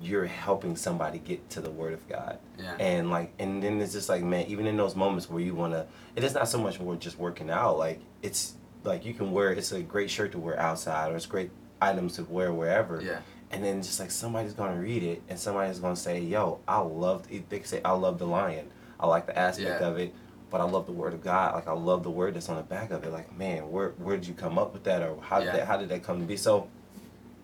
you're 0.00 0.26
helping 0.26 0.76
somebody 0.76 1.18
get 1.18 1.48
to 1.50 1.60
the 1.60 1.70
Word 1.70 1.94
of 1.94 2.06
God. 2.08 2.38
Yeah. 2.58 2.74
And 2.78 3.10
like, 3.10 3.32
and 3.38 3.62
then 3.62 3.80
it's 3.80 3.92
just 3.92 4.08
like, 4.08 4.22
man, 4.22 4.46
even 4.46 4.66
in 4.66 4.76
those 4.76 4.94
moments 4.94 5.30
where 5.30 5.40
you 5.42 5.54
wanna, 5.54 5.86
it 6.14 6.22
is 6.24 6.34
not 6.34 6.48
so 6.48 6.58
much 6.58 6.78
more 6.80 6.96
just 6.96 7.18
working 7.18 7.48
out. 7.50 7.78
Like 7.78 8.00
it's 8.22 8.54
like 8.84 9.04
you 9.04 9.14
can 9.14 9.32
wear, 9.32 9.52
it's 9.52 9.72
a 9.72 9.80
great 9.82 10.10
shirt 10.10 10.32
to 10.32 10.38
wear 10.38 10.58
outside, 10.60 11.12
or 11.12 11.16
it's 11.16 11.26
great 11.26 11.50
items 11.80 12.16
to 12.16 12.24
wear 12.24 12.52
wherever. 12.52 13.00
Yeah. 13.02 13.20
And 13.50 13.64
then 13.64 13.80
just 13.82 14.00
like 14.00 14.10
somebody's 14.10 14.52
gonna 14.52 14.78
read 14.80 15.02
it, 15.02 15.22
and 15.28 15.38
somebody's 15.38 15.78
gonna 15.78 15.94
say, 15.96 16.18
"Yo, 16.20 16.58
I 16.66 16.78
love." 16.78 17.28
They 17.28 17.40
can 17.58 17.64
say, 17.64 17.80
"I 17.84 17.92
love 17.92 18.18
the 18.18 18.26
lion. 18.26 18.70
I 18.98 19.06
like 19.06 19.26
the 19.26 19.38
aspect 19.38 19.80
Yeah. 19.80 19.86
of 19.88 19.98
it, 19.98 20.12
but 20.50 20.60
I 20.60 20.64
love 20.64 20.86
the 20.86 20.92
word 20.92 21.14
of 21.14 21.22
God. 21.22 21.54
Like 21.54 21.68
I 21.68 21.72
love 21.72 22.02
the 22.02 22.10
word 22.10 22.34
that's 22.34 22.48
on 22.48 22.56
the 22.56 22.62
back 22.64 22.90
of 22.90 23.04
it. 23.04 23.12
Like, 23.12 23.36
man, 23.38 23.70
where 23.70 23.90
where 23.98 24.16
did 24.16 24.26
you 24.26 24.34
come 24.34 24.58
up 24.58 24.72
with 24.72 24.82
that, 24.84 25.00
or 25.02 25.16
how 25.22 25.38
did 25.38 25.46
Yeah. 25.46 25.52
that 25.58 25.66
how 25.68 25.76
did 25.76 25.88
that 25.90 26.02
come 26.02 26.18
to 26.20 26.26
be?" 26.26 26.36
So, 26.36 26.66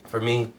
for 0.05 0.21
me, 0.21 0.53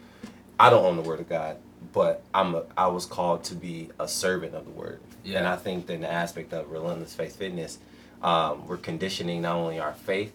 I 0.60 0.70
don't 0.70 0.86
own 0.86 0.96
the 0.96 1.02
word 1.04 1.20
of 1.20 1.28
God, 1.28 1.58
but 1.94 2.24
I'm 2.34 2.56
a 2.56 2.64
I 2.76 2.88
was 2.88 3.06
called 3.06 3.44
to 3.46 3.56
be 3.56 3.90
a 4.00 4.08
servant 4.08 4.56
of 4.56 4.66
the 4.66 4.72
word. 4.72 5.00
Yeah. 5.24 5.40
And 5.40 5.48
I 5.48 5.56
think 5.56 5.88
that 5.88 5.94
in 5.94 6.02
the 6.02 6.12
aspect 6.12 6.52
of 6.52 6.70
relentless 6.70 7.16
faith 7.16 7.38
fitness, 7.38 7.78
um, 8.22 8.68
we're 8.68 8.78
conditioning 8.78 9.42
not 9.42 9.56
only 9.56 9.80
our 9.80 9.94
faith, 9.94 10.34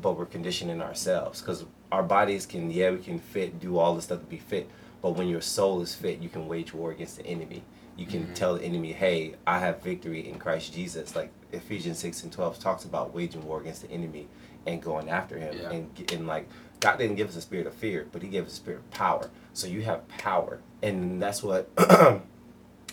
but 0.00 0.16
we're 0.16 0.26
conditioning 0.26 0.80
ourselves 0.80 1.40
because 1.40 1.64
our 1.90 2.02
bodies 2.02 2.46
can 2.46 2.70
yeah 2.70 2.90
we 2.90 2.98
can 2.98 3.18
fit 3.18 3.60
do 3.60 3.78
all 3.78 3.94
the 3.94 4.02
stuff 4.02 4.20
to 4.20 4.26
be 4.26 4.38
fit 4.38 4.68
but 5.02 5.10
when 5.10 5.28
your 5.28 5.40
soul 5.40 5.80
is 5.80 5.94
fit 5.94 6.20
you 6.20 6.28
can 6.28 6.46
wage 6.46 6.72
war 6.72 6.90
against 6.92 7.16
the 7.16 7.26
enemy 7.26 7.62
you 8.00 8.06
can 8.06 8.22
Mhm. 8.28 8.34
tell 8.34 8.54
the 8.56 8.62
enemy 8.64 8.92
hey 8.92 9.34
i 9.46 9.58
have 9.58 9.82
victory 9.82 10.26
in 10.28 10.38
christ 10.38 10.72
jesus. 10.74 11.14
Like 11.14 11.30
ephesians 11.52 11.98
6 11.98 12.22
and 12.24 12.32
12 12.32 12.58
talks 12.58 12.84
about 12.84 13.12
waging 13.14 13.44
war 13.46 13.60
against 13.60 13.82
the 13.82 13.90
enemy 13.90 14.26
and 14.66 14.80
going 14.82 15.08
after 15.10 15.36
him. 15.38 15.56
Yeah. 15.60 15.70
and, 15.70 16.12
and 16.12 16.26
like 16.26 16.48
god 16.80 16.96
didn't 16.98 17.16
give 17.16 17.28
us 17.28 17.36
a 17.36 17.40
spirit 17.42 17.66
of 17.66 17.74
fear 17.74 18.06
but 18.10 18.22
he 18.22 18.28
gave 18.28 18.46
us 18.46 18.52
a 18.52 18.56
spirit 18.56 18.78
of 18.78 18.90
power. 18.90 19.28
So 19.52 19.66
you 19.66 19.82
have 19.82 20.06
power. 20.08 20.60
And 20.82 21.20
that's 21.20 21.42
what 21.42 21.74
the 21.76 22.22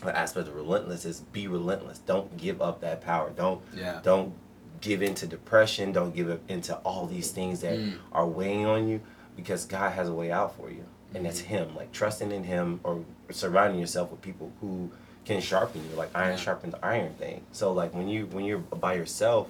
aspect 0.05 0.47
of 0.47 0.55
relentless 0.55 1.05
is. 1.05 1.21
Be 1.21 1.47
relentless. 1.47 1.99
Don't 1.99 2.35
give 2.37 2.61
up 2.61 2.81
that 2.81 3.01
power. 3.01 3.29
Don't 3.35 3.61
Yeah. 3.73 3.99
don't 4.03 4.33
give 4.81 5.01
into 5.01 5.25
depression. 5.25 5.91
Don't 5.91 6.13
give 6.15 6.29
up 6.29 6.41
into 6.49 6.75
all 6.79 7.07
these 7.07 7.31
things 7.31 7.61
that 7.61 7.77
Mm. 7.79 7.93
are 8.11 8.27
weighing 8.27 8.65
on 8.65 8.87
you 8.87 9.01
because 9.35 9.65
god 9.65 9.91
has 9.93 10.09
a 10.09 10.13
way 10.13 10.31
out 10.31 10.55
for 10.57 10.69
you 10.69 10.83
and 11.15 11.25
that's 11.25 11.39
him 11.39 11.75
like 11.75 11.91
trusting 11.91 12.31
in 12.31 12.43
him 12.43 12.79
or 12.83 13.03
surrounding 13.31 13.79
yourself 13.79 14.11
with 14.11 14.21
people 14.21 14.51
who 14.61 14.91
can 15.25 15.41
sharpen 15.41 15.81
you 15.89 15.95
like 15.95 16.09
iron 16.15 16.37
sharpens 16.37 16.73
iron 16.81 17.13
thing. 17.15 17.41
So 17.51 17.71
like 17.73 17.93
when 17.93 18.07
you 18.07 18.25
when 18.27 18.45
you're 18.45 18.59
by 18.59 18.93
yourself 18.95 19.49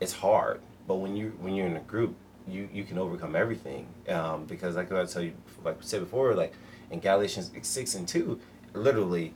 it's 0.00 0.12
hard. 0.12 0.60
But 0.86 0.96
when 0.96 1.16
you 1.16 1.32
when 1.40 1.54
you're 1.54 1.66
in 1.66 1.76
a 1.76 1.80
group 1.80 2.14
you 2.48 2.68
you 2.72 2.84
can 2.84 2.98
overcome 2.98 3.34
everything. 3.36 3.86
Um, 4.08 4.44
because 4.44 4.76
like 4.76 4.90
I 4.92 5.04
tell 5.04 5.22
you 5.22 5.34
like 5.64 5.78
we 5.78 5.84
said 5.86 6.00
before 6.00 6.34
like 6.34 6.52
in 6.90 7.00
Galatians 7.00 7.50
six 7.62 7.94
and 7.94 8.06
two 8.06 8.40
literally 8.72 9.32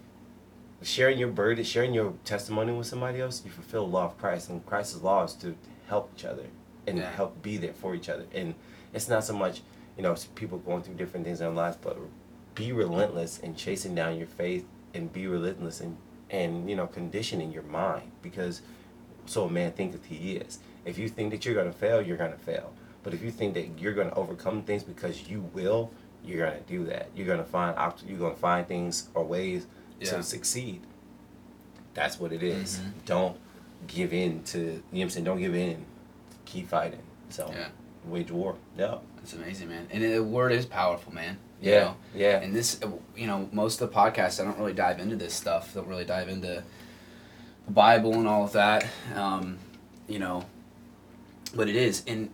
sharing 0.82 1.18
your 1.18 1.28
burden 1.28 1.64
sharing 1.64 1.92
your 1.92 2.12
testimony 2.24 2.72
with 2.72 2.86
somebody 2.86 3.20
else 3.20 3.42
you 3.44 3.50
fulfill 3.50 3.86
the 3.86 3.92
law 3.92 4.04
of 4.04 4.18
Christ 4.18 4.48
and 4.48 4.64
Christ's 4.64 5.02
law 5.02 5.24
is 5.24 5.34
to 5.34 5.56
help 5.88 6.10
each 6.16 6.24
other 6.24 6.44
and 6.86 6.98
Yeah. 6.98 7.10
help 7.12 7.42
be 7.42 7.56
there 7.56 7.72
for 7.72 7.94
each 7.94 8.08
other. 8.08 8.24
And 8.32 8.54
it's 8.92 9.08
not 9.08 9.24
so 9.24 9.34
much 9.34 9.62
you 9.98 10.02
know 10.02 10.14
people 10.36 10.56
going 10.58 10.82
through 10.82 10.94
different 10.94 11.26
things 11.26 11.40
in 11.40 11.46
their 11.48 11.54
lives 11.54 11.76
but 11.82 11.98
be 12.54 12.72
relentless 12.72 13.38
in 13.40 13.54
chasing 13.54 13.94
down 13.94 14.16
your 14.16 14.26
faith 14.28 14.64
and 14.94 15.12
be 15.12 15.26
relentless 15.26 15.80
and 15.80 15.96
and 16.30 16.70
you 16.70 16.76
know 16.76 16.86
conditioning 16.86 17.52
your 17.52 17.62
mind 17.64 18.10
because 18.22 18.62
so 19.26 19.44
a 19.44 19.50
man 19.50 19.72
thinketh 19.72 20.06
he 20.06 20.36
is. 20.36 20.58
If 20.86 20.96
you 20.96 21.08
think 21.10 21.30
that 21.32 21.44
you're 21.44 21.54
going 21.54 21.70
to 21.70 21.78
fail 21.78 22.00
you're 22.00 22.16
going 22.16 22.32
to 22.32 22.38
fail. 22.38 22.72
But 23.02 23.12
if 23.14 23.22
you 23.22 23.30
think 23.30 23.52
that 23.54 23.78
you're 23.78 23.92
going 23.92 24.08
to 24.08 24.14
overcome 24.16 24.62
things 24.62 24.82
because 24.82 25.28
you 25.28 25.42
will 25.52 25.90
you're 26.24 26.38
going 26.46 26.58
to 26.62 26.68
do 26.68 26.84
that. 26.86 27.08
You're 27.14 27.26
going 27.26 27.38
to 27.38 27.44
find 27.44 27.76
opt- 27.78 28.04
you're 28.06 28.18
going 28.18 28.34
to 28.34 28.40
find 28.40 28.66
things 28.66 29.08
or 29.14 29.24
ways 29.24 29.66
Yeah. 30.00 30.10
to 30.12 30.22
succeed. 30.22 30.80
That's 31.94 32.18
what 32.20 32.32
it 32.32 32.42
is. 32.42 32.78
Mhm. 32.78 32.92
don't 33.06 33.36
give 33.86 34.12
in 34.12 34.42
to 34.44 34.58
you 34.58 34.64
know 34.66 34.80
what 34.90 35.02
i'm 35.02 35.10
saying? 35.10 35.24
Don't 35.24 35.38
give 35.40 35.54
in. 35.54 35.84
Keep 36.44 36.68
fighting. 36.68 37.02
So 37.30 37.50
Yeah. 37.54 37.68
wage 38.06 38.30
war. 38.30 38.56
Yeah 38.76 38.98
It's 39.28 39.36
amazing, 39.36 39.68
man. 39.68 39.86
And 39.90 40.02
the 40.02 40.24
word 40.24 40.52
is 40.52 40.64
powerful, 40.64 41.12
man. 41.12 41.36
you 41.60 41.72
yeah 41.72 41.80
know? 41.80 41.96
yeah 42.14 42.40
And 42.40 42.56
this, 42.56 42.80
you 43.14 43.26
know, 43.26 43.46
most 43.52 43.78
of 43.78 43.90
the 43.90 43.94
podcasts, 43.94 44.40
I 44.40 44.44
don't 44.44 44.56
really 44.56 44.72
dive 44.72 45.00
into 45.00 45.16
this 45.16 45.34
stuff. 45.34 45.74
Don't 45.74 45.86
really 45.86 46.06
dive 46.06 46.30
into 46.30 46.64
the 47.66 47.70
Bible 47.70 48.14
and 48.14 48.26
all 48.26 48.44
of 48.44 48.52
that. 48.52 48.86
Um, 49.14 49.58
you 50.06 50.18
know, 50.18 50.46
but 51.54 51.68
it 51.68 51.76
is. 51.76 52.04
And 52.06 52.30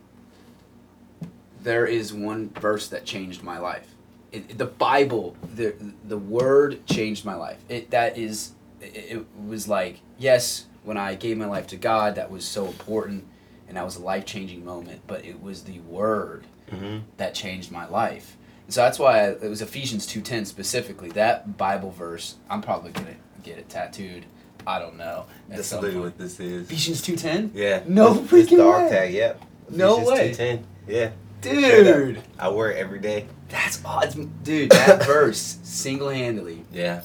there 1.61 1.85
is 1.85 2.13
one 2.13 2.51
verse 2.51 2.87
that 2.87 3.03
changed 3.03 3.43
my 3.43 3.57
life. 3.57 3.93
It, 4.31 4.57
the 4.57 4.65
Bible, 4.65 5.35
the 5.53 5.75
the 6.05 6.17
Word 6.17 6.87
changed 6.87 7.25
my 7.25 7.35
life. 7.35 7.59
It 7.67 7.91
that 7.91 8.17
is, 8.17 8.53
it, 8.79 8.95
it 8.95 9.25
was 9.45 9.67
like 9.67 9.99
yes, 10.17 10.67
when 10.85 10.95
I 10.95 11.15
gave 11.15 11.37
my 11.37 11.47
life 11.47 11.67
to 11.67 11.75
God, 11.75 12.15
that 12.15 12.31
was 12.31 12.45
so 12.45 12.67
important, 12.67 13.25
and 13.67 13.75
that 13.75 13.83
was 13.83 13.97
a 13.97 14.01
life 14.01 14.25
changing 14.25 14.63
moment. 14.63 15.01
But 15.07 15.25
it 15.25 15.41
was 15.41 15.63
the 15.63 15.81
Word 15.81 16.45
mm-hmm. 16.71 16.99
that 17.17 17.33
changed 17.35 17.71
my 17.71 17.87
life. 17.87 18.37
So 18.67 18.81
that's 18.81 18.97
why 18.97 19.29
it 19.29 19.41
was 19.49 19.61
Ephesians 19.61 20.07
2:10 20.07 20.45
specifically. 20.47 21.09
That 21.09 21.57
Bible 21.57 21.91
verse, 21.91 22.35
I'm 22.49 22.61
probably 22.61 22.91
going 22.91 23.07
to 23.07 23.15
get 23.43 23.57
it 23.59 23.69
tattooed. 23.69 24.25
I 24.67 24.79
don't 24.79 24.97
know. 24.97 25.25
that's 25.47 25.71
literally 25.71 25.99
what 25.99 26.17
this 26.17 26.39
is 26.39 26.63
Ephesians 26.67 27.01
2:10? 27.03 27.51
yeah 27.53 27.83
No 27.87 28.15
this 28.15 28.31
freaking 28.49 28.57
the 28.57 28.67
way. 28.67 28.89
tag 28.89 29.13
yep 29.13 29.39
No 29.69 29.97
Ephesians 30.09 30.39
way. 30.39 30.55
2:10. 30.57 30.63
yeah 30.87 31.09
Dude, 31.41 32.23
i 32.39 32.47
wear 32.47 32.71
it 32.71 32.77
every 32.77 32.97
day 32.99 33.27
that's 33.49 33.79
awesome. 33.85 34.33
Dude, 34.41 34.71
that 34.71 35.03
verse 35.05 35.59
single-handedly 35.61 36.65
yeah 36.73 37.03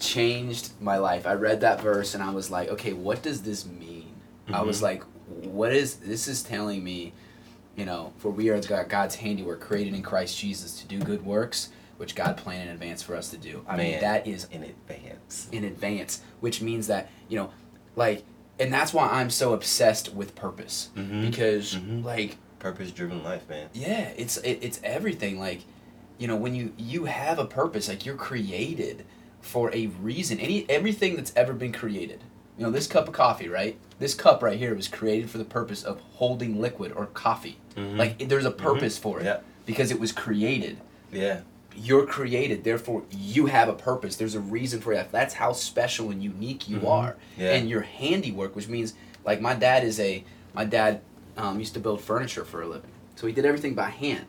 changed 0.00 0.72
my 0.80 0.96
life. 0.98 1.26
I 1.26 1.34
read 1.34 1.60
that 1.60 1.80
verse 1.80 2.14
and 2.14 2.22
I 2.22 2.30
was 2.30 2.50
like, 2.50 2.68
okay, 2.70 2.92
what 2.92 3.22
does 3.22 3.42
this 3.42 3.66
mean? 3.66 4.14
I 4.52 4.62
was 4.62 4.78
Mhm. 4.78 4.82
like, 4.82 5.02
what 5.44 5.72
is 5.72 5.96
this 5.96 6.26
is 6.28 6.42
telling 6.42 6.82
me, 6.82 7.12
you 7.78 7.84
know, 7.84 8.12
for 8.18 8.30
we 8.30 8.50
are 8.50 8.60
God's 8.60 9.14
handiwork 9.14 9.60
created 9.60 9.94
in 9.94 10.02
Christ 10.02 10.36
Jesus 10.36 10.80
to 10.80 10.86
do 10.86 10.98
good 10.98 11.24
works, 11.24 11.70
which 11.96 12.16
God 12.16 12.36
planned 12.36 12.68
in 12.68 12.74
advance 12.74 13.02
for 13.02 13.14
us 13.14 13.30
to 13.30 13.36
do. 13.38 13.64
I 13.68 13.76
mean, 13.76 14.00
that 14.00 14.26
is 14.26 14.48
in 14.50 14.64
advance 14.64 15.48
in 15.52 15.64
advance, 15.64 16.20
which 16.40 16.60
means 16.60 16.88
that, 16.88 17.08
you 17.28 17.36
know, 17.38 17.50
like 17.94 18.24
and 18.60 18.74
that's 18.74 18.92
why 18.92 19.06
I'm 19.08 19.30
so 19.30 19.52
obsessed 19.52 20.12
with 20.12 20.34
purpose 20.34 20.90
Mhm. 20.96 21.30
because 21.30 21.76
Mhm. 21.76 22.02
like 22.04 22.36
purpose 22.58 22.90
driven 22.90 23.22
life 23.22 23.48
man 23.48 23.68
yeah, 23.72 24.10
it's 24.16 24.36
it, 24.38 24.58
it's 24.60 24.80
everything. 24.82 25.38
Like, 25.38 25.60
you 26.18 26.26
know, 26.26 26.34
when 26.34 26.56
you 26.56 26.72
you 26.76 27.04
have 27.04 27.38
a 27.38 27.44
purpose, 27.46 27.88
like 27.88 28.04
you're 28.04 28.16
created 28.16 29.04
for 29.40 29.72
a 29.72 29.86
reason. 29.86 30.40
Any 30.40 30.68
everything 30.68 31.14
that's 31.14 31.32
ever 31.36 31.52
been 31.52 31.72
created. 31.72 32.24
You 32.58 32.64
know, 32.64 32.70
this 32.72 32.86
cup 32.88 33.06
of 33.06 33.14
coffee, 33.14 33.48
right? 33.48 33.78
This 34.00 34.14
cup 34.14 34.42
right 34.42 34.58
here 34.58 34.74
was 34.74 34.88
created 34.88 35.30
for 35.30 35.38
the 35.38 35.44
purpose 35.44 35.84
of 35.84 36.00
holding 36.14 36.60
liquid 36.60 36.92
or 36.94 37.06
coffee. 37.06 37.58
Mhm. 37.76 37.96
Like 37.96 38.28
there's 38.28 38.44
a 38.44 38.50
purpose 38.50 38.98
for 38.98 39.20
it 39.20 39.24
yeah 39.24 39.38
because 39.64 39.90
it 39.90 40.00
was 40.00 40.12
created. 40.12 40.78
yeah 41.12 41.40
You're 41.76 42.06
created, 42.06 42.64
therefore 42.64 43.04
you 43.10 43.46
have 43.46 43.68
a 43.68 43.72
purpose. 43.74 44.16
There's 44.16 44.34
a 44.34 44.40
reason 44.40 44.80
for 44.80 44.92
that. 44.94 45.12
That's 45.12 45.34
how 45.34 45.52
special 45.52 46.10
and 46.10 46.20
unique 46.22 46.68
you 46.68 46.80
Mhm. 46.80 46.88
are. 46.90 47.16
Yeah. 47.36 47.52
And 47.54 47.68
your 47.70 47.82
handiwork, 47.82 48.56
which 48.56 48.66
means 48.68 48.94
like 49.24 49.40
my 49.40 49.54
dad 49.54 49.84
is 49.84 50.00
a 50.00 50.24
my 50.54 50.64
dad 50.64 51.00
um, 51.36 51.60
used 51.60 51.74
to 51.74 51.80
build 51.80 52.00
furniture 52.00 52.44
for 52.44 52.62
a 52.62 52.66
living, 52.66 52.90
so 53.14 53.28
he 53.28 53.32
did 53.32 53.44
everything 53.44 53.74
by 53.74 53.90
hand, 53.90 54.26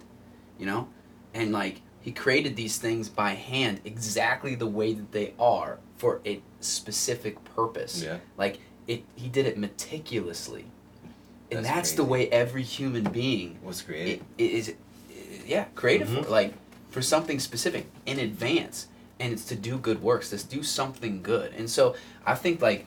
you 0.59 0.67
know, 0.67 0.87
and 1.33 1.51
like 1.51 1.81
he 2.01 2.11
created 2.11 2.55
these 2.55 2.77
things 2.77 3.09
by 3.09 3.31
hand 3.31 3.81
exactly 3.85 4.55
the 4.55 4.67
way 4.67 4.93
that 4.93 5.11
they 5.11 5.33
are 5.39 5.79
for 5.97 6.21
a 6.25 6.41
specific 6.61 7.43
purpose. 7.55 8.01
yeah. 8.03 8.17
Like 8.37 8.59
it, 8.87 9.03
he 9.15 9.27
did 9.27 9.45
it 9.45 9.57
meticulously, 9.57 10.65
and 11.51 11.65
That's 11.65 11.75
that's, 11.75 11.91
the 11.93 12.03
way 12.03 12.29
every 12.29 12.63
human 12.63 13.03
being 13.05 13.59
was 13.63 13.81
created. 13.81 14.23
it 14.37 14.51
is 14.51 14.73
yeah 15.45 15.65
creative 15.75 16.07
Mhm. 16.07 16.23
for 16.23 16.29
like 16.29 16.53
for 16.89 17.01
something 17.01 17.39
specific 17.39 17.85
in 18.05 18.19
advance. 18.19 18.87
And 19.21 19.33
it's 19.33 19.43
to 19.45 19.55
do 19.55 19.77
good 19.77 20.01
works 20.01 20.29
to 20.29 20.37
do 20.47 20.63
something 20.63 21.21
good. 21.21 21.51
And 21.53 21.69
so 21.69 21.95
i 22.25 22.35
think 22.35 22.61
like 22.61 22.85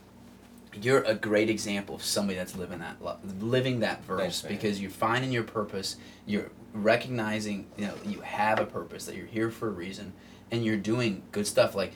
you're 0.81 1.03
a 1.03 1.15
great 1.15 1.51
example 1.51 1.95
of 1.95 2.03
somebody 2.03 2.39
that's 2.39 2.57
living 2.57 2.79
that 2.79 2.97
living 3.41 3.81
that 3.81 4.03
verse. 4.05 4.41
Thanks, 4.41 4.43
because 4.43 4.81
you're 4.81 4.91
finding 4.91 5.31
your 5.31 5.43
purpose 5.45 5.97
you're 6.27 6.51
recognizing 6.75 7.67
you 7.77 7.87
know 7.87 7.95
you 8.05 8.21
have 8.21 8.59
a 8.59 8.67
purpose 8.67 9.05
that 9.07 9.15
you're 9.17 9.27
here 9.27 9.51
for 9.51 9.69
a 9.69 9.73
reason 9.73 10.13
and 10.51 10.65
you're 10.65 10.77
doing 10.77 11.23
good 11.33 11.47
stuff 11.47 11.75
like 11.75 11.93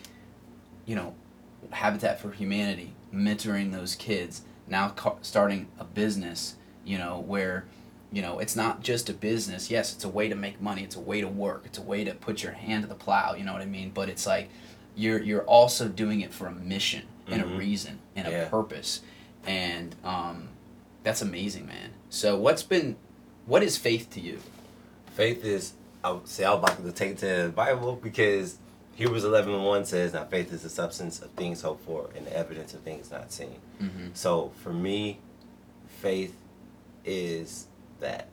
you 0.85 0.95
know 0.95 1.15
habitat 1.71 2.21
for 2.21 2.31
humanity 2.33 2.93
mentoring 3.12 3.73
those 3.73 3.95
kids 3.95 4.43
now 4.69 4.89
ca- 4.91 5.17
starting 5.23 5.67
a 5.79 5.85
business 5.85 6.57
you 6.85 6.99
know 6.99 7.19
where 7.27 7.65
you 8.12 8.21
know 8.23 8.39
it's 8.39 8.55
not 8.55 8.83
just 8.83 9.09
a 9.11 9.12
business. 9.12 9.71
Yes 9.71 9.95
it's 9.95 10.05
a 10.05 10.09
way 10.09 10.29
to 10.29 10.35
make 10.35 10.61
money 10.61 10.83
it's 10.85 10.95
a 10.97 11.01
way 11.01 11.21
to 11.21 11.29
work 11.29 11.62
it's 11.65 11.79
a 11.79 11.83
way 11.83 12.05
to 12.05 12.15
put 12.15 12.43
your 12.43 12.53
hand 12.53 12.83
to 12.83 12.89
the 12.89 12.95
plow 12.95 13.35
you 13.35 13.45
know 13.45 13.53
what 13.53 13.62
i 13.62 13.67
mean? 13.67 13.91
But 13.95 14.09
it's 14.09 14.27
like 14.27 14.49
you're 14.95 15.21
you're 15.21 15.43
also 15.45 15.89
doing 15.89 16.21
it 16.21 16.33
for 16.33 16.47
a 16.47 16.53
mission 16.53 17.03
and 17.27 17.43
Mhm. 17.43 17.55
a 17.55 17.59
reason 17.59 17.99
and 18.15 18.29
a 18.29 18.47
purpose. 18.49 19.01
And 19.47 19.97
um 20.05 20.49
that's 21.03 21.23
amazing 21.23 21.67
man. 21.67 21.91
So 22.11 22.37
what's 22.39 22.62
been 22.62 22.97
what 23.47 23.62
is 23.62 23.77
faith 23.77 24.09
to 24.11 24.21
you 24.21 24.39
Faith 25.16 25.44
is, 25.46 25.72
I 26.05 26.11
would 26.12 26.29
say, 26.29 26.44
I 26.44 26.52
was 26.52 26.59
about 26.62 26.85
to 26.85 26.92
take 26.92 27.12
it 27.12 27.18
to 27.18 27.44
the 27.46 27.52
Bible 27.55 27.98
because 28.00 28.59
Hebrews 28.96 29.24
11 29.24 29.52
and 29.55 29.64
1 29.64 29.85
says, 29.87 30.12
Now 30.12 30.24
faith 30.24 30.52
is 30.52 30.62
the 30.62 30.68
substance 30.68 31.20
of 31.22 31.31
things 31.31 31.62
hoped 31.62 31.85
for 31.87 32.11
and 32.14 32.26
the 32.26 32.37
evidence 32.37 32.74
of 32.74 32.81
things 32.81 33.11
not 33.11 33.33
seen. 33.33 33.57
mm-hmm. 33.81 34.09
So 34.12 34.52
for 34.62 34.72
me, 34.74 35.18
faith 36.00 36.37
is 37.04 37.67
that. 38.00 38.29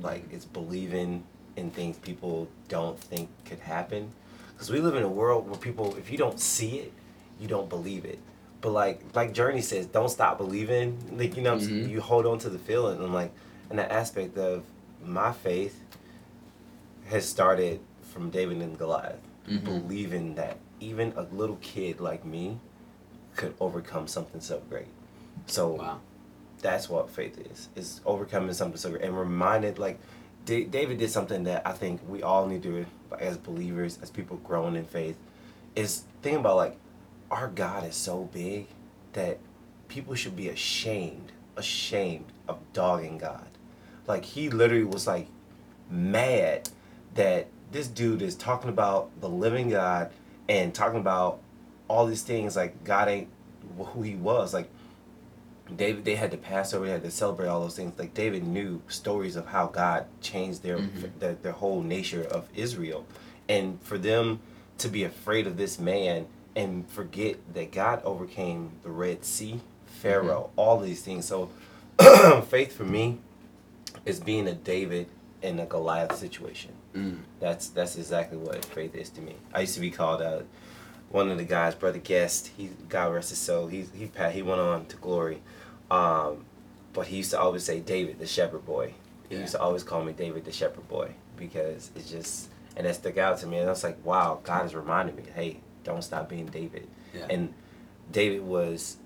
Like, 0.00 0.24
it's 0.30 0.44
believing 0.44 1.24
in 1.56 1.70
things 1.70 1.96
people 1.98 2.46
don't 2.68 2.96
think 3.00 3.28
could 3.44 3.58
happen. 3.58 4.12
Because 4.52 4.70
we 4.70 4.80
live 4.80 4.94
in 4.96 5.02
a 5.02 5.08
world 5.08 5.48
where 5.48 5.58
people, 5.58 5.96
if 5.96 6.10
you 6.12 6.18
don't 6.18 6.38
see 6.38 6.78
it, 6.78 6.92
you 7.40 7.48
don't 7.48 7.68
believe 7.68 8.04
it. 8.04 8.18
But 8.60 8.70
like, 8.70 9.00
like 9.14 9.32
Journey 9.32 9.62
says, 9.62 9.86
don't 9.86 10.08
stop 10.10 10.38
believing. 10.38 10.98
Like, 11.18 11.36
you 11.36 11.42
know, 11.42 11.54
what 11.54 11.62
I'm 11.62 11.68
saying? 11.68 11.86
Mhm. 11.86 11.90
you 11.90 12.00
hold 12.00 12.26
on 12.26 12.38
to 12.40 12.50
the 12.50 12.58
feeling. 12.60 12.98
And 13.02 13.12
like, 13.14 13.32
in 13.70 13.76
that 13.76 13.90
aspect 13.90 14.36
of 14.38 14.62
my 15.04 15.32
faith 15.32 15.80
has 17.08 17.28
started 17.28 17.80
from 18.02 18.30
David 18.30 18.58
and 18.62 18.78
Goliath, 18.78 19.20
Mhm. 19.48 19.64
believing 19.64 20.34
that 20.36 20.58
even 20.80 21.12
a 21.16 21.22
little 21.22 21.56
kid 21.56 22.00
like 22.00 22.24
me 22.24 22.58
could 23.36 23.54
overcome 23.60 24.06
something 24.06 24.40
so 24.40 24.60
great. 24.68 24.88
So 25.46 25.68
wow 25.68 26.00
that's 26.60 26.88
what 26.88 27.08
faith 27.08 27.38
is. 27.52 27.68
It's 27.76 28.00
overcoming 28.04 28.52
something 28.52 28.78
so 28.78 28.90
great 28.90 29.02
and 29.02 29.16
reminded 29.16 29.78
like 29.78 29.98
Da- 30.44 30.64
David 30.64 30.98
did 30.98 31.10
something 31.10 31.44
that 31.44 31.62
I 31.66 31.72
think 31.72 32.00
we 32.08 32.22
all 32.22 32.46
need 32.46 32.62
to, 32.64 32.84
as 33.20 33.36
believers, 33.36 33.98
as 34.02 34.10
people 34.10 34.38
growing 34.38 34.74
in 34.76 34.84
faith, 34.86 35.16
is 35.76 36.02
think 36.22 36.38
about 36.38 36.56
like, 36.56 36.76
our 37.30 37.48
God 37.48 37.84
is 37.86 37.94
so 37.94 38.24
big 38.32 38.66
that 39.12 39.38
people 39.88 40.14
should 40.16 40.34
be 40.34 40.48
ashamed, 40.48 41.30
ashamed 41.56 42.32
of 42.48 42.58
dogging 42.72 43.18
God. 43.18 43.46
Like 44.06 44.24
he 44.24 44.48
literally 44.50 44.84
was 44.84 45.06
like 45.06 45.28
mad 45.90 46.70
that 47.18 47.48
this 47.72 47.88
dude 47.88 48.22
is 48.22 48.36
talking 48.36 48.70
about 48.70 49.10
the 49.20 49.28
living 49.28 49.68
God 49.70 50.10
and 50.48 50.72
talking 50.72 51.00
about 51.00 51.40
all 51.88 52.06
these 52.06 52.22
things 52.22 52.54
like 52.54 52.84
God 52.84 53.08
ain't 53.08 53.28
who 53.76 54.02
he 54.02 54.14
was. 54.14 54.54
Like 54.54 54.70
David, 55.74 56.04
they 56.04 56.14
had 56.14 56.30
to 56.30 56.36
pass 56.36 56.72
over, 56.72 56.86
they 56.86 56.92
had 56.92 57.02
to 57.02 57.10
celebrate 57.10 57.48
all 57.48 57.60
those 57.60 57.74
things. 57.76 57.98
Like 57.98 58.14
David 58.14 58.46
knew 58.46 58.80
stories 58.88 59.34
of 59.34 59.46
how 59.48 59.66
God 59.66 60.06
changed 60.20 60.62
their 60.62 60.78
Mhm. 60.78 61.10
their, 61.18 61.34
their 61.34 61.52
whole 61.52 61.82
nature 61.82 62.22
of 62.22 62.48
Israel, 62.54 63.04
and 63.48 63.82
for 63.82 63.98
them 63.98 64.38
to 64.78 64.88
be 64.88 65.02
afraid 65.02 65.46
of 65.48 65.56
this 65.56 65.78
man 65.80 66.26
and 66.54 66.88
forget 66.88 67.36
that 67.52 67.72
God 67.72 68.00
overcame 68.04 68.70
the 68.84 68.90
Red 68.90 69.24
Sea, 69.24 69.60
Pharaoh, 69.86 70.50
all 70.56 70.78
these 70.78 71.02
things. 71.02 71.26
So 71.26 71.50
faith 72.48 72.72
for 72.76 72.84
me 72.84 73.18
is 74.06 74.20
being 74.20 74.46
a 74.46 74.54
David 74.54 75.08
in 75.42 75.58
a 75.58 75.66
Goliath 75.66 76.16
situation. 76.16 76.72
Mm. 76.94 77.20
That's 77.40 77.68
that's 77.68 77.96
exactly 77.96 78.38
what 78.38 78.64
faith 78.64 78.94
is 78.94 79.10
to 79.10 79.20
me. 79.20 79.36
I 79.54 79.60
used 79.60 79.74
to 79.74 79.80
be 79.80 79.90
called 79.90 80.22
uh, 80.22 80.40
one 81.10 81.30
of 81.30 81.38
the 81.38 81.44
guys, 81.44 81.74
brother 81.74 81.98
guest. 81.98 82.50
He 82.56 82.70
God 82.88 83.12
rest 83.12 83.30
his 83.30 83.38
soul. 83.38 83.66
He 83.66 83.86
he 83.94 84.10
he 84.32 84.42
went 84.42 84.60
on 84.60 84.86
to 84.86 84.96
glory, 84.96 85.40
um, 85.90 86.44
but 86.92 87.06
he 87.08 87.18
used 87.18 87.30
to 87.32 87.40
always 87.40 87.64
say 87.64 87.80
David 87.80 88.18
the 88.18 88.26
shepherd 88.26 88.64
boy. 88.66 88.94
He 89.28 89.34
Yeah. 89.34 89.42
used 89.42 89.52
to 89.52 89.60
always 89.60 89.82
call 89.82 90.02
me 90.02 90.12
David 90.12 90.44
the 90.44 90.52
shepherd 90.52 90.88
boy 90.88 91.10
because 91.36 91.90
it's 91.94 92.10
just 92.10 92.48
and 92.76 92.86
that 92.86 92.94
stuck 92.94 93.18
out 93.18 93.38
to 93.38 93.46
me. 93.46 93.58
And 93.58 93.66
I 93.68 93.70
was 93.72 93.84
like, 93.84 93.98
wow, 94.04 94.40
God 94.42 94.62
has 94.62 94.74
reminded 94.74 95.16
me, 95.16 95.24
hey, 95.34 95.60
don't 95.84 96.02
stop 96.02 96.28
being 96.28 96.46
David. 96.46 96.86
Yeah. 97.14 97.26
And 97.28 97.52
David 98.12 98.42
was 98.42 98.96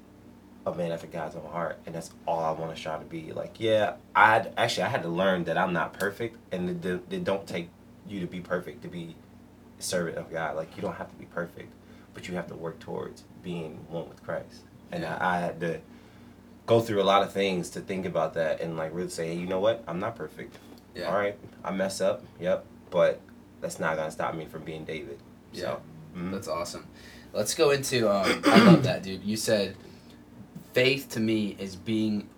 a 0.65 0.75
man 0.75 0.93
after 0.93 1.07
God's 1.07 1.35
own 1.37 1.47
heart, 1.51 1.79
and 1.87 1.95
that's 1.95 2.11
all 2.27 2.41
I 2.41 2.53
want 2.53 2.73
to 2.75 2.81
strive 2.81 3.01
to 3.01 3.07
be. 3.07 3.33
Like, 3.33 3.59
yeah, 3.59 3.95
I 4.15 4.47
actually 4.57 4.85
I 4.85 4.89
had 4.89 5.03
to 5.03 5.09
learn 5.09 5.45
that 5.45 5.59
I'm 5.59 5.73
not 5.73 5.93
perfect, 5.93 6.37
and 6.53 6.71
it, 6.71 6.85
it, 6.89 7.03
it 7.11 7.25
don't 7.25 7.47
take 7.47 7.69
you 8.09 8.21
to 8.21 8.27
be 8.27 8.41
perfect 8.41 8.83
to 8.83 8.89
be 8.89 9.15
a 9.79 9.83
servant 9.83 10.17
of 10.19 10.31
God. 10.31 10.57
Like, 10.57 10.77
you 10.77 10.83
don't 10.83 10.95
have 10.95 11.09
to 11.11 11.17
be 11.17 11.25
perfect, 11.27 11.73
but 12.15 12.29
you 12.29 12.35
have 12.35 12.47
to 12.49 12.55
work 12.55 12.79
towards 12.79 13.25
being 13.43 13.79
one 13.89 14.09
with 14.09 14.23
Christ. 14.23 14.63
And 14.93 15.03
Yeah. 15.03 15.17
I, 15.21 15.37
I 15.37 15.39
had 15.41 15.61
to 15.61 15.81
go 16.67 16.81
through 16.81 17.03
a 17.03 17.05
lot 17.05 17.23
of 17.23 17.33
things 17.33 17.71
to 17.71 17.81
think 17.81 18.07
about 18.07 18.35
that, 18.35 18.61
and 18.61 18.77
like 18.77 18.95
really 18.95 19.09
say, 19.11 19.29
hey, 19.29 19.35
you 19.35 19.47
know 19.47 19.61
what? 19.61 19.83
I'm 19.89 19.99
not 19.99 20.15
perfect. 20.17 20.57
Yeah. 20.95 21.07
All 21.07 21.17
right, 21.17 21.37
I 21.65 21.71
mess 21.73 22.01
up. 22.01 22.23
Yep, 22.39 22.65
but 22.91 23.21
that's 23.61 23.81
not 23.81 23.97
gonna 23.97 24.11
stop 24.11 24.35
me 24.35 24.45
from 24.45 24.63
being 24.63 24.85
David. 24.85 25.19
So, 25.53 25.81
mhm. 26.17 26.31
That's 26.33 26.49
awesome. 26.49 26.87
Let's 27.33 27.55
go 27.55 27.71
into. 27.71 28.11
Um, 28.11 28.43
I 28.45 28.63
love 28.63 28.83
that, 28.85 29.03
dude. 29.03 29.25
You 29.25 29.37
said 29.39 29.75
faith 30.73 31.09
to 31.11 31.21
me 31.21 31.57
is 31.59 31.77
being 31.77 32.29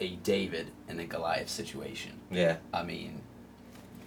a 0.00 0.16
David 0.16 0.70
in 0.88 0.98
a 1.00 1.04
Goliath 1.04 1.48
situation. 1.48 2.12
yeah. 2.30 2.56
I 2.72 2.82
mean, 2.82 3.20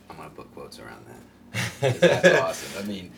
I'm 0.10 0.18
gonna 0.18 0.30
put 0.30 0.54
quotes 0.54 0.80
around 0.80 1.06
that. 1.08 2.00
that's 2.00 2.40
awesome. 2.42 2.84
I 2.84 2.88
mean, 2.88 3.12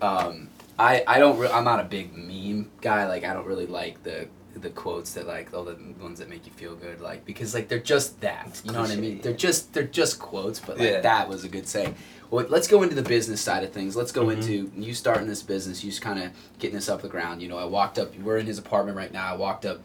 um, 0.00 0.48
I 0.78 1.02
I 1.06 1.18
don't. 1.18 1.38
Re- 1.38 1.48
I'm 1.50 1.64
not 1.64 1.80
a 1.80 1.84
big 1.84 2.16
meme 2.16 2.70
guy. 2.80 3.06
Like 3.08 3.24
I 3.24 3.32
don't 3.32 3.46
really 3.46 3.66
like 3.66 4.02
the 4.02 4.28
the 4.54 4.70
quotes 4.70 5.14
that 5.14 5.26
like 5.26 5.52
all 5.54 5.64
the 5.64 5.76
ones 6.00 6.18
that 6.18 6.28
make 6.28 6.46
you 6.46 6.52
feel 6.52 6.74
good. 6.76 7.00
Like 7.00 7.24
because 7.24 7.54
like 7.54 7.68
they're 7.68 7.78
just 7.78 8.20
that. 8.20 8.60
You 8.64 8.72
know 8.72 8.80
what 8.82 8.90
I 8.90 8.96
mean? 8.96 9.20
They're 9.20 9.32
just 9.32 9.72
they're 9.72 9.82
just 9.84 10.18
quotes. 10.18 10.60
But 10.60 10.78
like 10.78 10.88
Yeah. 10.88 11.00
that 11.00 11.28
was 11.28 11.44
a 11.44 11.48
good 11.48 11.66
saying. 11.66 11.94
Well, 12.30 12.46
let's 12.48 12.66
go 12.68 12.82
into 12.82 12.94
the 12.94 13.02
business 13.02 13.40
side 13.42 13.62
of 13.64 13.72
things. 13.72 13.94
Let's 13.96 14.12
go 14.12 14.26
Mhm. 14.26 14.34
into 14.36 14.72
you 14.76 14.94
starting 14.94 15.26
this 15.26 15.42
business. 15.42 15.82
You 15.84 15.90
just 15.90 16.02
kind 16.02 16.22
of 16.22 16.30
getting 16.58 16.76
this 16.76 16.88
up 16.88 17.02
the 17.02 17.08
ground. 17.08 17.42
You 17.42 17.48
know, 17.48 17.58
I 17.58 17.64
walked 17.64 17.98
up. 17.98 18.16
We're 18.18 18.38
in 18.38 18.46
his 18.46 18.58
apartment 18.58 18.96
right 18.96 19.12
now. 19.12 19.26
I 19.32 19.36
walked 19.36 19.66
up 19.66 19.80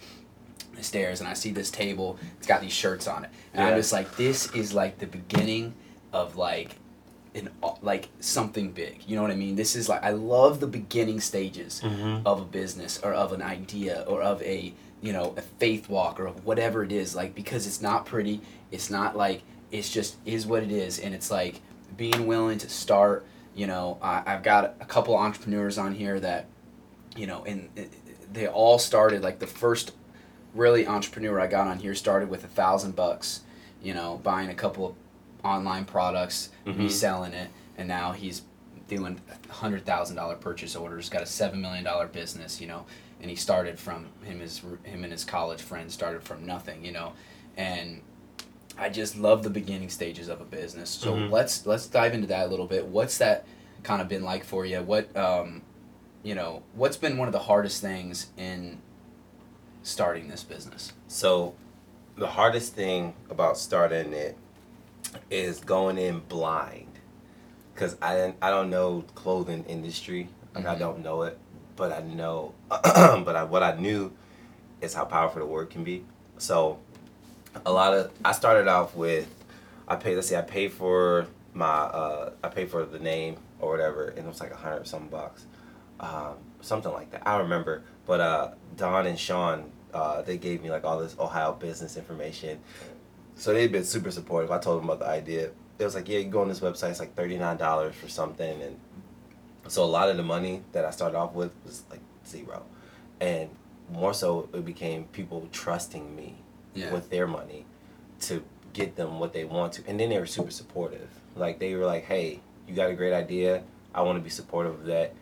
the 0.77 0.83
stairs 0.83 1.19
and 1.19 1.27
I 1.27 1.33
see 1.33 1.51
this 1.51 1.69
table. 1.69 2.17
It's 2.37 2.47
got 2.47 2.61
these 2.61 2.71
shirts 2.73 3.07
on 3.07 3.25
it, 3.25 3.31
and 3.53 3.63
I'm 3.63 3.75
just 3.75 3.91
like, 3.91 4.15
this 4.15 4.53
is 4.55 4.73
like 4.73 4.99
the 4.99 5.07
beginning 5.07 5.73
of 6.13 6.35
like 6.37 6.77
an 7.35 7.49
like 7.81 8.09
something 8.19 8.71
big. 8.71 9.03
You 9.07 9.15
know 9.15 9.21
what 9.23 9.31
I 9.31 9.35
mean? 9.35 9.55
This 9.55 9.75
is 9.75 9.89
like 9.89 10.03
I 10.03 10.11
love 10.11 10.59
the 10.59 10.67
beginning 10.67 11.19
stages 11.19 11.81
Mhm. 11.83 12.21
of 12.25 12.41
a 12.41 12.45
business 12.45 12.99
or 13.03 13.13
of 13.13 13.33
an 13.33 13.41
idea 13.41 14.05
or 14.07 14.21
of 14.21 14.41
a 14.43 14.73
you 15.01 15.13
know 15.13 15.33
a 15.37 15.41
faith 15.41 15.89
walk 15.89 16.19
or 16.19 16.27
of 16.27 16.45
whatever 16.45 16.83
it 16.83 16.91
is 16.91 17.15
like 17.15 17.35
because 17.35 17.67
it's 17.67 17.81
not 17.81 18.05
pretty. 18.05 18.41
It's 18.71 18.89
not 18.89 19.15
like 19.17 19.41
it's 19.71 19.89
just 19.89 20.15
is 20.25 20.47
what 20.47 20.63
it 20.63 20.71
is, 20.71 20.99
and 20.99 21.13
it's 21.13 21.29
like 21.29 21.61
being 21.97 22.25
willing 22.27 22.57
to 22.59 22.69
start. 22.69 23.25
You 23.55 23.65
know, 23.67 23.97
I, 24.03 24.21
I've 24.25 24.43
got 24.43 24.75
a 24.79 24.85
couple 24.85 25.15
entrepreneurs 25.15 25.77
on 25.77 25.93
here 25.95 26.19
that 26.19 26.45
you 27.15 27.25
know, 27.27 27.43
and 27.45 27.69
they 28.31 28.47
all 28.47 28.77
started 28.77 29.23
like 29.23 29.39
the 29.39 29.47
first 29.47 29.91
really 30.57 30.87
entrepreneur 30.87 31.39
I 31.39 31.47
got 31.47 31.67
on 31.67 31.79
here 31.79 31.95
started 31.95 32.29
with 32.29 32.43
a 32.43 32.47
thousand 32.47 32.95
bucks, 32.95 33.41
you 33.81 33.93
know, 33.93 34.19
buying 34.23 34.49
a 34.49 34.53
couple 34.55 34.85
of 34.87 34.95
online 35.45 35.85
products, 35.85 36.49
Mhm. 36.65 36.79
reselling 36.79 37.33
it, 37.33 37.49
and 37.77 37.87
now 37.87 38.11
he's 38.11 38.41
doing 38.87 39.19
hundred 39.49 39.85
thousand 39.85 40.15
dollar 40.15 40.35
purchase 40.35 40.75
orders, 40.75 41.09
got 41.09 41.21
a 41.21 41.25
seven 41.25 41.61
million 41.61 41.83
dollar 41.83 42.07
business, 42.07 42.59
you 42.59 42.67
know, 42.67 42.85
and 43.21 43.29
he 43.29 43.35
started 43.35 43.77
from 43.79 44.07
him 44.23 44.39
his 44.39 44.59
him 44.83 45.03
and 45.03 45.11
his 45.11 45.23
college 45.23 45.61
friends 45.61 45.93
started 45.93 46.23
from 46.23 46.45
nothing, 46.45 46.83
you 46.83 46.91
know, 46.91 47.13
and 47.55 48.01
I 48.77 48.89
just 48.89 49.17
love 49.17 49.43
the 49.43 49.49
beginning 49.49 49.89
stages 49.89 50.27
of 50.29 50.39
a 50.39 50.45
business. 50.45 50.89
So 50.89 51.13
Mhm. 51.15 51.31
let's 51.31 51.65
let's 51.65 51.87
dive 51.87 52.13
into 52.13 52.27
that 52.27 52.47
a 52.47 52.49
little 52.49 52.67
bit. 52.67 52.85
What's 52.87 53.17
that 53.17 53.45
kind 53.83 54.01
of 54.01 54.07
been 54.07 54.23
like 54.23 54.43
for 54.43 54.65
you? 54.65 54.81
What 54.81 55.15
um, 55.17 55.61
you 56.23 56.35
know, 56.35 56.63
what's 56.73 56.97
been 56.97 57.17
one 57.17 57.27
of 57.27 57.31
the 57.31 57.39
hardest 57.39 57.81
things 57.81 58.27
in 58.37 58.79
starting 59.87 60.27
this 60.27 60.43
business? 60.43 60.93
So, 61.07 61.55
the 62.15 62.27
hardest 62.27 62.73
thing 62.73 63.13
about 63.29 63.57
starting 63.57 64.13
it 64.13 64.37
is 65.29 65.59
going 65.59 65.97
in 65.97 66.19
blind, 66.19 66.99
because 67.73 67.95
I 68.01 68.15
didn't, 68.15 68.37
I 68.41 68.49
don't 68.49 68.69
know 68.69 69.03
clothing 69.15 69.63
industry. 69.67 70.29
Like 70.55 70.65
I 70.65 70.75
Mhm. 70.75 70.79
don't 70.79 71.03
know 71.03 71.21
it, 71.23 71.37
but 71.75 71.91
I 71.91 72.01
know, 72.01 72.53
but 72.69 73.35
I, 73.35 73.43
what 73.43 73.61
I 73.63 73.75
knew 73.75 74.11
is 74.81 74.93
how 74.93 75.05
powerful 75.05 75.39
the 75.41 75.45
word 75.45 75.69
can 75.69 75.83
be. 75.83 76.03
So, 76.37 76.79
a 77.65 77.71
lot 77.71 77.93
of 77.93 78.11
I 78.25 78.31
started 78.33 78.67
off 78.67 78.95
with, 78.95 79.27
I 79.87 79.95
paid. 79.95 80.15
Let's 80.15 80.27
say 80.27 80.37
I 80.37 80.41
paid 80.41 80.71
for 80.73 81.27
my, 81.53 81.65
uh, 81.65 82.31
I 82.43 82.49
paid 82.49 82.69
for 82.69 82.85
the 82.85 82.99
name 82.99 83.37
or 83.59 83.69
whatever, 83.71 84.09
and 84.09 84.19
it 84.19 84.27
was 84.27 84.39
like 84.39 84.51
a 84.51 84.55
hundred 84.55 84.87
some 84.87 85.07
bucks, 85.07 85.45
um, 85.99 86.35
something 86.61 86.91
like 86.91 87.11
that. 87.11 87.23
I 87.27 87.37
remember, 87.37 87.83
but 88.05 88.19
uh, 88.19 88.51
Don 88.75 89.07
and 89.07 89.17
Sean, 89.19 89.71
uh, 89.97 90.21
they 90.21 90.37
gave 90.37 90.61
me 90.61 90.69
like 90.69 90.83
all 90.85 90.99
this 90.99 91.15
Ohio 91.19 91.53
business 91.53 91.97
information. 91.97 92.59
So 93.35 93.53
they've 93.53 93.71
been 93.71 93.83
super 93.83 94.11
supportive. 94.11 94.51
I 94.51 94.59
told 94.59 94.79
them 94.81 94.89
about 94.89 94.99
the 94.99 95.07
idea. 95.07 95.49
It 95.79 95.83
was 95.83 95.95
like, 95.95 96.07
yeah, 96.09 96.19
you 96.19 96.29
go 96.29 96.41
on 96.41 96.47
this 96.47 96.59
website, 96.59 96.91
it's 96.91 96.99
like 96.99 97.15
thirty 97.15 97.37
nine 97.37 97.57
dollars 97.57 97.95
for 97.95 98.07
something, 98.09 98.61
and 98.61 98.79
so 99.67 99.83
a 99.83 99.85
lot 99.85 100.09
of 100.09 100.17
the 100.17 100.23
money 100.23 100.63
that 100.71 100.85
I 100.85 100.91
started 100.91 101.17
off 101.17 101.33
with 101.33 101.51
was 101.65 101.83
like 101.89 101.99
zero, 102.25 102.63
and 103.19 103.49
more 103.91 104.13
so 104.13 104.49
it 104.53 104.65
became 104.65 105.05
people 105.05 105.47
trusting 105.51 106.15
me 106.15 106.35
Yeah. 106.73 106.91
with 106.93 107.09
their 107.09 107.27
money 107.27 107.65
to 108.21 108.43
get 108.73 108.95
them 108.95 109.19
what 109.19 109.33
they 109.33 109.45
want 109.45 109.73
to, 109.73 109.83
and 109.87 109.99
then 109.99 110.09
they 110.09 110.19
were 110.19 110.25
super 110.25 110.51
supportive. 110.51 111.09
Like 111.35 111.59
they 111.59 111.75
were 111.75 111.85
like, 111.85 112.05
hey, 112.05 112.39
you 112.67 112.75
got 112.75 112.89
a 112.89 112.93
great 112.95 113.13
idea. 113.13 113.63
I 113.93 114.01
want 114.01 114.17
to 114.17 114.23
be 114.23 114.29
supportive 114.31 114.73
of 114.79 114.85
that. 114.85 115.13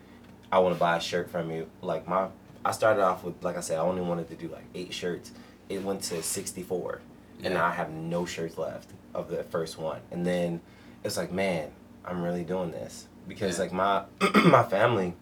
I 0.50 0.58
want 0.60 0.74
to 0.74 0.80
buy 0.80 0.96
a 0.96 1.00
shirt 1.00 1.30
from 1.30 1.50
you. 1.50 1.68
Like 1.82 2.08
my, 2.08 2.28
I 2.66 2.72
started 2.72 3.00
off 3.02 3.22
with 3.22 3.42
like 3.44 3.56
I 3.56 3.60
said, 3.60 3.78
I 3.78 3.82
only 3.82 4.02
wanted 4.02 4.28
to 4.30 4.34
do 4.34 4.48
like 4.48 4.64
eight 4.74 4.92
shirts. 4.92 5.30
It 5.68 5.82
went 5.84 6.02
to 6.04 6.20
sixty 6.22 6.62
four, 6.64 7.00
and 7.36 7.52
Yeah. 7.52 7.60
now 7.60 7.66
I 7.66 7.70
have 7.72 7.90
no 7.90 8.26
shirts 8.26 8.58
left 8.58 8.90
of 9.14 9.28
the 9.30 9.44
first 9.44 9.78
one. 9.78 10.00
And 10.10 10.26
then 10.26 10.60
it's 11.04 11.16
like, 11.16 11.30
man, 11.30 11.70
I'm 12.04 12.22
really 12.22 12.42
doing 12.44 12.72
this 12.72 13.06
because 13.28 13.56
Yeah. 13.56 13.62
like 13.64 13.72
my 13.72 14.02
my 14.50 14.64
family, 14.64 15.14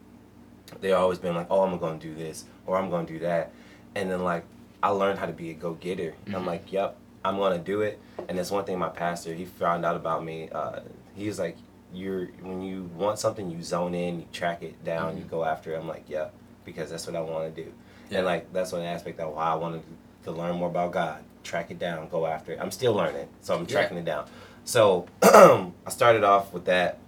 they've 0.81 0.95
always 0.95 1.19
been 1.19 1.35
like, 1.35 1.49
oh, 1.51 1.61
I'm 1.63 1.79
gonna 1.79 1.99
do 1.99 2.15
this 2.15 2.45
or 2.67 2.79
I'm 2.79 2.89
gonna 2.91 3.07
do 3.07 3.19
that, 3.21 3.53
and 3.95 4.11
then 4.11 4.23
like 4.25 4.45
I 4.83 4.89
learned 4.89 5.19
how 5.19 5.27
to 5.27 5.33
be 5.33 5.51
a 5.51 5.55
go 5.55 5.75
getter. 5.75 6.15
Mhm. 6.27 6.35
I'm 6.35 6.47
like, 6.47 6.73
yep, 6.73 6.97
I'm 7.25 7.37
gonna 7.37 7.59
do 7.59 7.83
it. 7.83 8.01
And 8.27 8.39
that's 8.39 8.51
one 8.51 8.65
thing 8.65 8.79
my 8.79 8.89
pastor 8.89 9.35
he 9.35 9.45
found 9.45 9.85
out 9.85 9.97
about 9.97 10.25
me. 10.25 10.49
Uh, 10.51 10.81
he 11.15 11.27
was 11.27 11.39
like, 11.39 11.59
you're 11.93 12.27
when 12.43 12.63
you 12.63 12.85
want 12.97 13.19
something, 13.19 13.51
you 13.51 13.63
zone 13.63 13.95
in, 13.95 14.21
you 14.21 14.27
track 14.33 14.63
it 14.63 14.83
down, 14.83 15.19
you 15.19 15.25
Mhm. 15.25 15.31
go 15.31 15.45
after 15.45 15.75
it. 15.75 15.79
I'm 15.79 15.87
like, 15.89 16.09
yep, 16.09 16.33
because 16.65 16.91
that's 16.91 17.07
what 17.07 17.17
I 17.17 17.21
want 17.21 17.55
to 17.55 17.63
do. 17.65 17.73
Yeah. 18.11 18.19
And 18.19 18.27
like 18.27 18.53
that's 18.53 18.73
one 18.73 18.83
aspect 18.83 19.21
of 19.21 19.35
why 19.35 19.45
I 19.45 19.55
wanted 19.55 19.83
to 20.25 20.31
learn 20.33 20.57
more 20.57 20.69
about 20.69 20.93
God. 20.93 21.23
Track 21.43 21.71
it 21.71 21.79
down, 21.79 22.09
go 22.09 22.27
after 22.27 22.53
it. 22.53 22.59
I'm 22.61 22.71
still 22.71 22.95
learning, 22.95 23.29
so 23.43 23.55
I'm 23.55 23.63
Yeah. 23.63 23.67
tracking 23.67 23.99
it 23.99 24.05
down. 24.05 24.27
So 24.65 25.07
I 25.23 25.71
started 25.89 26.25
off 26.25 26.53
with 26.53 26.65
that. 26.67 26.99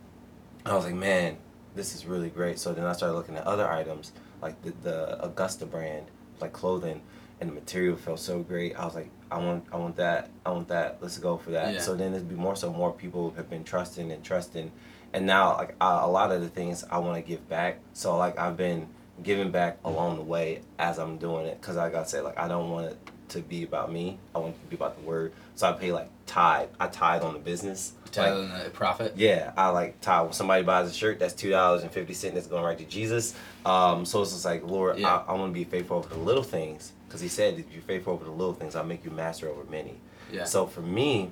I 0.67 0.75
was 0.75 0.85
like, 0.85 0.95
man, 0.95 1.37
this 1.75 1.95
is 1.95 2.05
really 2.07 2.29
great. 2.29 2.59
So 2.59 2.73
then 2.75 2.85
I 2.85 2.93
started 2.93 3.15
looking 3.15 3.37
at 3.37 3.45
other 3.47 3.67
items 3.71 4.13
like 4.43 4.61
the, 4.63 4.73
the 4.83 5.25
Augusta 5.25 5.65
brand, 5.65 6.07
like 6.41 6.53
clothing, 6.53 7.01
and 7.41 7.49
the 7.51 7.55
material 7.55 7.97
felt 7.97 8.21
so 8.21 8.41
great. 8.41 8.79
I 8.79 8.85
was 8.85 8.95
like, 8.95 9.09
I 9.31 9.39
want, 9.39 9.65
I 9.73 9.77
want 9.77 9.97
that, 9.97 10.29
I 10.45 10.51
want 10.51 10.69
that. 10.69 10.99
Let's 11.01 11.19
go 11.19 11.37
for 11.39 11.51
that. 11.53 11.75
Yeah. 11.75 11.81
So 11.81 11.95
then 11.95 12.13
it'd 12.13 12.29
be 12.29 12.35
more 12.35 12.57
so 12.57 12.71
more 12.73 12.93
people 12.93 13.33
have 13.37 13.49
been 13.49 13.65
trusting 13.65 14.13
and 14.13 14.23
trusting, 14.23 14.71
and 15.15 15.25
now 15.27 15.57
like 15.57 15.75
uh, 15.81 16.01
a 16.03 16.09
lot 16.11 16.31
of 16.33 16.43
the 16.43 16.49
things 16.49 16.85
I 16.91 16.99
want 16.99 17.17
to 17.17 17.27
give 17.27 17.49
back. 17.49 17.79
So 17.95 18.17
like 18.19 18.39
I've 18.39 18.57
been 18.59 18.89
giving 19.23 19.51
back 19.51 19.79
along 19.85 20.17
the 20.17 20.23
way 20.23 20.61
as 20.79 20.99
I'm 20.99 21.17
doing 21.19 21.47
it, 21.47 21.61
cause 21.63 21.77
like 21.77 21.95
I 21.95 22.05
said, 22.05 22.25
like 22.25 22.39
I 22.39 22.49
don't 22.49 22.71
want 22.71 22.87
it 22.87 22.99
to 23.31 23.41
be 23.41 23.65
about 23.65 23.91
me. 23.93 24.19
I 24.35 24.39
want 24.39 24.55
it 24.55 24.63
to 24.63 24.67
be 24.69 24.77
about 24.77 24.97
the 24.97 25.03
word. 25.03 25.33
So 25.57 25.69
I 25.69 25.73
pay 25.73 25.91
like 25.93 26.09
tithe. 26.27 26.69
I 26.79 26.87
tithe 26.89 27.23
on 27.23 27.33
the 27.33 27.41
business. 27.41 27.93
Like, 28.17 28.33
on 28.33 28.49
the 28.65 28.71
profit. 28.71 29.15
yeah, 29.17 29.53
I 29.57 29.69
like 29.71 30.01
tithe. 30.01 30.25
When 30.25 30.33
somebody 30.33 30.63
buys 30.63 30.89
a 30.89 30.95
shirt, 30.95 31.19
that's 31.19 31.35
two 31.35 31.51
dollars 31.51 31.83
and 31.83 31.91
fifty 31.91 32.15
cent 32.15 32.35
that's 32.35 32.47
going 32.47 32.65
right 32.65 32.79
to 32.79 32.85
Jesus. 32.85 33.35
Um, 33.67 34.07
so 34.07 34.23
it's 34.23 34.33
just 34.33 34.45
like, 34.45 34.63
Lord, 34.65 34.99
Yeah. 34.99 35.17
I, 35.27 35.33
I 35.33 35.35
want 35.35 35.53
to 35.53 35.55
be 35.55 35.65
faithful 35.65 35.99
over 35.99 36.09
the 36.09 36.21
little 36.21 36.43
things, 36.43 36.93
because 37.09 37.21
He 37.21 37.29
said, 37.29 37.59
if 37.59 37.71
you're 37.73 37.83
faithful 37.83 38.13
over 38.15 38.25
the 38.25 38.31
little 38.31 38.55
things, 38.55 38.75
I'll 38.77 38.85
make 38.85 39.05
you 39.05 39.11
master 39.11 39.49
over 39.51 39.65
many. 39.65 39.97
Yeah. 40.33 40.45
So 40.45 40.67
for 40.67 40.81
me, 40.81 41.31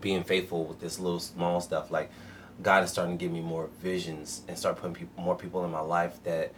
being 0.00 0.24
faithful 0.24 0.64
with 0.64 0.80
this 0.80 0.98
little 0.98 1.20
small 1.20 1.60
stuff, 1.60 1.90
like 1.90 2.10
God 2.62 2.82
is 2.84 2.90
starting 2.90 3.16
to 3.18 3.22
give 3.24 3.32
me 3.32 3.40
more 3.40 3.68
visions 3.82 4.42
and 4.48 4.58
start 4.58 4.76
putting 4.76 4.94
people, 4.94 5.22
more 5.22 5.36
people 5.36 5.64
in 5.64 5.70
my 5.70 5.80
life 5.80 6.22
that 6.24 6.52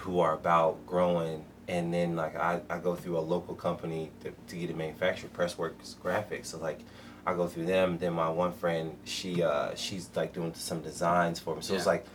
who 0.00 0.20
are 0.20 0.34
about 0.34 0.84
growing. 0.86 1.44
And 1.68 1.94
then 1.94 2.16
like 2.16 2.36
I, 2.36 2.60
I 2.68 2.78
go 2.78 2.96
through 2.96 3.18
a 3.18 3.20
local 3.20 3.54
company 3.54 4.10
to, 4.22 4.32
to 4.48 4.56
get 4.56 4.70
it 4.70 4.76
manufactured, 4.76 5.32
Pressworks 5.32 5.96
Graphics. 6.02 6.46
So 6.46 6.58
like 6.58 6.80
I 7.26 7.34
go 7.34 7.46
through 7.46 7.66
them. 7.66 7.98
Then 7.98 8.14
my 8.14 8.28
one 8.28 8.52
friend, 8.52 8.96
she 9.04 9.42
uh 9.42 9.74
she's 9.74 10.10
like 10.16 10.32
doing 10.32 10.54
some 10.54 10.80
designs 10.80 11.38
for 11.38 11.54
me. 11.54 11.62
So 11.62 11.74
it's 11.74 11.86
like 11.86 12.06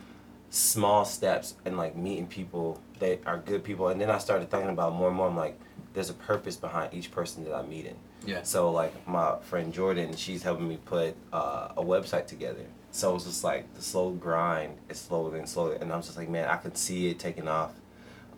small 0.50 1.04
steps 1.04 1.54
and 1.64 1.76
like 1.76 1.96
meeting 1.96 2.26
people 2.26 2.80
that 2.98 3.20
are 3.26 3.38
good 3.38 3.64
people. 3.64 3.88
And 3.88 4.00
then 4.00 4.10
I 4.10 4.18
started 4.18 4.50
thinking 4.50 4.70
about 4.70 4.94
more 4.94 5.08
and 5.08 5.16
more. 5.16 5.28
I'm 5.28 5.36
like, 5.36 5.58
there's 5.94 6.10
a 6.10 6.14
purpose 6.14 6.56
behind 6.56 6.92
each 6.92 7.10
person 7.10 7.44
that 7.44 7.54
I'm 7.54 7.68
meeting. 7.68 7.96
Yeah. 8.26 8.42
So 8.42 8.70
like 8.70 9.06
my 9.08 9.36
friend 9.42 9.72
Jordan, 9.72 10.14
she's 10.16 10.42
helping 10.42 10.68
me 10.68 10.78
put 10.84 11.14
uh, 11.32 11.68
a 11.76 11.82
website 11.82 12.26
together. 12.26 12.66
So 12.90 13.14
it's 13.14 13.24
just 13.24 13.44
like 13.44 13.72
the 13.74 13.82
slow 13.82 14.10
grind 14.10 14.78
is 14.88 14.98
slower 14.98 15.36
and 15.36 15.48
slower, 15.48 15.74
and 15.74 15.92
I'm 15.92 16.02
just 16.02 16.16
like, 16.16 16.28
man, 16.28 16.48
I 16.48 16.56
could 16.56 16.76
see 16.76 17.08
it 17.10 17.18
taking 17.18 17.46
off 17.48 17.72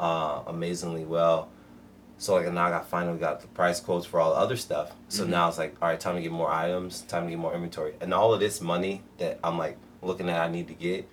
uh, 0.00 0.42
amazingly 0.46 1.04
well. 1.04 1.48
So 2.18 2.34
like 2.34 2.52
now 2.52 2.66
I 2.66 2.70
got 2.70 2.88
finally 2.88 3.18
got 3.18 3.40
the 3.40 3.46
price 3.48 3.78
quotes 3.78 4.04
for 4.04 4.18
all 4.20 4.30
the 4.30 4.36
other 4.36 4.56
stuff. 4.56 4.92
So 5.08 5.24
Mhm. 5.24 5.28
now 5.28 5.48
it's 5.48 5.58
like, 5.58 5.76
all 5.80 5.88
right, 5.88 6.00
time 6.00 6.16
to 6.16 6.22
get 6.22 6.32
more 6.32 6.50
items, 6.50 7.02
time 7.02 7.24
to 7.24 7.30
get 7.30 7.38
more 7.38 7.54
inventory, 7.54 7.94
and 8.00 8.12
all 8.12 8.34
of 8.34 8.40
this 8.40 8.60
money 8.60 9.02
that 9.18 9.38
I'm 9.44 9.56
like 9.56 9.76
looking 10.02 10.28
at, 10.28 10.40
I 10.40 10.48
need 10.50 10.66
to 10.68 10.74
get, 10.74 11.08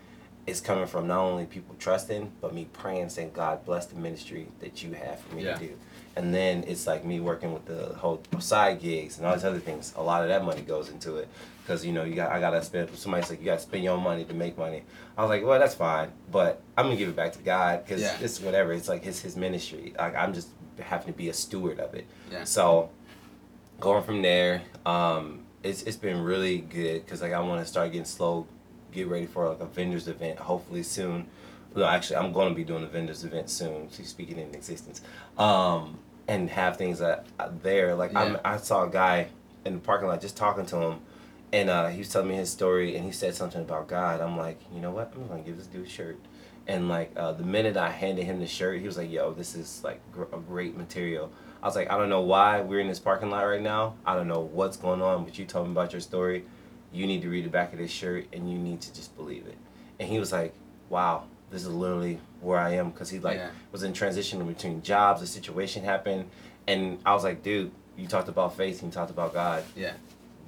is 0.48 0.62
coming 0.62 0.86
from 0.86 1.08
not 1.08 1.20
only 1.20 1.46
people 1.46 1.76
trusting, 1.80 2.32
but 2.42 2.54
me 2.54 2.68
praying, 2.74 3.10
saying, 3.10 3.32
God 3.34 3.66
bless 3.66 3.88
the 3.88 3.96
ministry 3.96 4.48
that 4.60 4.84
you 4.84 4.94
have 4.94 5.20
for 5.20 5.36
me 5.36 5.44
Yeah. 5.46 5.56
to 5.58 5.68
do. 5.68 5.74
And 6.16 6.34
then 6.34 6.64
it's 6.68 6.88
like 6.88 7.04
me 7.04 7.20
working 7.20 7.52
with 7.54 7.66
the 7.66 7.94
whole 7.96 8.22
side 8.40 8.80
gigs 8.80 9.18
and 9.18 9.26
all 9.28 9.34
these 9.34 9.44
other 9.44 9.60
things. 9.60 9.94
A 9.98 10.04
lot 10.04 10.22
of 10.22 10.30
that 10.30 10.46
money 10.46 10.62
goes 10.62 10.90
into 10.90 11.18
it 11.18 11.28
because 11.64 11.86
you 11.86 11.92
know 11.92 12.04
you 12.06 12.16
got 12.16 12.32
I 12.32 12.40
gotta 12.40 12.64
spend. 12.64 12.96
Somebody's 12.96 13.30
like 13.30 13.40
you 13.40 13.46
gotta 13.46 13.60
spend 13.60 13.84
your 13.84 13.98
own 13.98 14.04
money 14.04 14.24
to 14.24 14.34
make 14.34 14.58
money. 14.58 14.84
I 15.18 15.22
was 15.24 15.30
like, 15.30 15.44
well, 15.44 15.60
that's 15.60 15.76
fine, 15.76 16.12
but 16.32 16.62
I'm 16.78 16.86
gonna 16.86 16.96
give 16.96 17.10
it 17.10 17.18
back 17.18 17.34
to 17.34 17.40
God 17.40 17.84
because 17.84 18.02
Yeah. 18.02 18.18
it's 18.22 18.40
whatever. 18.40 18.72
It's 18.72 18.88
like 18.88 19.04
his 19.04 19.20
his 19.22 19.36
ministry. 19.36 19.94
Like 19.98 20.16
I'm 20.16 20.34
just 20.34 20.48
having 20.80 21.08
to 21.08 21.18
be 21.18 21.28
a 21.28 21.34
steward 21.34 21.80
of 21.82 21.94
it. 21.96 22.06
Yeah. 22.32 22.46
So 22.46 22.92
going 23.82 24.04
from 24.04 24.22
there, 24.22 24.62
um, 24.86 25.42
it's 25.64 25.84
it's 25.84 25.98
been 25.98 26.22
really 26.24 26.60
good 26.60 27.04
because 27.04 27.22
like 27.22 27.34
I 27.34 27.40
want 27.42 27.62
to 27.62 27.68
start 27.70 27.92
getting 27.92 28.06
slow, 28.06 28.48
get 28.96 29.08
ready 29.08 29.26
for 29.26 29.48
like 29.50 29.60
a 29.60 29.66
vendors 29.66 30.08
event 30.08 30.40
hopefully 30.40 30.84
soon. 30.84 31.28
No, 31.76 31.84
actually, 31.86 32.16
I'm 32.18 32.32
going 32.32 32.50
to 32.50 32.56
be 32.56 32.64
doing 32.64 32.84
a 32.84 32.88
vendors 32.88 33.24
event 33.26 33.50
soon. 33.50 33.90
She's 33.92 34.08
speaking 34.08 34.40
in 34.40 34.56
existence, 34.56 35.02
um, 35.38 36.00
and 36.28 36.50
have 36.50 36.78
things 36.78 37.00
that 37.00 37.26
uh, 37.40 37.50
there. 37.62 37.96
Like 37.96 38.16
I'm, 38.16 38.34
Yeah. 38.34 38.40
I 38.46 38.58
saw 38.58 38.86
a 38.86 38.90
guy 38.90 39.28
in 39.66 39.74
the 39.74 39.80
parking 39.80 40.08
lot 40.08 40.22
just 40.22 40.38
talking 40.38 40.66
to 40.68 40.78
him, 40.78 41.00
and 41.52 41.70
uh, 41.70 41.88
he 41.88 42.00
was 42.00 42.10
telling 42.10 42.30
me 42.30 42.36
his 42.36 42.50
story, 42.50 42.96
and 42.96 43.06
he 43.06 43.12
said 43.12 43.36
something 43.36 43.62
about 43.62 43.88
God. 43.88 44.22
I'm 44.22 44.38
like, 44.38 44.60
you 44.74 44.80
know 44.80 44.92
what? 44.92 45.12
I'm 45.16 45.28
gonna 45.28 45.42
give 45.42 45.58
this 45.58 45.68
dude 45.68 45.86
a 45.86 45.90
shirt. 45.90 46.18
And 46.68 46.88
like 46.90 47.12
uh, 47.18 47.34
the 47.34 47.44
minute 47.44 47.76
I 47.78 47.90
handed 47.92 48.24
him 48.26 48.40
the 48.40 48.48
shirt, 48.48 48.80
he 48.80 48.88
was 48.88 48.98
like, 48.98 49.12
"Yo, 49.12 49.34
this 49.34 49.54
is 49.56 49.84
like 49.84 50.00
gr- 50.14 50.34
a 50.34 50.40
great 50.40 50.76
material." 50.78 51.30
I 51.62 51.68
was 51.68 51.76
like, 51.76 51.92
"I 51.92 51.98
don't 51.98 52.10
know 52.10 52.22
why 52.22 52.62
we're 52.62 52.80
in 52.80 52.88
this 52.88 53.00
parking 53.00 53.30
lot 53.30 53.42
right 53.44 53.62
now. 53.62 53.96
I 54.06 54.16
don't 54.16 54.28
know 54.28 54.40
what's 54.42 54.78
going 54.78 55.02
on, 55.02 55.26
but 55.26 55.38
you 55.38 55.46
told 55.46 55.68
me 55.68 55.74
about 55.74 55.92
your 55.92 56.02
story. 56.02 56.46
You 56.96 57.06
need 57.08 57.22
to 57.24 57.30
read 57.30 57.46
the 57.46 57.50
back 57.50 57.74
of 57.74 57.80
this 57.80 57.92
shirt, 57.92 58.26
and 58.34 58.50
you 58.52 58.58
need 58.58 58.82
to 58.82 58.94
just 58.94 59.16
believe 59.18 59.46
it." 59.48 59.58
And 60.00 60.10
he 60.10 60.20
was 60.20 60.32
like, 60.32 60.54
"Wow, 60.90 61.24
this 61.52 61.62
is 61.64 61.70
literally 61.70 62.20
where 62.42 62.60
I 62.60 62.72
am," 62.72 62.92
because 62.92 63.10
he 63.10 63.20
like 63.20 63.38
Yeah. 63.38 63.50
was 63.72 63.84
in 63.84 63.94
transition 63.94 64.46
between 64.48 64.82
jobs. 64.82 65.22
A 65.22 65.28
situation 65.28 65.84
happened, 65.84 66.30
and 66.68 67.00
I 67.06 67.14
was 67.14 67.24
like, 67.24 67.44
"Dude, 67.44 67.72
you 67.98 68.08
talked 68.08 68.30
about 68.30 68.56
faith, 68.56 68.82
and 68.82 68.92
you 68.92 68.96
talked 68.96 69.12
about 69.12 69.34
God. 69.34 69.64
Yeah. 69.76 69.94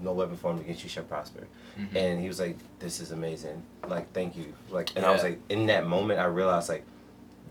No 0.02 0.14
weapon 0.14 0.38
formed 0.38 0.62
against 0.62 0.84
you 0.84 0.90
shall 0.90 1.04
prosper." 1.04 1.48
Mhm. 1.78 1.96
and 1.96 2.20
he 2.20 2.28
was 2.28 2.40
like 2.40 2.58
this 2.80 3.00
is 3.00 3.12
amazing 3.12 3.62
like 3.88 4.12
thank 4.12 4.36
you 4.36 4.52
like 4.72 4.90
and 4.96 5.06
i 5.06 5.12
was 5.12 5.22
like 5.22 5.40
in 5.48 5.68
that 5.68 5.86
moment 5.86 6.20
i 6.20 6.26
realized 6.26 6.70
like 6.70 6.84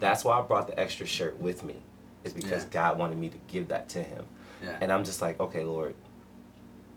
that's 0.01 0.25
why 0.25 0.37
i 0.37 0.43
brought 0.43 0.67
the 0.67 0.77
extra 0.81 1.07
shirt 1.07 1.39
with 1.41 1.63
me 1.63 1.77
is 2.25 2.33
because 2.33 2.65
Yeah. 2.65 2.71
god 2.71 2.99
wanted 2.99 3.19
me 3.19 3.29
to 3.29 3.39
give 3.47 3.69
that 3.69 3.89
to 3.91 4.03
him 4.03 4.25
Yeah. 4.65 4.79
and 4.81 4.91
i'm 4.93 5.05
just 5.05 5.23
like 5.23 5.39
okay 5.39 5.63
lord 5.63 5.95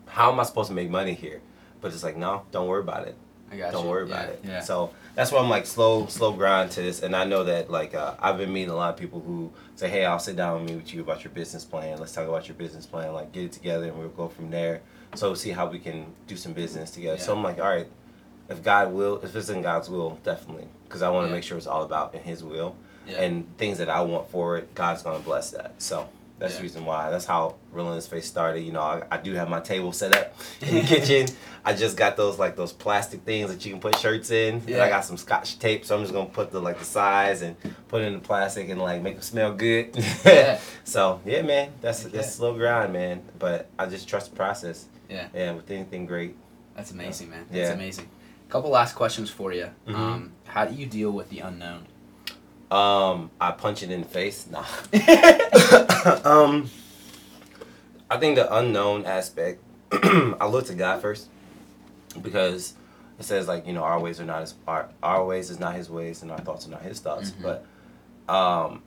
how 0.06 0.32
am 0.32 0.40
i 0.40 0.42
supposed 0.42 0.68
to 0.70 0.74
make 0.74 0.90
money 0.90 1.14
here 1.14 1.40
but 1.80 1.92
it's 1.92 2.02
like 2.04 2.16
no 2.16 2.42
don't 2.52 2.66
worry 2.68 2.80
about 2.80 3.06
it 3.08 3.16
I 3.52 3.56
got 3.56 3.72
don't 3.72 3.84
you. 3.84 3.90
worry 3.90 4.08
yeah. 4.08 4.14
about 4.14 4.28
it 4.30 4.40
Yeah. 4.44 4.60
so 4.60 4.90
that's 5.14 5.32
why 5.32 5.40
i'm 5.40 5.48
like 5.50 5.66
slow 5.66 6.06
slow 6.06 6.32
grind 6.32 6.70
to 6.72 6.82
this 6.82 7.02
and 7.02 7.16
i 7.16 7.24
know 7.24 7.44
that 7.44 7.70
like 7.70 7.94
uh, 7.94 8.14
i've 8.20 8.38
been 8.38 8.52
meeting 8.52 8.70
a 8.70 8.76
lot 8.76 8.90
of 8.94 8.96
people 9.00 9.20
who 9.20 9.50
say 9.76 9.88
hey 9.88 10.04
i'll 10.04 10.18
sit 10.18 10.36
down 10.36 10.58
and 10.58 10.66
meet 10.66 10.76
with 10.76 10.94
you 10.94 11.00
about 11.00 11.24
your 11.24 11.32
business 11.32 11.64
plan 11.64 11.98
let's 11.98 12.12
talk 12.12 12.28
about 12.28 12.46
your 12.48 12.54
business 12.56 12.86
plan 12.86 13.12
like 13.12 13.32
get 13.32 13.44
it 13.44 13.52
together 13.52 13.86
and 13.86 13.98
we'll 13.98 14.08
go 14.10 14.28
from 14.28 14.50
there 14.50 14.80
so 15.14 15.34
see 15.34 15.50
how 15.50 15.66
we 15.66 15.78
can 15.80 16.06
do 16.28 16.36
some 16.36 16.52
business 16.52 16.90
together 16.92 17.18
so 17.18 17.32
i'm 17.36 17.42
like 17.42 17.58
all 17.58 17.68
right 17.68 17.88
if 18.48 18.62
god 18.62 18.92
will 18.92 19.20
if 19.22 19.34
it's 19.34 19.48
in 19.48 19.62
god's 19.62 19.88
will 19.90 20.18
definitely 20.22 20.68
because 20.84 21.02
i 21.02 21.10
want 21.10 21.24
to 21.24 21.28
Yeah. 21.30 21.34
make 21.34 21.44
sure 21.44 21.58
it's 21.58 21.66
all 21.66 21.82
about 21.82 22.14
in 22.14 22.20
his 22.22 22.44
will 22.44 22.76
Yeah. 23.08 23.22
and 23.22 23.56
things 23.58 23.78
that 23.78 23.88
i 23.90 24.00
want 24.02 24.30
for 24.30 24.56
it 24.58 24.74
god's 24.76 25.02
to 25.02 25.18
bless 25.24 25.50
that 25.50 25.74
so 25.78 26.08
that's 26.40 26.54
Yeah. 26.54 26.58
the 26.58 26.62
reason 26.64 26.84
why. 26.84 27.10
That's 27.10 27.24
how 27.26 27.54
His 27.74 28.06
Face 28.08 28.26
started. 28.26 28.62
You 28.62 28.72
know, 28.72 28.80
I, 28.80 29.02
I 29.12 29.16
do 29.18 29.32
have 29.34 29.48
my 29.48 29.60
table 29.60 29.92
set 29.92 30.16
up 30.16 30.34
in 30.60 30.74
the 30.74 30.80
kitchen. 30.82 31.28
I 31.64 31.74
just 31.74 31.96
got 31.96 32.16
those 32.16 32.38
like 32.38 32.56
those 32.56 32.72
plastic 32.72 33.20
things 33.22 33.50
that 33.50 33.64
you 33.64 33.70
can 33.70 33.80
put 33.80 33.96
shirts 33.98 34.30
in. 34.32 34.54
And 34.56 34.68
Yeah. 34.68 34.84
I 34.84 34.88
got 34.88 35.04
some 35.04 35.16
scotch 35.16 35.58
tape, 35.60 35.84
so 35.84 35.94
I'm 35.94 36.02
just 36.02 36.12
gonna 36.12 36.28
put 36.28 36.50
the 36.50 36.60
like 36.60 36.78
the 36.80 36.84
size 36.84 37.42
and 37.42 37.54
put 37.88 38.02
it 38.02 38.06
in 38.06 38.14
the 38.14 38.18
plastic 38.18 38.68
and 38.70 38.80
like 38.80 39.00
make 39.02 39.14
them 39.14 39.22
smell 39.22 39.52
good. 39.54 39.96
Yeah. 40.24 40.58
so 40.84 41.20
yeah, 41.24 41.42
man, 41.42 41.70
that's 41.80 42.02
Heck 42.02 42.12
that's 42.12 42.34
slow 42.34 42.54
grind, 42.54 42.92
man. 42.92 43.22
But 43.38 43.68
I 43.78 43.86
just 43.86 44.08
trust 44.08 44.30
the 44.30 44.36
process. 44.36 44.86
Yeah. 45.08 45.28
Yeah, 45.34 45.52
with 45.52 45.70
anything 45.70 46.06
great. 46.06 46.34
That's 46.74 46.90
amazing, 46.92 47.30
man. 47.30 47.44
That's 47.50 47.68
Yeah. 47.68 47.74
amazing. 47.74 48.08
couple 48.48 48.70
last 48.70 48.94
questions 48.96 49.30
for 49.30 49.52
you. 49.52 49.70
Mhm. 49.86 49.94
Um, 49.94 50.32
how 50.44 50.64
do 50.64 50.74
you 50.74 50.84
deal 50.84 51.12
with 51.12 51.30
the 51.30 51.38
unknown? 51.38 51.86
Um, 52.70 53.30
I 53.40 53.50
punch 53.50 53.82
it 53.82 53.90
in 53.90 54.02
the 54.02 54.06
face. 54.08 54.46
Nah. 54.48 54.64
um, 56.24 56.70
I 58.08 58.16
think 58.16 58.36
the 58.36 58.52
unknown 58.54 59.06
aspect. 59.06 59.60
I 59.92 60.46
look 60.46 60.66
to 60.66 60.74
God 60.74 61.00
first 61.02 61.28
because 62.22 62.74
it 63.18 63.24
says 63.24 63.48
like 63.48 63.66
you 63.66 63.72
know 63.72 63.82
our 63.82 63.98
ways 63.98 64.20
are 64.20 64.24
not 64.24 64.40
his 64.40 64.54
our, 64.68 64.88
our 65.02 65.24
ways 65.24 65.50
is 65.50 65.58
not 65.58 65.74
his 65.74 65.90
ways 65.90 66.22
and 66.22 66.30
our 66.30 66.38
thoughts 66.38 66.66
are 66.66 66.70
not 66.70 66.82
his 66.82 67.00
thoughts. 67.00 67.32
Mhm. 67.32 67.42
But 67.42 68.32
um, 68.32 68.82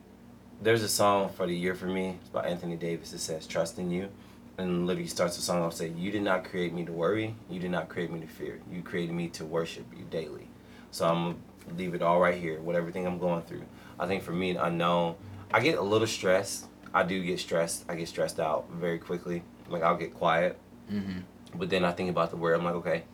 there's 0.62 0.82
a 0.82 0.88
song 0.88 1.28
for 1.30 1.46
the 1.46 1.54
year 1.54 1.74
for 1.74 1.86
me. 1.86 2.16
It's 2.20 2.30
by 2.30 2.46
Anthony 2.46 2.76
Davis. 2.76 3.12
It 3.12 3.18
says 3.18 3.46
"Trust 3.46 3.78
in 3.78 3.90
You," 3.90 4.08
and 4.56 4.86
literally 4.86 5.08
starts 5.08 5.36
the 5.36 5.42
song 5.42 5.62
off 5.62 5.74
saying, 5.74 5.98
"You 5.98 6.10
did 6.10 6.22
not 6.22 6.44
create 6.44 6.72
me 6.72 6.84
to 6.86 6.92
worry. 6.92 7.34
You 7.50 7.60
did 7.60 7.70
not 7.70 7.90
create 7.90 8.10
me 8.10 8.20
to 8.20 8.26
fear. 8.26 8.60
You 8.72 8.80
created 8.82 9.14
me 9.14 9.28
to 9.28 9.44
worship 9.44 9.84
you 9.94 10.04
daily." 10.10 10.48
So 10.90 11.06
I'm 11.06 11.36
leave 11.76 11.94
it 11.94 12.02
all 12.02 12.20
right 12.20 12.36
here 12.38 12.60
with 12.60 12.76
everything 12.76 13.06
I'm 13.06 13.18
going 13.18 13.42
through. 13.42 13.62
I 13.98 14.06
think 14.06 14.22
for 14.22 14.32
me, 14.32 14.50
unknown, 14.56 15.14
I 15.52 15.60
get 15.60 15.78
a 15.78 15.82
little 15.82 16.06
stressed. 16.06 16.66
I 16.92 17.02
do 17.02 17.22
get 17.24 17.40
stressed. 17.40 17.84
I 17.88 17.94
get 17.94 18.08
stressed 18.08 18.38
out 18.40 18.68
very 18.70 18.98
quickly. 18.98 19.42
Like 19.68 19.82
I'll 19.82 19.96
get 19.96 20.14
quiet, 20.14 20.58
Mm-hmm. 20.92 21.20
but 21.58 21.70
then 21.70 21.84
I 21.84 21.92
think 21.92 22.10
about 22.10 22.30
the 22.30 22.36
word. 22.36 22.54
I'm 22.58 22.64
like, 22.64 22.74
okay, 22.74 23.04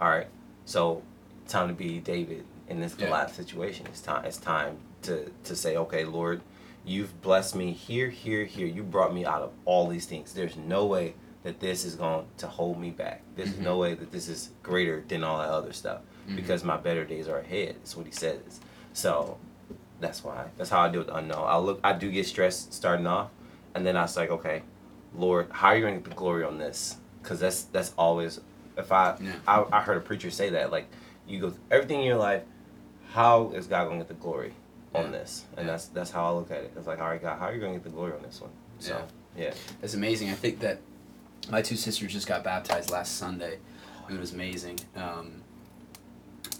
all 0.00 0.08
right. 0.08 0.26
So 0.64 1.02
time 1.46 1.68
to 1.68 1.74
be 1.74 1.98
David 2.00 2.44
in 2.68 2.80
this 2.80 2.94
Yeah. 2.98 3.06
Goliath 3.06 3.34
situation. 3.34 3.86
It's 3.86 4.00
time. 4.00 4.24
It's 4.24 4.36
time 4.38 4.78
to 5.02 5.30
to 5.44 5.54
say, 5.56 5.76
okay, 5.76 6.04
Lord, 6.04 6.40
you've 6.84 7.20
blessed 7.22 7.54
me 7.54 7.72
here, 7.72 8.08
here, 8.10 8.44
here. 8.44 8.66
You 8.66 8.82
brought 8.82 9.14
me 9.14 9.24
out 9.24 9.42
of 9.42 9.52
all 9.64 9.86
these 9.86 10.06
things. 10.06 10.32
There's 10.32 10.56
no 10.56 10.86
way 10.86 11.14
that 11.44 11.60
this 11.60 11.84
is 11.84 11.94
going 11.94 12.26
to 12.38 12.46
hold 12.48 12.78
me 12.80 12.90
back. 12.90 13.22
There's 13.36 13.50
Mhm. 13.54 13.60
no 13.62 13.78
way 13.78 13.94
that 13.94 14.10
this 14.12 14.28
is 14.28 14.50
greater 14.62 15.02
than 15.08 15.22
all 15.24 15.38
that 15.38 15.48
other 15.48 15.72
stuff 15.72 16.00
Mhm. 16.28 16.36
because 16.36 16.64
my 16.64 16.76
better 16.76 17.04
days 17.04 17.28
are 17.28 17.38
ahead. 17.38 17.76
That's 17.76 17.96
what 17.96 18.04
he 18.06 18.12
says. 18.12 18.60
So 18.92 19.38
that's 20.00 20.24
why. 20.24 20.46
That's 20.56 20.70
how 20.70 20.80
I 20.80 20.88
deal 20.88 21.00
with 21.00 21.08
the 21.08 21.16
unknown. 21.16 21.44
I 21.46 21.56
look. 21.58 21.80
I 21.84 21.92
do 21.92 22.10
get 22.10 22.26
stressed 22.26 22.72
starting 22.72 23.06
off, 23.06 23.30
and 23.74 23.86
then 23.86 23.96
I 23.96 24.02
was 24.02 24.16
like, 24.16 24.30
okay, 24.30 24.62
Lord, 25.14 25.48
how 25.50 25.68
are 25.68 25.76
you 25.76 25.82
going 25.82 25.94
to 25.94 26.00
get 26.00 26.08
the 26.10 26.16
glory 26.16 26.44
on 26.44 26.58
this? 26.58 26.96
Because 27.22 27.40
that's 27.40 27.62
that's 27.64 27.92
always. 27.98 28.40
If 28.76 28.92
I, 28.92 29.16
Yeah. 29.20 29.32
I 29.46 29.64
I 29.72 29.80
heard 29.82 29.96
a 29.98 30.00
preacher 30.00 30.30
say 30.30 30.50
that 30.50 30.70
like, 30.70 30.86
you 31.28 31.38
go 31.40 31.52
everything 31.70 32.00
in 32.00 32.06
your 32.06 32.16
life, 32.16 32.42
how 33.12 33.50
is 33.54 33.66
God 33.66 33.84
going 33.86 33.98
to 33.98 34.04
get 34.04 34.08
the 34.08 34.14
glory 34.22 34.54
on 34.94 35.04
Yeah. 35.06 35.10
this? 35.10 35.44
And 35.56 35.66
Yeah. 35.66 35.72
that's 35.72 35.86
that's 35.86 36.10
how 36.10 36.26
I 36.26 36.30
look 36.32 36.50
at 36.50 36.58
it. 36.64 36.72
It's 36.76 36.86
like, 36.86 37.00
all 37.00 37.08
right, 37.08 37.20
God, 37.20 37.38
how 37.38 37.46
are 37.46 37.54
you 37.54 37.60
going 37.60 37.72
to 37.74 37.78
get 37.78 37.84
the 37.84 37.90
glory 37.90 38.12
on 38.12 38.22
this 38.22 38.40
one? 38.40 38.50
So 38.78 39.02
yeah, 39.36 39.52
It's 39.82 39.94
amazing. 39.94 40.30
I 40.30 40.34
think 40.34 40.60
that 40.60 40.80
my 41.50 41.60
two 41.62 41.76
sisters 41.76 42.12
just 42.12 42.26
got 42.26 42.42
baptized 42.44 42.90
last 42.90 43.16
Sunday. 43.16 43.58
and 44.08 44.16
It 44.16 44.20
was 44.20 44.32
amazing. 44.32 44.78
Um, 44.96 45.42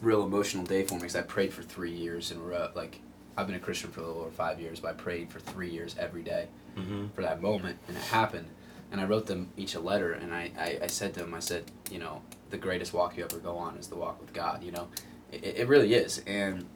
real 0.03 0.23
emotional 0.25 0.65
day 0.65 0.83
for 0.85 0.95
me 0.95 1.01
because 1.01 1.17
I 1.17 1.23
prayed 1.23 1.53
for 1.53 1.63
three 1.63 1.93
years 1.93 2.31
in 2.31 2.39
a 2.39 2.41
row. 2.43 2.69
Like 2.75 3.01
I've 3.41 3.47
been 3.47 3.57
a 3.57 3.61
Christian 3.61 3.91
for 3.91 4.01
a 4.01 4.07
little 4.07 4.21
over 4.23 4.31
five 4.31 4.61
years, 4.61 4.81
but 4.81 4.89
I 4.89 4.93
prayed 4.95 5.31
for 5.31 5.41
three 5.41 5.71
years 5.71 5.97
every 5.99 6.23
day 6.23 6.47
mm-hmm. 6.77 7.09
for 7.15 7.23
that 7.23 7.41
moment, 7.41 7.79
and 7.89 7.97
it 7.97 8.03
happened. 8.03 8.49
And 8.93 9.01
I 9.01 9.05
wrote 9.05 9.27
them 9.27 9.51
each 9.57 9.75
a 9.75 9.81
letter, 9.81 10.13
and 10.13 10.35
I, 10.35 10.51
I, 10.59 10.79
I 10.83 10.87
said 10.89 11.15
to 11.15 11.21
them, 11.21 11.33
I 11.33 11.39
said, 11.41 11.65
you 11.91 11.99
know, 11.99 12.23
the 12.51 12.59
greatest 12.59 12.93
walk 12.93 13.17
you 13.17 13.25
ever 13.25 13.39
go 13.39 13.57
on 13.57 13.77
is 13.77 13.87
the 13.87 13.97
walk 13.97 14.21
with 14.21 14.33
God. 14.33 14.63
You 14.63 14.73
know, 14.73 14.89
it, 15.33 15.45
it 15.59 15.69
really 15.69 15.95
is. 15.95 16.23
And 16.27 16.67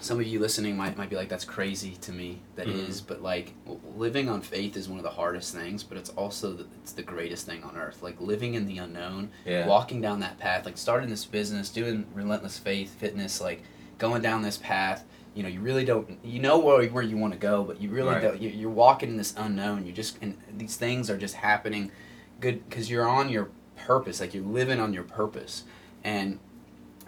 some 0.00 0.18
of 0.20 0.26
you 0.26 0.40
listening 0.40 0.76
might, 0.76 0.96
might 0.96 1.10
be 1.10 1.16
like, 1.16 1.28
that's 1.28 1.44
crazy 1.44 1.96
to 2.02 2.12
me. 2.12 2.40
That 2.56 2.68
is, 2.68 3.00
Mhm. 3.00 3.06
but 3.06 3.22
like 3.22 3.54
living 3.96 4.28
on 4.28 4.42
faith 4.42 4.76
is 4.76 4.88
one 4.88 4.98
of 4.98 5.04
the 5.04 5.10
hardest 5.10 5.54
things, 5.54 5.82
but 5.82 5.96
it's 5.96 6.10
also 6.10 6.52
the, 6.52 6.66
it's 6.82 6.92
the 6.92 7.02
greatest 7.02 7.46
thing 7.46 7.62
on 7.62 7.76
earth. 7.76 8.02
Like 8.02 8.20
living 8.20 8.54
in 8.54 8.66
the 8.66 8.78
unknown, 8.78 9.30
yeah, 9.44 9.66
walking 9.66 10.00
down 10.00 10.20
that 10.20 10.38
path, 10.38 10.64
like 10.66 10.76
starting 10.76 11.08
this 11.08 11.24
business, 11.24 11.70
doing 11.70 12.06
relentless 12.14 12.58
faith, 12.58 12.94
fitness, 12.98 13.40
like 13.40 13.62
going 13.98 14.22
down 14.22 14.42
this 14.42 14.58
path. 14.58 15.04
You 15.36 15.42
know, 15.42 15.48
you 15.50 15.60
really 15.60 15.84
don't. 15.84 16.18
You 16.24 16.40
know 16.40 16.58
where 16.58 16.84
where 16.88 17.02
you 17.02 17.16
want 17.18 17.34
to 17.34 17.38
go, 17.38 17.62
but 17.62 17.80
you 17.80 17.90
really 17.90 18.14
Right. 18.14 18.22
don't. 18.22 18.40
you- 18.42 18.48
You're 18.50 18.70
walking 18.70 19.10
in 19.10 19.16
this 19.18 19.34
unknown. 19.36 19.84
You 19.86 19.92
just 19.92 20.16
and 20.22 20.38
these 20.56 20.76
things 20.76 21.10
are 21.10 21.18
just 21.18 21.34
happening, 21.34 21.92
good 22.40 22.66
because 22.68 22.90
you're 22.90 23.06
on 23.06 23.28
your 23.28 23.50
purpose. 23.76 24.18
Like 24.20 24.32
you're 24.34 24.42
living 24.44 24.80
on 24.80 24.94
your 24.94 25.02
purpose, 25.04 25.64
and 26.02 26.38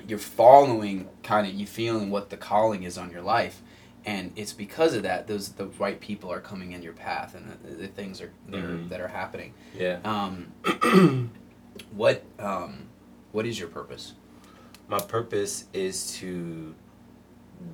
you're 0.07 0.19
following 0.19 1.09
kind 1.23 1.47
of 1.47 1.55
you 1.55 1.67
feeling 1.67 2.11
what 2.11 2.29
the 2.29 2.37
calling 2.37 2.83
is 2.83 2.99
on 2.99 3.11
your 3.11 3.23
life, 3.23 3.63
and 4.05 4.33
it's 4.37 4.53
because 4.53 4.93
of 4.95 5.03
that 5.05 5.27
those 5.27 5.53
the 5.53 5.67
right 5.79 5.99
people 5.99 6.31
are 6.31 6.41
coming 6.41 6.73
in 6.73 6.83
your 6.83 6.93
path, 6.93 7.35
and 7.35 7.57
the, 7.65 7.75
the 7.77 7.89
things 7.89 8.21
are 8.21 8.31
that 8.51 8.63
are 8.63 8.69
Mhm. 8.77 8.89
that 8.91 9.01
are 9.01 9.09
happening. 9.09 9.55
yeah. 9.75 10.01
Um, 10.05 10.53
what 11.93 12.23
um, 12.39 12.89
what 13.33 13.47
is 13.47 13.59
your 13.59 13.69
purpose? 13.69 14.13
My 14.87 14.99
purpose 14.99 15.65
is 15.73 16.13
to 16.19 16.75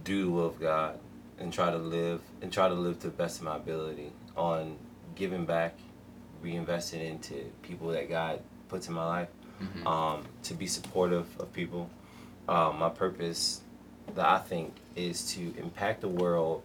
do 0.04 0.24
the 0.24 0.30
will 0.30 0.46
of 0.46 0.60
God 0.60 0.98
and 1.38 1.52
try 1.52 1.70
to 1.70 1.78
live 1.78 2.20
and 2.42 2.52
try 2.52 2.68
to 2.68 2.74
live 2.74 3.00
to 3.00 3.08
the 3.08 3.12
best 3.12 3.38
of 3.38 3.44
my 3.44 3.56
ability 3.56 4.12
on 4.36 4.76
giving 5.14 5.44
back, 5.44 5.76
reinvesting 6.42 7.04
into 7.08 7.34
people 7.62 7.88
that 7.88 8.08
God 8.08 8.40
puts 8.68 8.88
in 8.88 8.94
my 8.94 9.06
life. 9.06 9.28
Mhm. 9.60 9.86
um, 9.86 10.24
to 10.42 10.52
be 10.52 10.66
supportive 10.66 11.26
of 11.40 11.52
people. 11.52 11.88
Um, 12.48 12.80
my 12.80 12.88
purpose 12.88 13.60
that 14.16 14.26
I 14.26 14.38
think 14.38 14.74
is 14.96 15.32
to 15.34 15.54
impact 15.56 16.00
the 16.00 16.08
world 16.08 16.62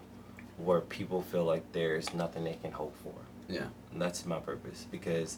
where 0.57 0.81
people 0.81 1.21
feel 1.21 1.43
like 1.45 1.71
there's 1.71 2.13
nothing 2.15 2.43
they 2.43 2.55
can 2.55 2.71
hope 2.71 2.95
for. 2.97 3.13
Yeah. 3.47 3.67
And 3.91 4.01
that's 4.01 4.25
my 4.25 4.39
purpose 4.39 4.87
because 4.89 5.37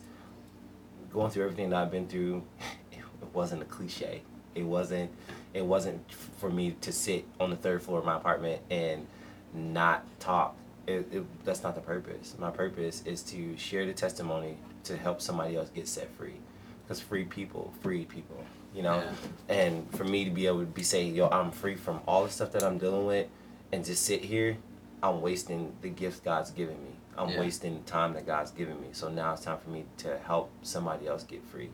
going 1.12 1.30
through 1.30 1.44
everything 1.44 1.70
that 1.72 1.82
I've 1.84 1.92
been 1.92 2.08
through, 2.08 2.44
it 2.94 3.04
wasn't 3.34 3.62
a 3.64 3.66
cliche. 3.66 4.22
It 4.56 4.64
wasn't. 4.64 5.12
It 5.54 5.66
wasn't 5.66 6.10
for 6.40 6.50
me 6.50 6.76
to 6.82 6.92
sit 6.92 7.26
on 7.40 7.50
the 7.50 7.56
third 7.56 7.82
floor 7.82 8.00
of 8.00 8.06
my 8.06 8.16
apartment 8.18 8.62
and 8.70 9.06
not 9.54 10.06
talk. 10.20 10.56
It, 10.88 11.08
it, 11.12 11.46
that's 11.46 11.64
not 11.64 11.76
the 11.76 11.82
purpose. 11.82 12.36
My 12.40 12.50
purpose 12.52 13.04
is 13.06 13.22
to 13.24 13.56
share 13.58 13.86
the 13.86 13.94
testimony 13.94 14.58
to 14.86 14.98
help 14.98 15.22
somebody 15.22 15.56
else 15.56 15.70
get 15.70 15.88
set 15.88 16.10
free. 16.16 16.36
Because 16.84 17.00
free 17.00 17.26
people, 17.26 17.74
free 17.82 18.06
people, 18.06 18.44
you 18.74 18.82
know. 18.82 19.04
Yeah. 19.50 19.56
And 19.56 19.90
for 19.96 20.04
me 20.04 20.26
to 20.26 20.32
be 20.32 20.48
able 20.48 20.62
to 20.62 20.66
be 20.66 20.84
saying, 20.84 21.16
yo, 21.16 21.28
I'm 21.30 21.52
free 21.52 21.76
from 21.76 22.00
all 22.08 22.24
the 22.24 22.32
stuff 22.32 22.52
that 22.54 22.64
I'm 22.64 22.78
dealing 22.78 23.06
with, 23.06 23.28
and 23.72 23.86
just 23.86 24.04
sit 24.04 24.24
here, 24.24 24.58
I'm 25.04 25.22
wasting 25.22 25.74
the 25.82 25.90
gifts 25.90 26.20
God's 26.20 26.52
given 26.52 26.82
me. 26.84 26.92
I'm 27.18 27.30
Yeah. 27.30 27.40
wasting 27.40 27.84
the 27.84 27.90
time 27.90 28.14
that 28.14 28.26
God's 28.26 28.52
given 28.52 28.80
me. 28.82 28.90
So 28.94 29.10
now 29.10 29.34
it's 29.34 29.44
time 29.44 29.58
for 29.64 29.70
me 29.70 29.86
to 29.98 30.18
help 30.20 30.50
somebody 30.64 31.08
else 31.08 31.24
get 31.24 31.44
free. 31.44 31.70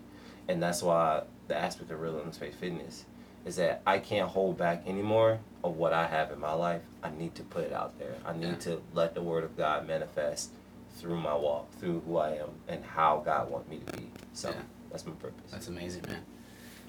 And 0.47 0.61
that's 0.61 0.81
why 0.83 1.23
the 1.47 1.55
aspect 1.55 1.91
of 1.91 1.99
Relentless 1.99 2.37
Faith 2.37 2.55
Fitness 2.59 3.05
is 3.45 3.55
that 3.55 3.81
I 3.85 3.99
can't 3.99 4.29
hold 4.29 4.57
back 4.57 4.83
anymore 4.85 5.39
of 5.63 5.77
what 5.77 5.93
I 5.93 6.07
have 6.07 6.31
in 6.31 6.39
my 6.39 6.53
life. 6.53 6.81
I 7.01 7.09
need 7.11 7.35
to 7.35 7.43
put 7.43 7.63
it 7.63 7.71
out 7.73 7.97
there. 7.97 8.15
I 8.25 8.33
need 8.33 8.47
Yeah. 8.47 8.55
to 8.55 8.81
let 8.93 9.13
the 9.13 9.21
word 9.21 9.43
of 9.43 9.55
God 9.55 9.87
manifest 9.87 10.51
through 10.97 11.17
my 11.17 11.35
walk, 11.35 11.71
through 11.79 12.01
who 12.01 12.17
I 12.17 12.31
am, 12.31 12.49
and 12.67 12.83
how 12.83 13.21
God 13.23 13.49
wants 13.49 13.69
me 13.69 13.79
to 13.85 13.97
be. 13.97 14.09
So 14.33 14.49
Yeah. 14.49 14.55
that's 14.91 15.05
my 15.05 15.13
purpose. 15.13 15.51
That's 15.51 15.67
amazing, 15.67 16.03
man. 16.07 16.23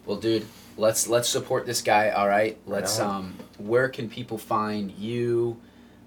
Well, 0.05 0.17
dude, 0.17 0.47
let's 0.77 1.07
let's 1.07 1.29
support 1.29 1.67
this 1.67 1.83
guy. 1.83 2.11
All 2.11 2.27
right. 2.27 2.59
Let's 2.67 2.99
Right 2.99 3.07
um. 3.09 3.35
Where 3.59 3.89
can 3.89 4.09
people 4.09 4.39
find 4.39 4.91
you 4.91 5.61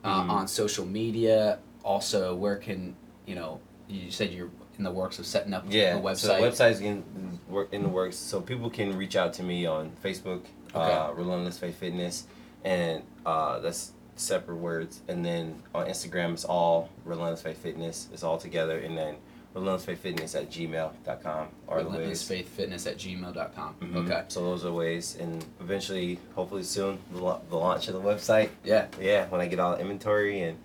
uh, 0.04 0.24
Mhm. 0.24 0.30
on 0.30 0.48
social 0.48 0.86
media? 0.86 1.60
Also, 1.84 2.36
where 2.36 2.56
can 2.58 2.96
you 3.28 3.36
know? 3.36 3.60
You 3.88 4.10
said 4.10 4.32
you're 4.32 4.50
in 4.80 4.84
the 4.84 4.92
works 4.92 5.20
of 5.20 5.28
setting 5.28 5.54
up 5.54 5.66
Yeah, 5.70 5.98
a 5.98 6.02
website. 6.02 6.18
So 6.18 6.28
the 6.30 6.42
website's 6.42 6.80
in 6.80 7.04
work 7.52 7.74
in 7.74 7.84
the 7.84 7.90
works, 7.90 8.16
so 8.18 8.42
people 8.42 8.70
can 8.70 8.98
reach 8.98 9.16
out 9.16 9.34
to 9.34 9.44
me 9.44 9.66
on 9.66 9.92
Facebook, 10.04 10.42
uh, 10.74 11.12
Relentless 11.16 11.58
Faith 11.60 11.76
Fitness, 11.78 12.26
and 12.64 13.04
uh, 13.26 13.60
that's 13.60 13.92
separate 14.16 14.58
words. 14.58 15.02
And 15.08 15.26
then 15.26 15.62
on 15.76 15.88
Instagram, 15.88 16.34
it's 16.34 16.46
all 16.46 16.90
Relentless 17.06 17.42
Faith 17.42 17.58
Fitness. 17.58 18.08
It's 18.14 18.24
all 18.24 18.38
together, 18.38 18.80
and 18.80 18.98
then 18.98 19.16
Relentless 19.54 19.86
Faith 19.86 20.00
Fitness 20.00 20.34
at 20.36 20.50
gmail.com 20.50 21.48
are 21.68 21.84
the 21.84 21.90
ways. 21.90 22.24
Fitness 22.24 22.88
at 22.88 22.98
gmail.com. 22.98 23.76
Mhm. 23.82 23.96
Okay. 24.06 24.24
So 24.30 24.42
those 24.44 24.64
are 24.66 24.72
ways, 24.72 25.18
and 25.20 25.44
eventually, 25.60 26.20
hopefully 26.36 26.64
soon, 26.64 27.00
the, 27.12 27.20
the 27.50 27.58
launch 27.58 27.88
of 27.90 27.94
the 27.96 28.02
website. 28.02 28.50
Yeah. 28.64 28.88
Yeah, 29.00 29.28
when 29.28 29.42
I 29.42 29.48
get 29.48 29.60
all 29.60 29.76
the 29.76 29.82
inventory 29.82 30.42
and 30.42 30.58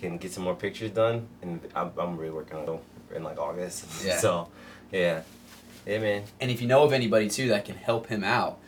can 0.00 0.18
get 0.18 0.32
some 0.32 0.42
more 0.42 0.56
pictures 0.56 0.90
done, 0.90 1.28
and 1.42 1.60
I'm, 1.76 1.92
I'm 1.96 2.16
really 2.16 2.32
working 2.32 2.56
on 2.56 2.68
it 2.68 3.16
in 3.16 3.22
like 3.22 3.38
August. 3.38 3.84
Yeah. 4.04 4.18
So, 4.20 4.48
yeah, 4.90 5.22
yeah, 5.86 5.98
man. 5.98 6.24
And 6.40 6.50
if 6.50 6.60
you 6.60 6.68
know 6.68 6.82
of 6.82 6.92
anybody 6.92 7.28
too 7.28 7.48
that 7.48 7.64
can 7.64 7.76
help 7.76 8.06
him 8.08 8.24
out, 8.24 8.58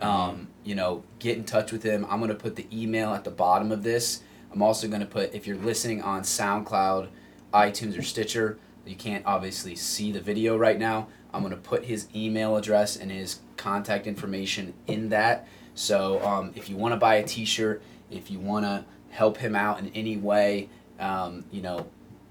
um, 0.00 0.48
you 0.64 0.74
know, 0.74 1.04
get 1.18 1.36
in 1.36 1.44
touch 1.44 1.72
with 1.72 1.82
him. 1.82 2.06
I'm 2.08 2.20
gonna 2.20 2.34
put 2.34 2.56
the 2.56 2.66
email 2.72 3.14
at 3.14 3.24
the 3.24 3.30
bottom 3.30 3.70
of 3.72 3.82
this. 3.82 4.22
I'm 4.52 4.62
also 4.62 4.88
gonna 4.88 5.06
put 5.06 5.34
if 5.34 5.46
you're 5.46 5.56
listening 5.56 6.02
on 6.02 6.22
SoundCloud, 6.22 7.08
iTunes, 7.54 7.98
or 7.98 8.02
Stitcher, 8.02 8.58
you 8.84 8.96
can't 8.96 9.24
obviously 9.24 9.76
see 9.76 10.10
the 10.12 10.20
video 10.20 10.56
right 10.56 10.78
now. 10.78 11.08
I'm 11.32 11.42
gonna 11.42 11.56
put 11.56 11.84
his 11.84 12.08
email 12.14 12.56
address 12.56 12.96
and 12.96 13.10
his 13.10 13.40
contact 13.56 14.06
information 14.06 14.74
in 14.86 15.08
that. 15.10 15.46
So 15.74 16.22
um, 16.24 16.52
if 16.54 16.68
you 16.68 16.76
want 16.76 16.92
to 16.92 16.98
buy 16.98 17.14
a 17.14 17.24
T-shirt, 17.24 17.82
if 18.10 18.30
you 18.30 18.38
want 18.38 18.64
to 18.66 18.84
help 19.10 19.38
him 19.38 19.54
out 19.56 19.78
in 19.78 19.88
any 19.94 20.16
way, 20.16 20.68
um, 20.98 21.44
you 21.50 21.62
know, 21.62 21.86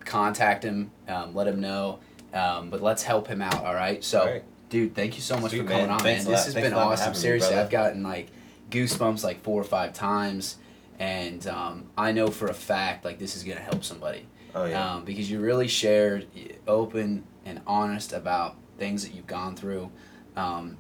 contact 0.06 0.64
him. 0.64 0.92
Um, 1.08 1.34
let 1.34 1.48
him 1.48 1.60
know. 1.60 2.00
Um, 2.34 2.70
but 2.70 2.82
let's 2.82 3.04
help 3.04 3.28
him 3.28 3.42
out. 3.42 3.64
All 3.66 3.74
right. 3.76 4.04
So 4.04 4.20
All 4.22 4.26
right. 4.28 4.44
dude 4.70 4.96
thank 4.96 5.16
you 5.16 5.22
so 5.22 5.38
much 5.38 5.52
Sweet, 5.52 5.60
for 5.64 5.68
coming 5.68 5.88
man. 5.88 5.90
on 5.92 6.00
Thanks 6.00 6.24
man 6.24 6.32
this 6.34 6.46
has 6.46 6.54
Thanks 6.54 6.70
been 6.70 6.74
a 6.74 6.78
lot 6.78 6.88
for 6.88 6.94
awesome 6.94 7.06
having 7.08 7.18
me, 7.20 7.22
seriously 7.22 7.56
i've 7.56 7.70
gotten 7.70 8.04
like 8.04 8.28
goosebumps 8.70 9.22
like 9.22 9.44
four 9.44 9.60
or 9.60 9.66
five 9.66 9.92
times 9.94 10.56
and 10.98 11.46
um, 11.48 11.84
i 11.98 12.14
know 12.14 12.28
for 12.28 12.48
a 12.48 12.54
fact 12.54 13.04
like 13.04 13.20
this 13.20 13.36
is 13.36 13.44
going 13.44 13.58
to 13.58 13.64
help 13.64 13.84
somebody 13.84 14.26
Oh 14.56 14.64
yeah. 14.66 14.94
um, 14.96 15.04
because 15.04 15.30
you 15.30 15.40
really 15.42 15.68
shared 15.68 16.26
open 16.68 17.24
and 17.46 17.60
honest 17.68 18.14
about 18.14 18.56
things 18.78 19.04
that 19.06 19.14
you've 19.14 19.28
gone 19.28 19.56
through 19.58 19.92
um, 20.38 20.78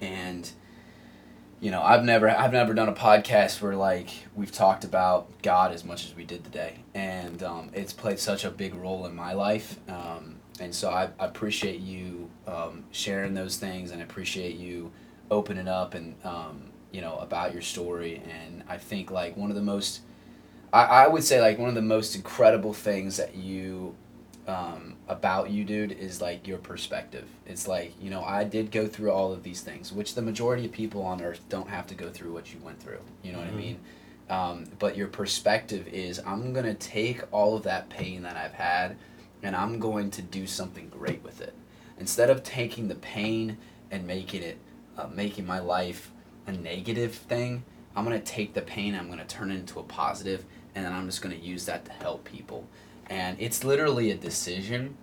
and 0.00 0.50
you 1.60 1.70
know 1.70 1.82
i've 1.82 2.04
never 2.04 2.30
i've 2.30 2.52
never 2.52 2.72
done 2.74 2.88
a 2.88 2.94
podcast 2.94 3.60
where 3.60 3.76
like 3.76 4.08
we've 4.34 4.52
talked 4.52 4.84
about 4.84 5.28
god 5.42 5.72
as 5.72 5.84
much 5.84 6.06
as 6.06 6.14
we 6.14 6.24
did 6.24 6.44
today 6.44 6.78
and 6.94 7.42
um, 7.42 7.70
it's 7.74 7.92
played 7.92 8.18
such 8.18 8.44
a 8.44 8.50
big 8.50 8.74
role 8.74 9.04
in 9.06 9.14
my 9.14 9.32
life 9.34 9.78
um, 9.88 10.36
and 10.60 10.74
so 10.74 10.90
I, 10.90 11.08
I 11.18 11.26
appreciate 11.26 11.80
you 11.80 12.28
um, 12.46 12.84
sharing 12.92 13.34
those 13.34 13.56
things 13.56 13.90
and 13.90 14.00
I 14.00 14.04
appreciate 14.04 14.56
you 14.56 14.90
opening 15.30 15.68
up 15.68 15.94
and 15.94 16.14
um, 16.24 16.62
you 16.92 17.00
know 17.00 17.16
about 17.18 17.52
your 17.52 17.62
story. 17.62 18.20
And 18.28 18.62
i 18.68 18.76
think 18.76 19.10
like 19.10 19.36
one 19.36 19.50
of 19.50 19.56
the 19.56 19.62
most 19.62 20.00
I, 20.72 20.84
I 20.84 21.08
would 21.08 21.24
say 21.24 21.40
like 21.40 21.58
one 21.58 21.68
of 21.68 21.74
the 21.74 21.82
most 21.82 22.14
incredible 22.16 22.72
things 22.72 23.16
that 23.16 23.34
you 23.34 23.94
um, 24.48 24.96
about 25.08 25.50
you 25.50 25.64
dude 25.64 25.92
is 25.92 26.20
like 26.20 26.48
your 26.48 26.58
perspective. 26.58 27.28
It's 27.46 27.68
like 27.68 27.92
you 28.00 28.10
know 28.10 28.22
i 28.24 28.44
did 28.44 28.70
go 28.70 28.86
through 28.86 29.10
all 29.12 29.32
of 29.32 29.42
these 29.42 29.60
things 29.62 29.92
which 29.92 30.14
the 30.14 30.22
majority 30.22 30.66
of 30.66 30.72
people 30.72 31.02
on 31.02 31.22
earth 31.22 31.40
don't 31.48 31.68
have 31.68 31.86
to 31.88 31.94
go 31.94 32.10
through 32.10 32.32
what 32.32 32.52
you 32.52 32.60
went 32.62 32.80
through. 32.80 33.00
You 33.22 33.32
know 33.32 33.38
what 33.38 33.48
i 33.48 33.50
Mhm. 33.52 33.56
mean? 33.56 33.78
Um, 34.30 34.64
but 34.78 34.96
your 34.96 35.08
perspective 35.08 35.88
is 35.88 36.20
i'm 36.26 36.52
going 36.52 36.64
to 36.66 36.74
take 36.74 37.22
all 37.32 37.56
of 37.56 37.62
that 37.64 37.88
pain 37.90 38.22
that 38.22 38.36
i've 38.36 38.54
had 38.54 38.96
and 39.42 39.54
i'm 39.56 39.78
going 39.78 40.10
to 40.10 40.22
do 40.22 40.46
something 40.46 40.88
great 40.88 41.22
with 41.22 41.40
it. 41.40 41.54
Instead 41.98 42.30
of 42.30 42.42
taking 42.42 42.88
the 42.88 42.94
pain 42.96 43.58
and 43.90 44.06
making 44.06 44.42
it 44.42 44.58
uh, 44.96 45.06
making 45.12 45.46
my 45.46 45.58
life 45.58 46.10
a 46.46 46.52
negative 46.52 47.14
thing 47.14 47.64
i'm 47.94 48.04
going 48.04 48.18
to 48.18 48.24
take 48.24 48.54
the 48.54 48.62
pain 48.62 48.94
i'm 48.94 49.06
going 49.06 49.18
to 49.18 49.24
turn 49.24 49.50
it 49.50 49.54
into 49.54 49.78
a 49.78 49.82
positive 49.82 50.44
and 50.74 50.84
then 50.84 50.92
i'm 50.92 51.06
just 51.06 51.22
going 51.22 51.36
to 51.36 51.44
use 51.44 51.66
that 51.66 51.84
to 51.84 51.92
help 51.92 52.24
people. 52.24 52.66
And 53.06 53.36
it's 53.38 53.62
literally 53.62 54.10
a 54.10 54.16
decision 54.16 54.96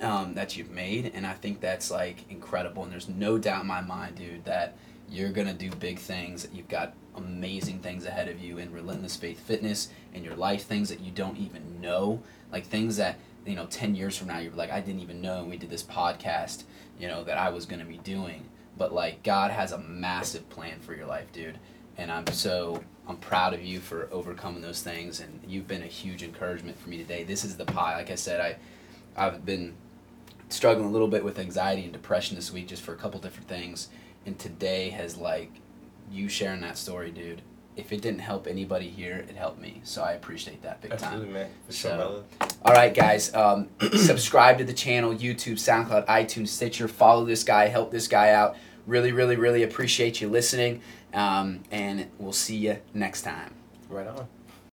um, 0.00 0.34
that 0.34 0.56
you've 0.56 0.70
made 0.70 1.12
and 1.14 1.26
i 1.26 1.34
think 1.34 1.60
that's 1.60 1.90
like 1.90 2.24
incredible 2.30 2.82
and 2.82 2.90
there's 2.90 3.08
no 3.08 3.38
doubt 3.38 3.62
in 3.62 3.66
my 3.66 3.82
mind 3.82 4.16
dude 4.16 4.44
that 4.46 4.76
you're 5.08 5.30
going 5.30 5.46
to 5.46 5.52
do 5.52 5.70
big 5.76 5.98
things 5.98 6.48
you've 6.52 6.68
got 6.68 6.94
amazing 7.16 7.78
things 7.80 8.04
ahead 8.06 8.28
of 8.28 8.40
you 8.40 8.58
in 8.58 8.72
Relentless 8.72 9.16
Faith 9.16 9.40
Fitness 9.40 9.88
in 10.14 10.24
your 10.24 10.36
life, 10.36 10.64
things 10.64 10.88
that 10.88 11.00
you 11.00 11.10
don't 11.10 11.38
even 11.38 11.80
know, 11.80 12.22
like 12.52 12.66
things 12.66 12.96
that 12.96 13.18
you 13.50 13.56
know 13.56 13.66
10 13.66 13.96
years 13.96 14.16
from 14.16 14.28
now 14.28 14.38
you're 14.38 14.52
like 14.52 14.70
I 14.70 14.80
didn't 14.80 15.00
even 15.00 15.20
know 15.20 15.44
we 15.44 15.56
did 15.56 15.70
this 15.70 15.82
podcast, 15.82 16.62
you 16.98 17.08
know, 17.08 17.24
that 17.24 17.36
I 17.36 17.50
was 17.50 17.66
going 17.66 17.80
to 17.80 17.86
be 17.86 17.98
doing. 17.98 18.48
But 18.78 18.94
like 18.94 19.22
God 19.24 19.50
has 19.50 19.72
a 19.72 19.78
massive 19.78 20.48
plan 20.48 20.80
for 20.80 20.94
your 20.94 21.06
life, 21.06 21.32
dude. 21.32 21.58
And 21.98 22.12
I'm 22.12 22.26
so 22.28 22.82
I'm 23.08 23.16
proud 23.16 23.52
of 23.52 23.62
you 23.62 23.80
for 23.80 24.08
overcoming 24.12 24.62
those 24.62 24.82
things 24.82 25.20
and 25.20 25.40
you've 25.46 25.66
been 25.66 25.82
a 25.82 25.86
huge 25.86 26.22
encouragement 26.22 26.78
for 26.78 26.88
me 26.88 26.98
today. 26.98 27.24
This 27.24 27.44
is 27.44 27.56
the 27.56 27.64
pie. 27.64 27.96
Like 27.96 28.10
I 28.10 28.14
said, 28.14 28.40
I 28.40 28.56
I've 29.16 29.44
been 29.44 29.74
struggling 30.48 30.88
a 30.88 30.92
little 30.92 31.08
bit 31.08 31.24
with 31.24 31.38
anxiety 31.38 31.82
and 31.82 31.92
depression 31.92 32.36
this 32.36 32.52
week 32.52 32.68
just 32.68 32.82
for 32.82 32.92
a 32.92 32.96
couple 32.96 33.20
different 33.20 33.48
things 33.48 33.88
and 34.26 34.38
today 34.38 34.90
has 34.90 35.16
like 35.16 35.52
you 36.10 36.28
sharing 36.28 36.60
that 36.60 36.76
story 36.76 37.10
dude 37.10 37.40
if 37.76 37.92
it 37.92 38.00
didn't 38.02 38.20
help 38.20 38.46
anybody 38.46 38.88
here 38.88 39.24
it 39.28 39.36
helped 39.36 39.60
me. 39.60 39.80
So 39.84 40.02
i 40.02 40.12
appreciate 40.12 40.62
that 40.62 40.80
big 40.80 40.92
Absolutely, 40.92 41.26
time 41.26 41.32
man. 41.34 41.48
For 41.66 41.72
So- 41.72 42.24
sure, 42.40 42.48
all 42.64 42.72
right 42.74 42.92
guys 42.94 43.32
um, 43.34 43.68
subscribe 43.96 44.58
to 44.58 44.64
the 44.64 44.72
channel 44.72 45.14
youtube 45.14 45.54
soundcloud 45.54 46.06
itunes 46.06 46.48
stitcher. 46.48 46.88
Follow 46.88 47.24
this 47.24 47.44
guy 47.44 47.66
help 47.68 47.90
this 47.90 48.08
guy 48.08 48.30
out. 48.30 48.56
Really 48.86 49.12
really 49.12 49.36
really 49.36 49.62
appreciate 49.62 50.20
you 50.20 50.28
listening 50.28 50.82
um, 51.14 51.60
and 51.70 52.06
we'll 52.18 52.32
see 52.32 52.56
you 52.56 52.78
next 52.94 53.22
time. 53.22 53.54
Right 53.88 54.06
on. 54.06 54.26